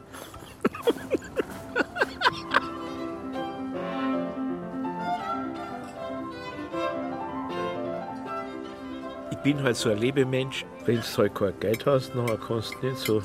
ich 9.32 9.38
bin 9.40 9.62
halt 9.62 9.76
so 9.76 9.90
ein 9.90 9.98
Lebemensch. 9.98 10.64
Wenn 10.86 11.02
du 11.02 11.18
halt 11.18 11.36
kein 11.36 11.60
Geld 11.60 11.86
hast, 11.86 12.16
dann 12.16 12.40
kannst 12.40 12.74
du 12.82 12.88
nicht 12.88 13.00
so. 13.00 13.22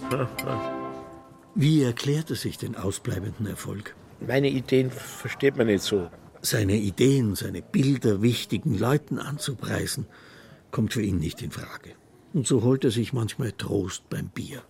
Wie 1.55 1.85
erklärt 1.85 2.31
er 2.31 2.37
sich 2.37 2.59
den 2.59 2.75
ausbleibenden 2.75 3.47
Erfolg? 3.47 3.95
Meine 4.19 4.49
Ideen 4.49 4.91
versteht 4.91 5.57
man 5.57 5.69
nicht 5.69 5.85
so. 5.85 6.11
Seine 6.41 6.75
Ideen, 6.75 7.37
seine 7.37 7.63
Bilder 7.63 8.23
wichtigen 8.23 8.77
Leuten 8.77 9.21
anzupreisen, 9.21 10.09
kommt 10.73 10.95
für 10.95 11.03
ihn 11.03 11.19
nicht 11.19 11.41
in 11.43 11.53
Frage. 11.53 11.91
Und 12.33 12.47
so 12.47 12.63
holt 12.63 12.83
er 12.85 12.91
sich 12.91 13.13
manchmal 13.13 13.53
Trost 13.53 14.09
beim 14.11 14.29
Bier. 14.29 14.63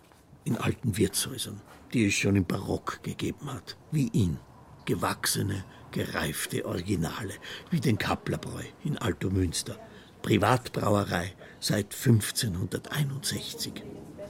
In 0.43 0.57
alten 0.57 0.97
Wirtshäusern, 0.97 1.61
die 1.93 2.05
es 2.05 2.13
schon 2.13 2.35
im 2.35 2.45
Barock 2.45 3.01
gegeben 3.01 3.51
hat. 3.51 3.77
Wie 3.91 4.09
ihn. 4.09 4.37
Gewachsene, 4.85 5.63
gereifte 5.91 6.65
Originale. 6.65 7.33
Wie 7.71 7.79
den 7.79 7.97
Kapplerbräu 7.97 8.63
in 8.83 8.97
Altomünster. 8.97 9.79
Privatbrauerei 10.21 11.33
seit 11.59 11.93
1561. 11.95 13.83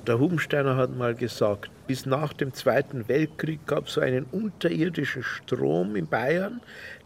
Der 0.06 0.20
Hubensteiner 0.20 0.76
hat 0.76 0.96
mal 0.96 1.16
gesagt, 1.16 1.72
bis 1.88 2.06
nach 2.06 2.34
dem 2.34 2.54
Zweiten 2.54 3.08
Weltkrieg 3.08 3.66
gab 3.66 3.88
es 3.88 3.94
so 3.94 4.02
einen 4.02 4.26
unterirdischen 4.26 5.24
Strom 5.24 5.96
in 5.96 6.08
Bayern 6.08 6.62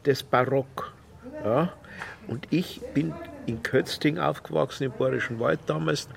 des 0.05 0.23
Barock. 0.23 0.93
Ja? 1.43 1.73
Und 2.27 2.47
ich 2.49 2.81
bin 2.93 3.13
in 3.47 3.63
Kötzting 3.63 4.19
aufgewachsen, 4.19 4.83
im 4.83 4.91
Bayerischen 4.91 5.39
Wald 5.39 5.59
damals. 5.65 6.07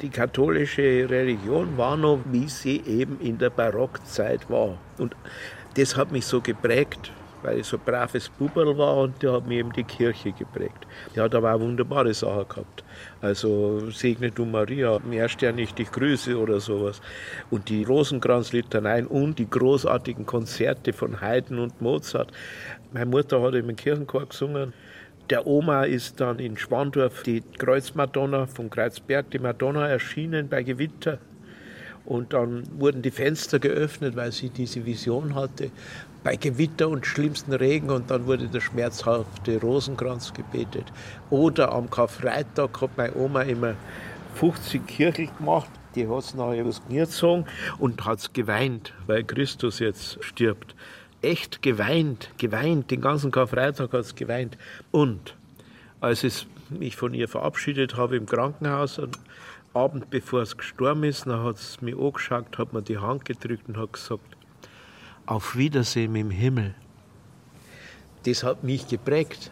Die 0.00 0.10
katholische 0.10 1.08
Religion 1.08 1.76
war 1.76 1.96
noch, 1.96 2.20
wie 2.30 2.48
sie 2.48 2.82
eben 2.86 3.18
in 3.20 3.38
der 3.38 3.50
Barockzeit 3.50 4.48
war. 4.48 4.78
Und 4.98 5.16
das 5.76 5.96
hat 5.96 6.12
mich 6.12 6.26
so 6.26 6.40
geprägt, 6.40 7.10
weil 7.42 7.58
ich 7.60 7.66
so 7.66 7.76
ein 7.76 7.82
braves 7.84 8.28
Buberl 8.28 8.76
war 8.78 8.96
und 8.98 9.22
der 9.22 9.32
hat 9.32 9.46
mir 9.46 9.58
eben 9.58 9.72
die 9.72 9.84
Kirche 9.84 10.32
geprägt. 10.32 10.86
Die 11.14 11.20
hat 11.20 11.34
aber 11.34 11.54
auch 11.54 11.60
wunderbare 11.60 12.14
Sachen 12.14 12.48
gehabt. 12.48 12.84
Also 13.20 13.90
Segne 13.90 14.30
du 14.30 14.44
Maria, 14.44 14.98
mehrstern 15.00 15.58
ich 15.58 15.74
dich 15.74 15.90
grüße 15.90 16.38
oder 16.38 16.60
sowas. 16.60 17.00
Und 17.50 17.68
die 17.68 17.84
Rosenkranzlitaneien 17.84 19.06
und 19.06 19.38
die 19.38 19.48
großartigen 19.48 20.26
Konzerte 20.26 20.92
von 20.92 21.20
Haydn 21.20 21.58
und 21.58 21.80
Mozart. 21.80 22.32
Meine 22.92 23.06
Mutter 23.06 23.42
hat 23.42 23.54
eben 23.54 23.70
im 23.70 23.76
Kirchenchor 23.76 24.26
gesungen. 24.26 24.72
Der 25.30 25.46
Oma 25.46 25.84
ist 25.84 26.20
dann 26.20 26.38
in 26.38 26.58
Schwandorf 26.58 27.22
die 27.22 27.42
Kreuzmadonna 27.56 28.46
vom 28.46 28.68
Kreuzberg, 28.68 29.30
die 29.30 29.38
Madonna 29.38 29.88
erschienen 29.88 30.50
bei 30.50 30.62
Gewitter. 30.62 31.18
Und 32.04 32.34
dann 32.34 32.64
wurden 32.78 33.00
die 33.00 33.10
Fenster 33.10 33.58
geöffnet, 33.58 34.16
weil 34.16 34.32
sie 34.32 34.50
diese 34.50 34.84
Vision 34.84 35.34
hatte, 35.34 35.70
bei 36.22 36.36
Gewitter 36.36 36.90
und 36.90 37.06
schlimmsten 37.06 37.54
Regen. 37.54 37.88
Und 37.88 38.10
dann 38.10 38.26
wurde 38.26 38.48
der 38.48 38.60
schmerzhafte 38.60 39.58
Rosenkranz 39.62 40.34
gebetet. 40.34 40.92
Oder 41.30 41.72
am 41.72 41.88
Karfreitag 41.88 42.82
hat 42.82 42.90
meine 42.98 43.14
Oma 43.14 43.42
immer 43.42 43.76
50 44.34 44.86
Kirchel 44.86 45.28
gemacht. 45.38 45.70
Die 45.94 46.06
hat 46.06 46.18
es 46.18 46.34
nachher 46.34 46.66
was 46.66 46.82
gezogen 46.86 47.46
und 47.78 48.04
hat 48.04 48.34
geweint, 48.34 48.92
weil 49.06 49.24
Christus 49.24 49.78
jetzt 49.78 50.22
stirbt 50.22 50.74
echt 51.24 51.62
geweint, 51.62 52.30
geweint, 52.38 52.90
den 52.90 53.00
ganzen 53.00 53.30
Karfreitag 53.30 53.92
hat 53.92 54.00
es 54.00 54.14
geweint. 54.14 54.56
Und 54.90 55.34
als 56.00 56.24
ich 56.24 56.46
mich 56.70 56.96
von 56.96 57.14
ihr 57.14 57.28
verabschiedet 57.28 57.96
habe 57.96 58.16
im 58.16 58.26
Krankenhaus, 58.26 58.98
am 58.98 59.10
Abend 59.72 60.10
bevor 60.10 60.42
es 60.42 60.56
gestorben 60.56 61.04
ist, 61.04 61.26
dann 61.26 61.42
hat 61.42 61.56
es 61.56 61.80
mir 61.80 61.98
angeschaut, 61.98 62.58
hat 62.58 62.72
mir 62.72 62.82
die 62.82 62.98
Hand 62.98 63.24
gedrückt 63.24 63.68
und 63.68 63.76
hat 63.76 63.92
gesagt, 63.92 64.36
auf 65.26 65.56
Wiedersehen 65.56 66.14
im 66.14 66.30
Himmel. 66.30 66.74
Das 68.24 68.42
hat 68.42 68.62
mich 68.62 68.86
geprägt. 68.86 69.50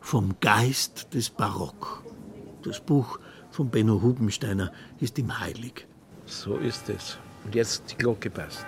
Vom 0.00 0.34
Geist 0.40 1.14
des 1.14 1.30
Barock. 1.30 2.02
Das 2.64 2.80
Buch 2.80 3.20
von 3.50 3.70
Benno 3.70 4.02
Hubensteiner 4.02 4.72
ist 4.98 5.18
ihm 5.18 5.38
heilig. 5.38 5.86
So 6.26 6.56
ist 6.56 6.88
es. 6.88 7.18
Und 7.44 7.54
jetzt 7.54 7.90
die 7.90 7.96
Glocke 7.96 8.30
passt. 8.30 8.66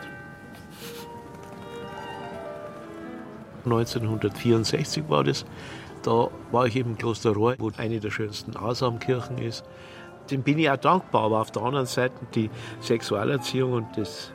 1964 3.64 5.08
war 5.08 5.24
das. 5.24 5.44
Da 6.02 6.28
war 6.52 6.66
ich 6.66 6.76
im 6.76 6.96
Kloster 6.96 7.32
Rohr, 7.32 7.54
wo 7.58 7.70
eine 7.76 8.00
der 8.00 8.10
schönsten 8.10 8.56
Asamkirchen 8.56 9.38
ist. 9.38 9.64
Dem 10.30 10.42
bin 10.42 10.58
ich 10.58 10.70
auch 10.70 10.76
dankbar, 10.76 11.24
aber 11.24 11.40
auf 11.40 11.50
der 11.50 11.62
anderen 11.62 11.86
Seite 11.86 12.14
die 12.34 12.50
Sexualerziehung 12.80 13.72
und 13.72 13.86
das 13.96 14.32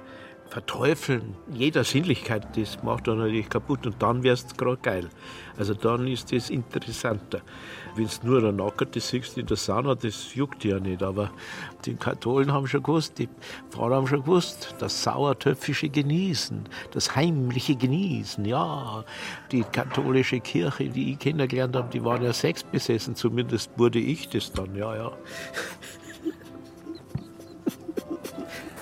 Verteufeln 0.49 1.35
jeder 1.51 1.83
Sinnlichkeit, 1.83 2.57
das 2.57 2.81
macht 2.81 3.07
dann 3.07 3.19
natürlich 3.19 3.49
kaputt 3.49 3.85
und 3.85 4.01
dann 4.01 4.23
wär's 4.23 4.45
gerade 4.57 4.77
geil. 4.81 5.09
Also 5.59 5.73
dann 5.73 6.07
ist 6.07 6.31
das 6.31 6.49
interessanter. 6.49 7.41
Wenn 7.95 8.07
du 8.07 8.27
nur 8.27 8.49
ein 8.49 8.55
Nackertes 8.55 9.09
siehst 9.09 9.37
in 9.37 9.45
der 9.45 9.57
Sauna, 9.57 9.93
das 9.93 10.33
juckt 10.33 10.63
ja 10.63 10.79
nicht. 10.79 11.03
Aber 11.03 11.31
die 11.83 11.95
Katholen 11.95 12.53
haben 12.53 12.65
schon 12.65 12.81
gewusst, 12.81 13.19
die 13.19 13.27
Pfarrer 13.69 13.97
haben 13.97 14.07
schon 14.07 14.21
gewusst, 14.21 14.73
das 14.79 15.03
sauertöpfische 15.03 15.89
Genießen, 15.89 16.63
das 16.91 17.13
heimliche 17.13 17.75
Genießen, 17.75 18.45
ja. 18.45 19.03
Die 19.51 19.63
katholische 19.63 20.39
Kirche, 20.39 20.87
die 20.87 21.11
ich 21.11 21.19
kennengelernt 21.19 21.75
habe, 21.75 21.89
die 21.91 22.05
waren 22.05 22.23
ja 22.23 22.31
sexbesessen, 22.31 23.15
zumindest 23.15 23.69
wurde 23.77 23.99
ich 23.99 24.29
das 24.29 24.53
dann, 24.53 24.73
ja, 24.75 24.95
ja. 24.95 25.11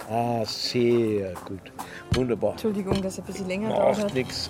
Ah, 0.09 0.45
sehr 0.45 1.33
gut. 1.45 1.71
Wunderbar. 2.11 2.51
Entschuldigung, 2.51 3.01
dass 3.01 3.13
es 3.13 3.19
ein 3.19 3.25
bisschen 3.25 3.47
länger 3.47 3.69
gedauert 3.69 3.97
Macht 4.03 4.13
nichts. 4.13 4.49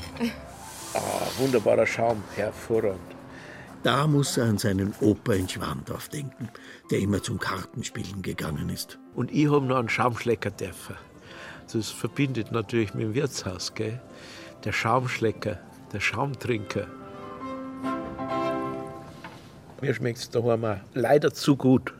Ah, 0.98 1.28
wunderbarer 1.38 1.86
Schaum, 1.86 2.24
hervorragend. 2.36 3.16
Da 3.84 4.08
muss 4.08 4.36
er 4.38 4.46
an 4.46 4.58
seinen 4.58 4.96
Opa 5.00 5.34
in 5.34 5.48
Schwandorf 5.48 6.10
denken, 6.10 6.50
der 6.90 7.00
immer 7.00 7.22
zum 7.22 7.40
Kartenspielen 7.40 8.24
gegangen 8.24 8.70
ist. 8.70 8.98
Und 9.14 9.32
ich 9.32 9.50
habe 9.50 9.66
noch 9.66 9.78
einen 9.78 9.90
Schaumschlecker 9.90 10.50
dürfen. 10.50 10.96
Das 11.72 11.90
verbindet 11.92 12.52
natürlich 12.52 12.96
mit 12.96 13.04
dem 13.04 13.14
Wirtshaus, 13.14 13.76
gell? 13.76 14.02
Der 14.64 14.72
Schaumschlecker, 14.72 15.60
der 15.94 16.00
Schaumtrinker. 16.00 16.88
Mir 19.82 19.94
schmeckt 19.94 20.18
es 20.18 20.30
daheim 20.32 20.66
auch 20.66 20.78
leider 20.96 21.32
zu 21.32 21.56
gut. 21.56 21.94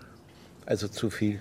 Also 0.66 0.88
zu 0.88 1.12
viel. 1.12 1.40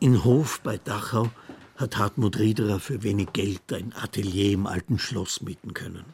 In 0.00 0.22
Hof 0.22 0.60
bei 0.60 0.76
Dachau 0.76 1.30
hat 1.76 1.98
Hartmut 1.98 2.38
Riederer 2.38 2.78
für 2.78 3.02
wenig 3.02 3.32
Geld 3.32 3.72
ein 3.72 3.92
Atelier 4.00 4.52
im 4.52 4.66
alten 4.66 4.98
Schloss 4.98 5.40
mieten 5.42 5.74
können. 5.74 6.04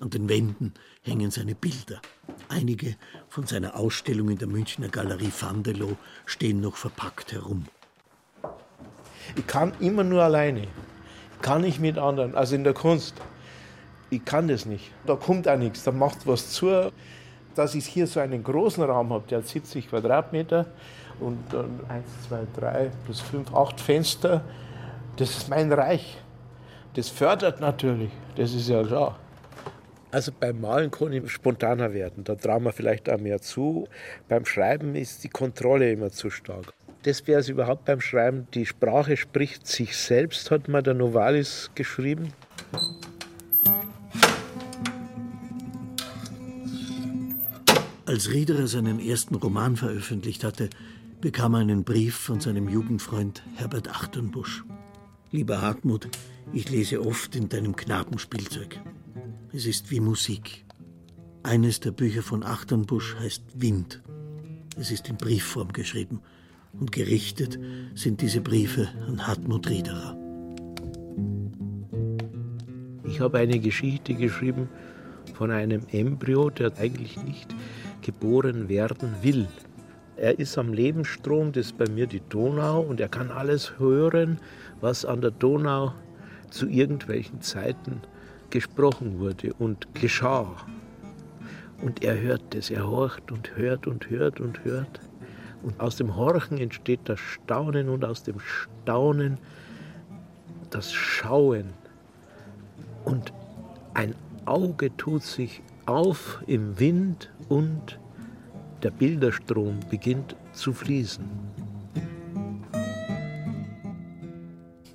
An 0.00 0.08
den 0.08 0.30
Wänden 0.30 0.72
hängen 1.02 1.30
seine 1.30 1.54
Bilder. 1.54 2.00
Einige 2.48 2.96
von 3.28 3.46
seiner 3.46 3.76
Ausstellung 3.76 4.30
in 4.30 4.38
der 4.38 4.48
Münchner 4.48 4.88
Galerie 4.88 5.30
Vandelow 5.38 5.96
stehen 6.24 6.60
noch 6.60 6.76
verpackt 6.76 7.32
herum. 7.32 7.66
Ich 9.36 9.46
kann 9.46 9.74
immer 9.78 10.04
nur 10.04 10.22
alleine. 10.22 10.62
Ich 10.62 11.42
kann 11.42 11.60
nicht 11.60 11.80
mit 11.80 11.98
anderen, 11.98 12.34
also 12.34 12.54
in 12.54 12.64
der 12.64 12.72
Kunst. 12.72 13.14
Ich 14.08 14.24
kann 14.24 14.48
das 14.48 14.64
nicht. 14.64 14.90
Da 15.06 15.16
kommt 15.16 15.46
auch 15.46 15.58
nichts, 15.58 15.84
da 15.84 15.92
macht 15.92 16.26
was 16.26 16.50
zu. 16.50 16.90
Dass 17.54 17.74
ich 17.74 17.86
hier 17.86 18.06
so 18.06 18.20
einen 18.20 18.42
großen 18.42 18.82
Raum 18.82 19.12
habe, 19.12 19.26
der 19.28 19.38
hat 19.38 19.48
70 19.48 19.90
Quadratmeter 19.90 20.66
und 21.18 21.38
dann 21.52 21.80
1, 21.88 22.06
2, 22.28 22.46
3 22.58 22.90
plus 23.04 23.20
5, 23.20 23.54
8 23.54 23.80
Fenster, 23.80 24.44
das 25.20 25.36
ist 25.36 25.48
mein 25.50 25.70
Reich. 25.70 26.16
Das 26.94 27.10
fördert 27.10 27.60
natürlich, 27.60 28.10
das 28.36 28.54
ist 28.54 28.68
ja 28.70 28.82
klar. 28.82 29.18
Also 30.10 30.32
beim 30.32 30.60
Malen 30.60 30.90
kann 30.90 31.12
ich 31.12 31.30
spontaner 31.30 31.92
werden, 31.92 32.24
da 32.24 32.34
trauen 32.34 32.64
wir 32.64 32.72
vielleicht 32.72 33.08
auch 33.10 33.20
mehr 33.20 33.40
zu. 33.40 33.86
Beim 34.28 34.46
Schreiben 34.46 34.96
ist 34.96 35.22
die 35.22 35.28
Kontrolle 35.28 35.92
immer 35.92 36.10
zu 36.10 36.30
stark. 36.30 36.72
Das 37.02 37.26
wäre 37.26 37.40
es 37.40 37.48
überhaupt 37.48 37.84
beim 37.84 38.00
Schreiben. 38.00 38.48
Die 38.54 38.66
Sprache 38.66 39.16
spricht 39.16 39.66
sich 39.66 39.96
selbst, 39.96 40.50
hat 40.50 40.68
mal 40.68 40.82
der 40.82 40.94
Novalis 40.94 41.70
geschrieben. 41.74 42.32
Als 48.06 48.32
Riederer 48.32 48.66
seinen 48.66 48.98
ersten 48.98 49.36
Roman 49.36 49.76
veröffentlicht 49.76 50.42
hatte, 50.44 50.70
bekam 51.20 51.54
er 51.54 51.60
einen 51.60 51.84
Brief 51.84 52.16
von 52.16 52.40
seinem 52.40 52.68
Jugendfreund 52.68 53.42
Herbert 53.56 53.88
Achternbusch. 53.88 54.64
Lieber 55.32 55.62
Hartmut, 55.62 56.08
ich 56.52 56.68
lese 56.70 57.06
oft 57.06 57.36
in 57.36 57.48
deinem 57.48 57.76
Knabenspielzeug. 57.76 58.80
Es 59.52 59.64
ist 59.64 59.92
wie 59.92 60.00
Musik. 60.00 60.64
Eines 61.44 61.78
der 61.78 61.92
Bücher 61.92 62.24
von 62.24 62.42
Achternbusch 62.42 63.14
heißt 63.14 63.44
Wind. 63.54 64.02
Es 64.76 64.90
ist 64.90 65.08
in 65.08 65.16
Briefform 65.16 65.72
geschrieben 65.72 66.20
und 66.72 66.90
gerichtet 66.90 67.60
sind 67.94 68.22
diese 68.22 68.40
Briefe 68.40 68.88
an 69.06 69.24
Hartmut 69.24 69.68
Riederer. 69.68 70.16
Ich 73.04 73.20
habe 73.20 73.38
eine 73.38 73.60
Geschichte 73.60 74.14
geschrieben 74.14 74.68
von 75.34 75.52
einem 75.52 75.82
Embryo, 75.92 76.50
der 76.50 76.76
eigentlich 76.76 77.22
nicht 77.22 77.54
geboren 78.02 78.68
werden 78.68 79.14
will. 79.22 79.46
Er 80.20 80.38
ist 80.38 80.58
am 80.58 80.74
Lebensstrom, 80.74 81.52
das 81.52 81.66
ist 81.66 81.78
bei 81.78 81.88
mir 81.88 82.06
die 82.06 82.20
Donau, 82.28 82.82
und 82.82 83.00
er 83.00 83.08
kann 83.08 83.30
alles 83.30 83.78
hören, 83.78 84.38
was 84.80 85.04
an 85.04 85.20
der 85.20 85.30
Donau 85.30 85.92
zu 86.50 86.68
irgendwelchen 86.68 87.40
Zeiten 87.40 88.00
gesprochen 88.50 89.18
wurde 89.18 89.52
und 89.54 89.94
geschah. 89.94 90.56
Und 91.82 92.04
er 92.04 92.20
hört 92.20 92.42
das, 92.50 92.70
er 92.70 92.88
horcht 92.88 93.32
und 93.32 93.56
hört 93.56 93.86
und 93.86 94.10
hört 94.10 94.40
und 94.40 94.64
hört. 94.64 95.00
Und 95.62 95.78
aus 95.80 95.96
dem 95.96 96.16
Horchen 96.16 96.58
entsteht 96.58 97.00
das 97.04 97.20
Staunen 97.20 97.88
und 97.88 98.04
aus 98.04 98.22
dem 98.22 98.40
Staunen 98.40 99.38
das 100.70 100.92
Schauen. 100.92 101.72
Und 103.04 103.32
ein 103.94 104.14
Auge 104.44 104.96
tut 104.96 105.22
sich 105.22 105.62
auf 105.86 106.42
im 106.46 106.78
Wind 106.78 107.30
und 107.48 107.98
der 108.82 108.90
Bilderstrom 108.90 109.80
beginnt 109.90 110.36
zu 110.52 110.72
fließen. 110.72 111.24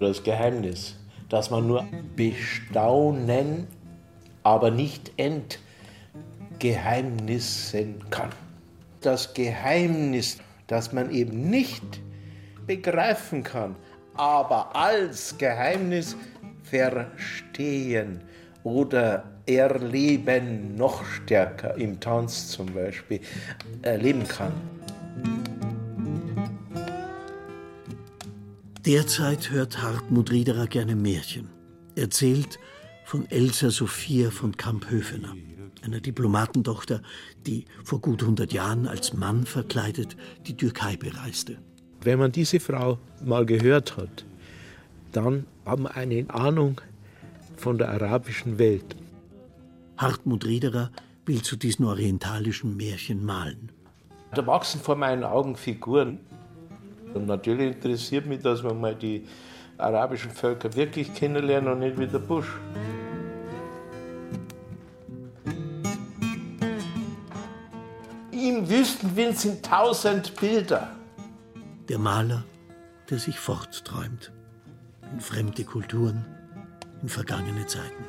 Das 0.06 0.22
Geheimnis, 0.22 0.96
dass 1.30 1.50
man 1.50 1.66
nur 1.66 1.84
bestaunen, 2.16 3.66
aber 4.44 4.70
nicht 4.70 5.12
entgeheimnissen 5.18 8.08
kann. 8.12 8.30
Das 9.02 9.34
Geheimnis, 9.34 10.38
das 10.68 10.94
man 10.94 11.10
eben 11.10 11.50
nicht 11.50 11.82
begreifen 12.68 13.42
kann, 13.42 13.76
aber 14.14 14.76
als 14.76 15.36
Geheimnis 15.40 16.16
verstehen 16.62 18.22
oder 18.64 19.24
erleben, 19.48 20.76
noch 20.76 21.04
stärker 21.04 21.74
im 21.78 22.00
Tanz 22.00 22.50
zum 22.50 22.68
Beispiel, 22.76 23.22
erleben 23.82 24.28
kann. 24.28 24.54
Derzeit 28.86 29.50
hört 29.50 29.82
Hartmut 29.82 30.30
Riederer 30.30 30.68
gerne 30.68 30.96
Märchen. 30.96 31.50
Erzählt 31.96 32.60
von 33.04 33.26
Elsa 33.32 33.72
Sophia 33.72 34.30
von 34.30 34.56
Kamp-Höfener, 34.56 35.36
einer 35.84 36.00
Diplomatentochter, 36.00 37.02
die 37.48 37.66
vor 37.84 38.00
gut 38.00 38.22
100 38.22 38.54
Jahren 38.54 38.88
als 38.88 39.12
Mann 39.14 39.48
verkleidet 39.48 40.16
die 40.46 40.56
Türkei 40.56 40.98
bereiste. 40.98 41.58
Wenn 42.02 42.20
man 42.20 42.32
diese 42.32 42.60
Frau 42.60 43.00
mal 43.24 43.48
gehört 43.48 43.98
hat, 43.98 44.24
dann 45.12 45.48
hat 45.66 45.80
man 45.80 45.92
eine 45.92 46.30
Ahnung 46.30 46.80
von 47.58 47.80
der 47.80 47.90
arabischen 47.90 48.60
Welt. 48.60 48.96
Hartmut 49.98 50.46
Riederer 50.46 50.92
will 51.26 51.42
zu 51.42 51.56
diesen 51.56 51.86
orientalischen 51.86 52.78
Märchen 52.78 53.26
malen. 53.26 53.72
Da 54.36 54.46
wachsen 54.46 54.80
vor 54.80 54.96
meinen 54.96 55.24
Augen 55.24 55.56
Figuren. 55.56 56.20
Und 57.16 57.28
natürlich 57.28 57.76
interessiert 57.76 58.26
mich, 58.26 58.42
dass 58.42 58.62
wir 58.62 58.74
mal 58.74 58.94
die 58.94 59.26
arabischen 59.78 60.32
Völker 60.32 60.74
wirklich 60.76 61.14
kennenlernen 61.14 61.72
und 61.72 61.80
nicht 61.80 61.98
wie 61.98 62.08
der 62.08 62.20
Busch. 62.20 62.48
Im 68.32 68.70
Wüstenwind 68.70 69.38
sind 69.38 69.66
tausend 69.66 70.36
Bilder. 70.36 70.90
Der 71.88 71.98
Maler, 71.98 72.44
der 73.10 73.18
sich 73.18 73.40
fortträumt. 73.40 74.32
In 75.14 75.22
fremde 75.22 75.64
Kulturen, 75.64 76.26
in 77.02 77.08
vergangene 77.08 77.66
Zeiten. 77.66 78.04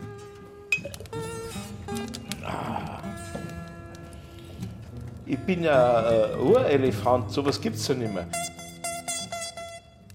Ich 5.26 5.38
bin 5.38 5.62
ja 5.62 6.10
äh, 6.10 6.36
Urelefant, 6.36 7.30
sowas 7.30 7.60
gibt's 7.60 7.86
ja 7.88 7.94
nicht 7.94 8.12
mehr. 8.12 8.26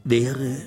Wäre, 0.03 0.57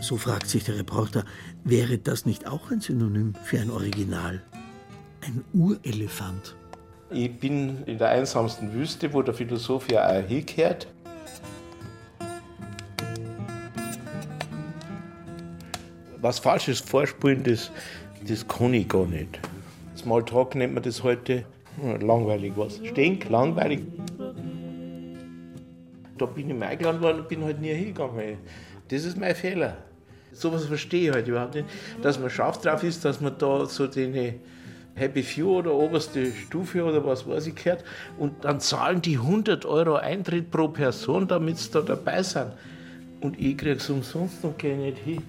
so 0.00 0.16
fragt 0.16 0.46
sich 0.46 0.62
der 0.64 0.78
Reporter, 0.78 1.24
wäre 1.64 1.98
das 1.98 2.26
nicht 2.26 2.46
auch 2.46 2.70
ein 2.70 2.80
Synonym 2.80 3.34
für 3.42 3.58
ein 3.58 3.70
Original? 3.70 4.40
Ein 5.20 5.44
Urelefant. 5.52 6.54
Ich 7.10 7.36
bin 7.36 7.82
in 7.86 7.98
der 7.98 8.10
einsamsten 8.10 8.72
Wüste, 8.72 9.12
wo 9.12 9.22
der 9.22 9.34
Philosoph 9.34 9.90
ja 9.90 10.06
auch 10.08 10.28
hingehört. 10.28 10.86
Was 16.20 16.38
Falsches 16.38 16.78
vorspielen, 16.78 17.42
das, 17.42 17.72
das 18.28 18.46
kann 18.46 18.74
ich 18.74 18.88
gar 18.88 19.06
nicht. 19.06 19.40
Smalltalk 19.96 20.54
nennt 20.54 20.74
man 20.74 20.84
das 20.84 21.02
heute. 21.02 21.44
Hm, 21.80 22.00
langweilig 22.00 22.52
was. 22.54 22.80
Stink, 22.86 23.28
langweilig. 23.28 23.80
Da 26.16 26.26
bin 26.26 26.48
ich 26.48 26.62
eingeladen 26.62 27.02
worden 27.02 27.20
und 27.20 27.28
bin 27.28 27.42
halt 27.42 27.60
nie 27.60 27.74
hingegangen. 27.74 28.38
Das 28.88 29.04
ist 29.04 29.16
mein 29.16 29.34
Fehler. 29.34 29.78
Sowas 30.32 30.64
verstehe 30.66 31.08
ich 31.08 31.14
halt 31.14 31.28
überhaupt 31.28 31.54
nicht. 31.54 31.66
Dass 32.02 32.18
man 32.18 32.28
scharf 32.28 32.60
drauf 32.60 32.82
ist, 32.82 33.04
dass 33.04 33.20
man 33.20 33.38
da 33.38 33.66
so 33.66 33.86
den 33.86 34.40
Happy 34.94 35.22
Few 35.22 35.48
oder 35.58 35.74
oberste 35.74 36.32
Stufe 36.32 36.84
oder 36.84 37.04
was 37.04 37.26
weiß 37.26 37.48
ich 37.48 37.56
gehört 37.56 37.82
und 38.18 38.44
dann 38.44 38.60
zahlen 38.60 39.02
die 39.02 39.16
100 39.16 39.64
Euro 39.64 39.96
Eintritt 39.96 40.50
pro 40.50 40.68
Person, 40.68 41.26
damit 41.26 41.58
sie 41.58 41.70
da 41.72 41.80
dabei 41.80 42.22
sind. 42.22 42.52
Und 43.20 43.40
ich 43.40 43.56
kriege 43.56 43.76
es 43.76 43.90
umsonst 43.90 44.44
und 44.44 44.58
gehe 44.58 44.76
nicht 44.76 44.98
hin. 44.98 45.22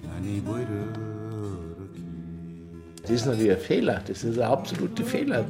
Das 3.02 3.10
ist 3.10 3.26
natürlich 3.26 3.52
ein 3.52 3.58
Fehler, 3.58 4.02
das 4.06 4.22
ist 4.22 4.38
ein 4.38 4.44
absoluter 4.44 5.04
Fehler. 5.04 5.44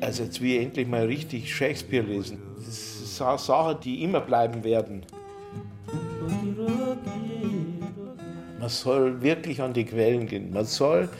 Also 0.00 0.24
jetzt 0.24 0.40
will 0.40 0.50
ich 0.50 0.62
endlich 0.62 0.86
mal 0.86 1.06
richtig 1.06 1.52
Shakespeare 1.52 2.04
lesen. 2.04 2.42
Das 2.58 2.68
ist 2.68 3.22
eine 3.22 3.38
Sache, 3.38 3.78
die 3.82 4.02
immer 4.02 4.20
bleiben 4.20 4.62
werden. 4.62 5.02
Man 8.64 8.70
soll 8.70 9.20
wirklich 9.20 9.60
an 9.60 9.74
die 9.74 9.84
Quellen 9.84 10.26
gehen. 10.26 10.50
Man 10.50 10.64
soll 10.64 11.10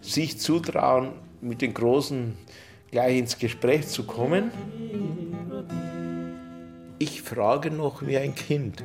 sich 0.00 0.40
zutrauen, 0.40 1.10
mit 1.42 1.60
den 1.60 1.74
Großen 1.74 2.34
gleich 2.90 3.18
ins 3.18 3.38
Gespräch 3.38 3.88
zu 3.88 4.04
kommen. 4.04 4.50
Ich 6.98 7.20
frage 7.20 7.70
noch 7.70 8.06
wie 8.06 8.16
ein 8.16 8.34
Kind, 8.34 8.82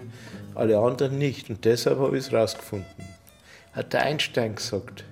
alle 0.54 0.80
anderen 0.80 1.18
nicht. 1.18 1.50
Und 1.50 1.64
deshalb 1.64 1.98
habe 2.00 2.18
ich 2.18 2.26
es 2.26 2.34
rausgefunden. 2.34 3.06
Hat 3.72 3.94
der 3.94 4.02
Einstein 4.02 4.54
gesagt. 4.54 5.06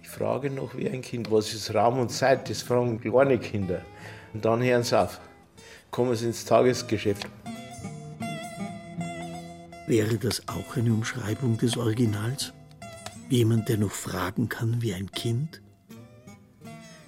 Ich 0.00 0.08
frage 0.08 0.48
noch 0.48 0.74
wie 0.74 0.88
ein 0.88 1.02
Kind, 1.02 1.30
was 1.30 1.52
ist 1.52 1.74
Raum 1.74 1.98
und 1.98 2.08
Zeit? 2.08 2.48
Das 2.48 2.62
fragen 2.62 3.02
kleine 3.02 3.36
Kinder. 3.36 3.82
Und 4.32 4.46
dann 4.46 4.62
hören 4.62 4.82
sie 4.82 4.98
auf. 4.98 5.20
Kommen 5.90 6.16
sie 6.16 6.24
ins 6.24 6.46
Tagesgeschäft. 6.46 7.26
Wäre 9.86 10.16
das 10.16 10.48
auch 10.48 10.76
eine 10.76 10.92
Umschreibung 10.92 11.58
des 11.58 11.76
Originals? 11.76 12.52
Jemand, 13.28 13.68
der 13.68 13.78
noch 13.78 13.90
fragen 13.90 14.48
kann 14.48 14.80
wie 14.80 14.94
ein 14.94 15.10
Kind? 15.10 15.60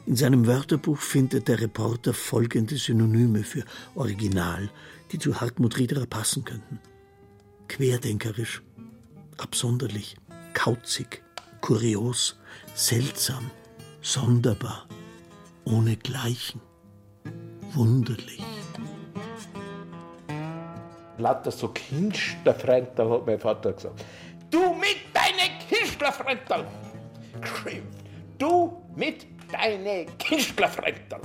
In 0.06 0.16
seinem 0.16 0.46
Wörterbuch 0.46 0.98
findet 0.98 1.48
der 1.48 1.60
Reporter 1.60 2.12
folgende 2.12 2.76
Synonyme 2.76 3.42
für 3.44 3.64
Original, 3.94 4.70
die 5.12 5.18
zu 5.18 5.40
Hartmut 5.40 5.78
Riederer 5.78 6.06
passen 6.06 6.44
könnten. 6.44 6.80
Querdenkerisch, 7.68 8.62
absonderlich, 9.38 10.16
kauzig, 10.52 11.22
kurios, 11.60 12.36
seltsam, 12.74 13.50
sonderbar, 14.02 14.86
ohnegleichen, 15.64 16.60
wunderlich. 17.72 18.42
Lauter 21.18 21.50
so 21.50 21.68
Kinsterfremder, 21.68 23.08
hat 23.08 23.26
mein 23.26 23.38
Vater 23.38 23.72
gesagt. 23.72 24.04
Du 24.50 24.74
mit 24.74 24.96
deinen! 25.12 25.34
Geschimpft. 27.40 28.04
Du 28.38 28.82
mit 28.94 29.26
deinen 29.52 30.18
Kinsterfremdern! 30.18 31.20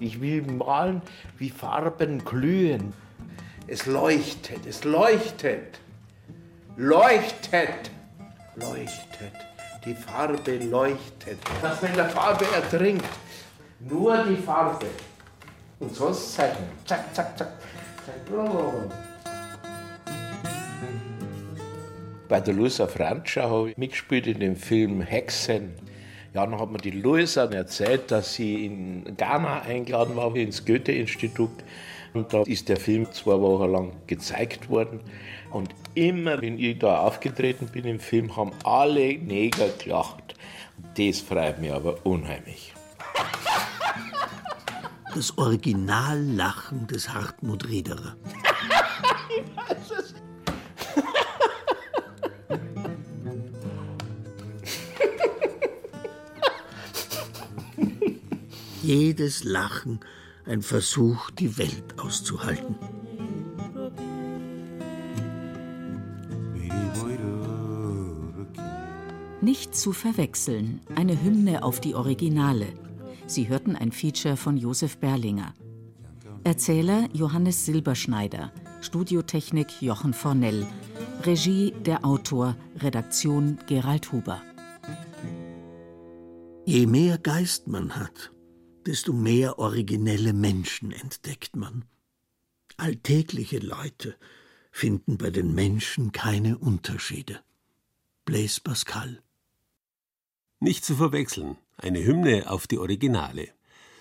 Ich 0.00 0.20
will 0.20 0.42
malen, 0.42 1.00
wie 1.38 1.50
Farben 1.50 2.24
glühen. 2.24 2.92
Es 3.68 3.86
leuchtet, 3.86 4.66
es 4.66 4.82
leuchtet, 4.82 5.78
leuchtet, 6.76 7.90
leuchtet. 8.56 9.32
Die 9.84 9.94
Farbe 9.94 10.58
leuchtet. 10.58 11.38
Dass 11.60 11.80
man 11.82 11.90
in 11.92 11.96
der 11.96 12.08
Farbe 12.08 12.44
ertrinkt. 12.54 13.04
Nur 13.80 14.24
die 14.24 14.36
Farbe. 14.36 14.86
Und 15.82 15.92
sonst 15.96 16.34
zeichnen. 16.34 16.68
Zack, 16.86 17.12
zack, 17.12 17.36
zack. 17.36 17.48
Bei 22.28 22.40
der 22.40 22.54
Luisa 22.54 22.86
Francia 22.86 23.50
habe 23.50 23.70
ich 23.70 23.76
mitgespielt 23.76 24.28
in 24.28 24.38
dem 24.38 24.54
Film 24.54 25.00
Hexen. 25.00 25.72
Ja, 26.34 26.46
dann 26.46 26.58
hat 26.58 26.70
mir 26.70 26.78
die 26.78 26.92
Luisa 26.92 27.44
erzählt, 27.46 28.12
dass 28.12 28.34
sie 28.34 28.64
in 28.64 29.16
Ghana 29.16 29.62
eingeladen 29.62 30.14
war, 30.14 30.34
ins 30.36 30.64
Goethe-Institut. 30.64 31.50
Und 32.14 32.32
da 32.32 32.42
ist 32.42 32.68
der 32.68 32.76
Film 32.76 33.10
zwei 33.10 33.40
Wochen 33.40 33.72
lang 33.72 33.92
gezeigt 34.06 34.70
worden. 34.70 35.00
Und 35.50 35.70
immer, 35.94 36.40
wenn 36.40 36.60
ich 36.60 36.78
da 36.78 37.00
aufgetreten 37.00 37.66
bin 37.66 37.86
im 37.86 37.98
Film, 37.98 38.36
haben 38.36 38.52
alle 38.62 39.18
Neger 39.18 39.68
gelacht. 39.82 40.36
Das 40.96 41.20
freut 41.20 41.60
mich 41.60 41.72
aber 41.72 41.96
unheimlich. 42.06 42.72
Das 45.14 45.36
Originallachen 45.36 46.86
des 46.86 47.12
Hartmut 47.12 47.68
Riederer. 47.68 48.16
Jedes 58.82 59.44
Lachen 59.44 60.00
ein 60.46 60.62
Versuch, 60.62 61.30
die 61.30 61.56
Welt 61.58 61.98
auszuhalten. 61.98 62.74
Nicht 69.40 69.74
zu 69.74 69.92
verwechseln, 69.92 70.80
eine 70.94 71.20
Hymne 71.22 71.62
auf 71.64 71.80
die 71.80 71.94
Originale. 71.94 72.68
Sie 73.32 73.48
hörten 73.48 73.76
ein 73.76 73.92
Feature 73.92 74.36
von 74.36 74.58
Josef 74.58 74.98
Berlinger. 74.98 75.54
Erzähler 76.44 77.08
Johannes 77.14 77.64
Silberschneider, 77.64 78.52
Studiotechnik 78.82 79.80
Jochen 79.80 80.12
Fornell, 80.12 80.66
Regie 81.22 81.72
der 81.86 82.04
Autor, 82.04 82.56
Redaktion 82.80 83.58
Gerald 83.66 84.12
Huber. 84.12 84.42
Je 86.66 86.86
mehr 86.86 87.16
Geist 87.16 87.68
man 87.68 87.96
hat, 87.96 88.32
desto 88.84 89.14
mehr 89.14 89.58
originelle 89.58 90.34
Menschen 90.34 90.92
entdeckt 90.92 91.56
man. 91.56 91.86
Alltägliche 92.76 93.60
Leute 93.60 94.14
finden 94.70 95.16
bei 95.16 95.30
den 95.30 95.54
Menschen 95.54 96.12
keine 96.12 96.58
Unterschiede. 96.58 97.40
Blaise 98.26 98.60
Pascal 98.60 99.22
nicht 100.62 100.84
zu 100.84 100.94
verwechseln, 100.94 101.56
eine 101.76 102.04
Hymne 102.04 102.50
auf 102.50 102.66
die 102.66 102.78
Originale. 102.78 103.48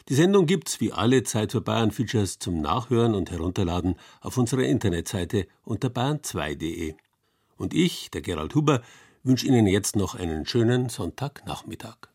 Die 0.09 0.15
Sendung 0.15 0.45
gibt's 0.45 0.81
wie 0.81 0.91
alle 0.91 1.23
Zeit 1.23 1.51
für 1.53 1.61
Bayern 1.61 1.91
Features 1.91 2.39
zum 2.39 2.59
Nachhören 2.59 3.15
und 3.15 3.31
Herunterladen 3.31 3.95
auf 4.19 4.37
unserer 4.37 4.63
Internetseite 4.63 5.47
unter 5.63 5.87
bayern2.de. 5.89 6.95
Und 7.57 7.73
ich, 7.73 8.11
der 8.11 8.21
Gerald 8.21 8.55
Huber, 8.55 8.81
wünsche 9.23 9.47
Ihnen 9.47 9.67
jetzt 9.67 9.95
noch 9.95 10.15
einen 10.15 10.45
schönen 10.45 10.89
Sonntagnachmittag. 10.89 12.10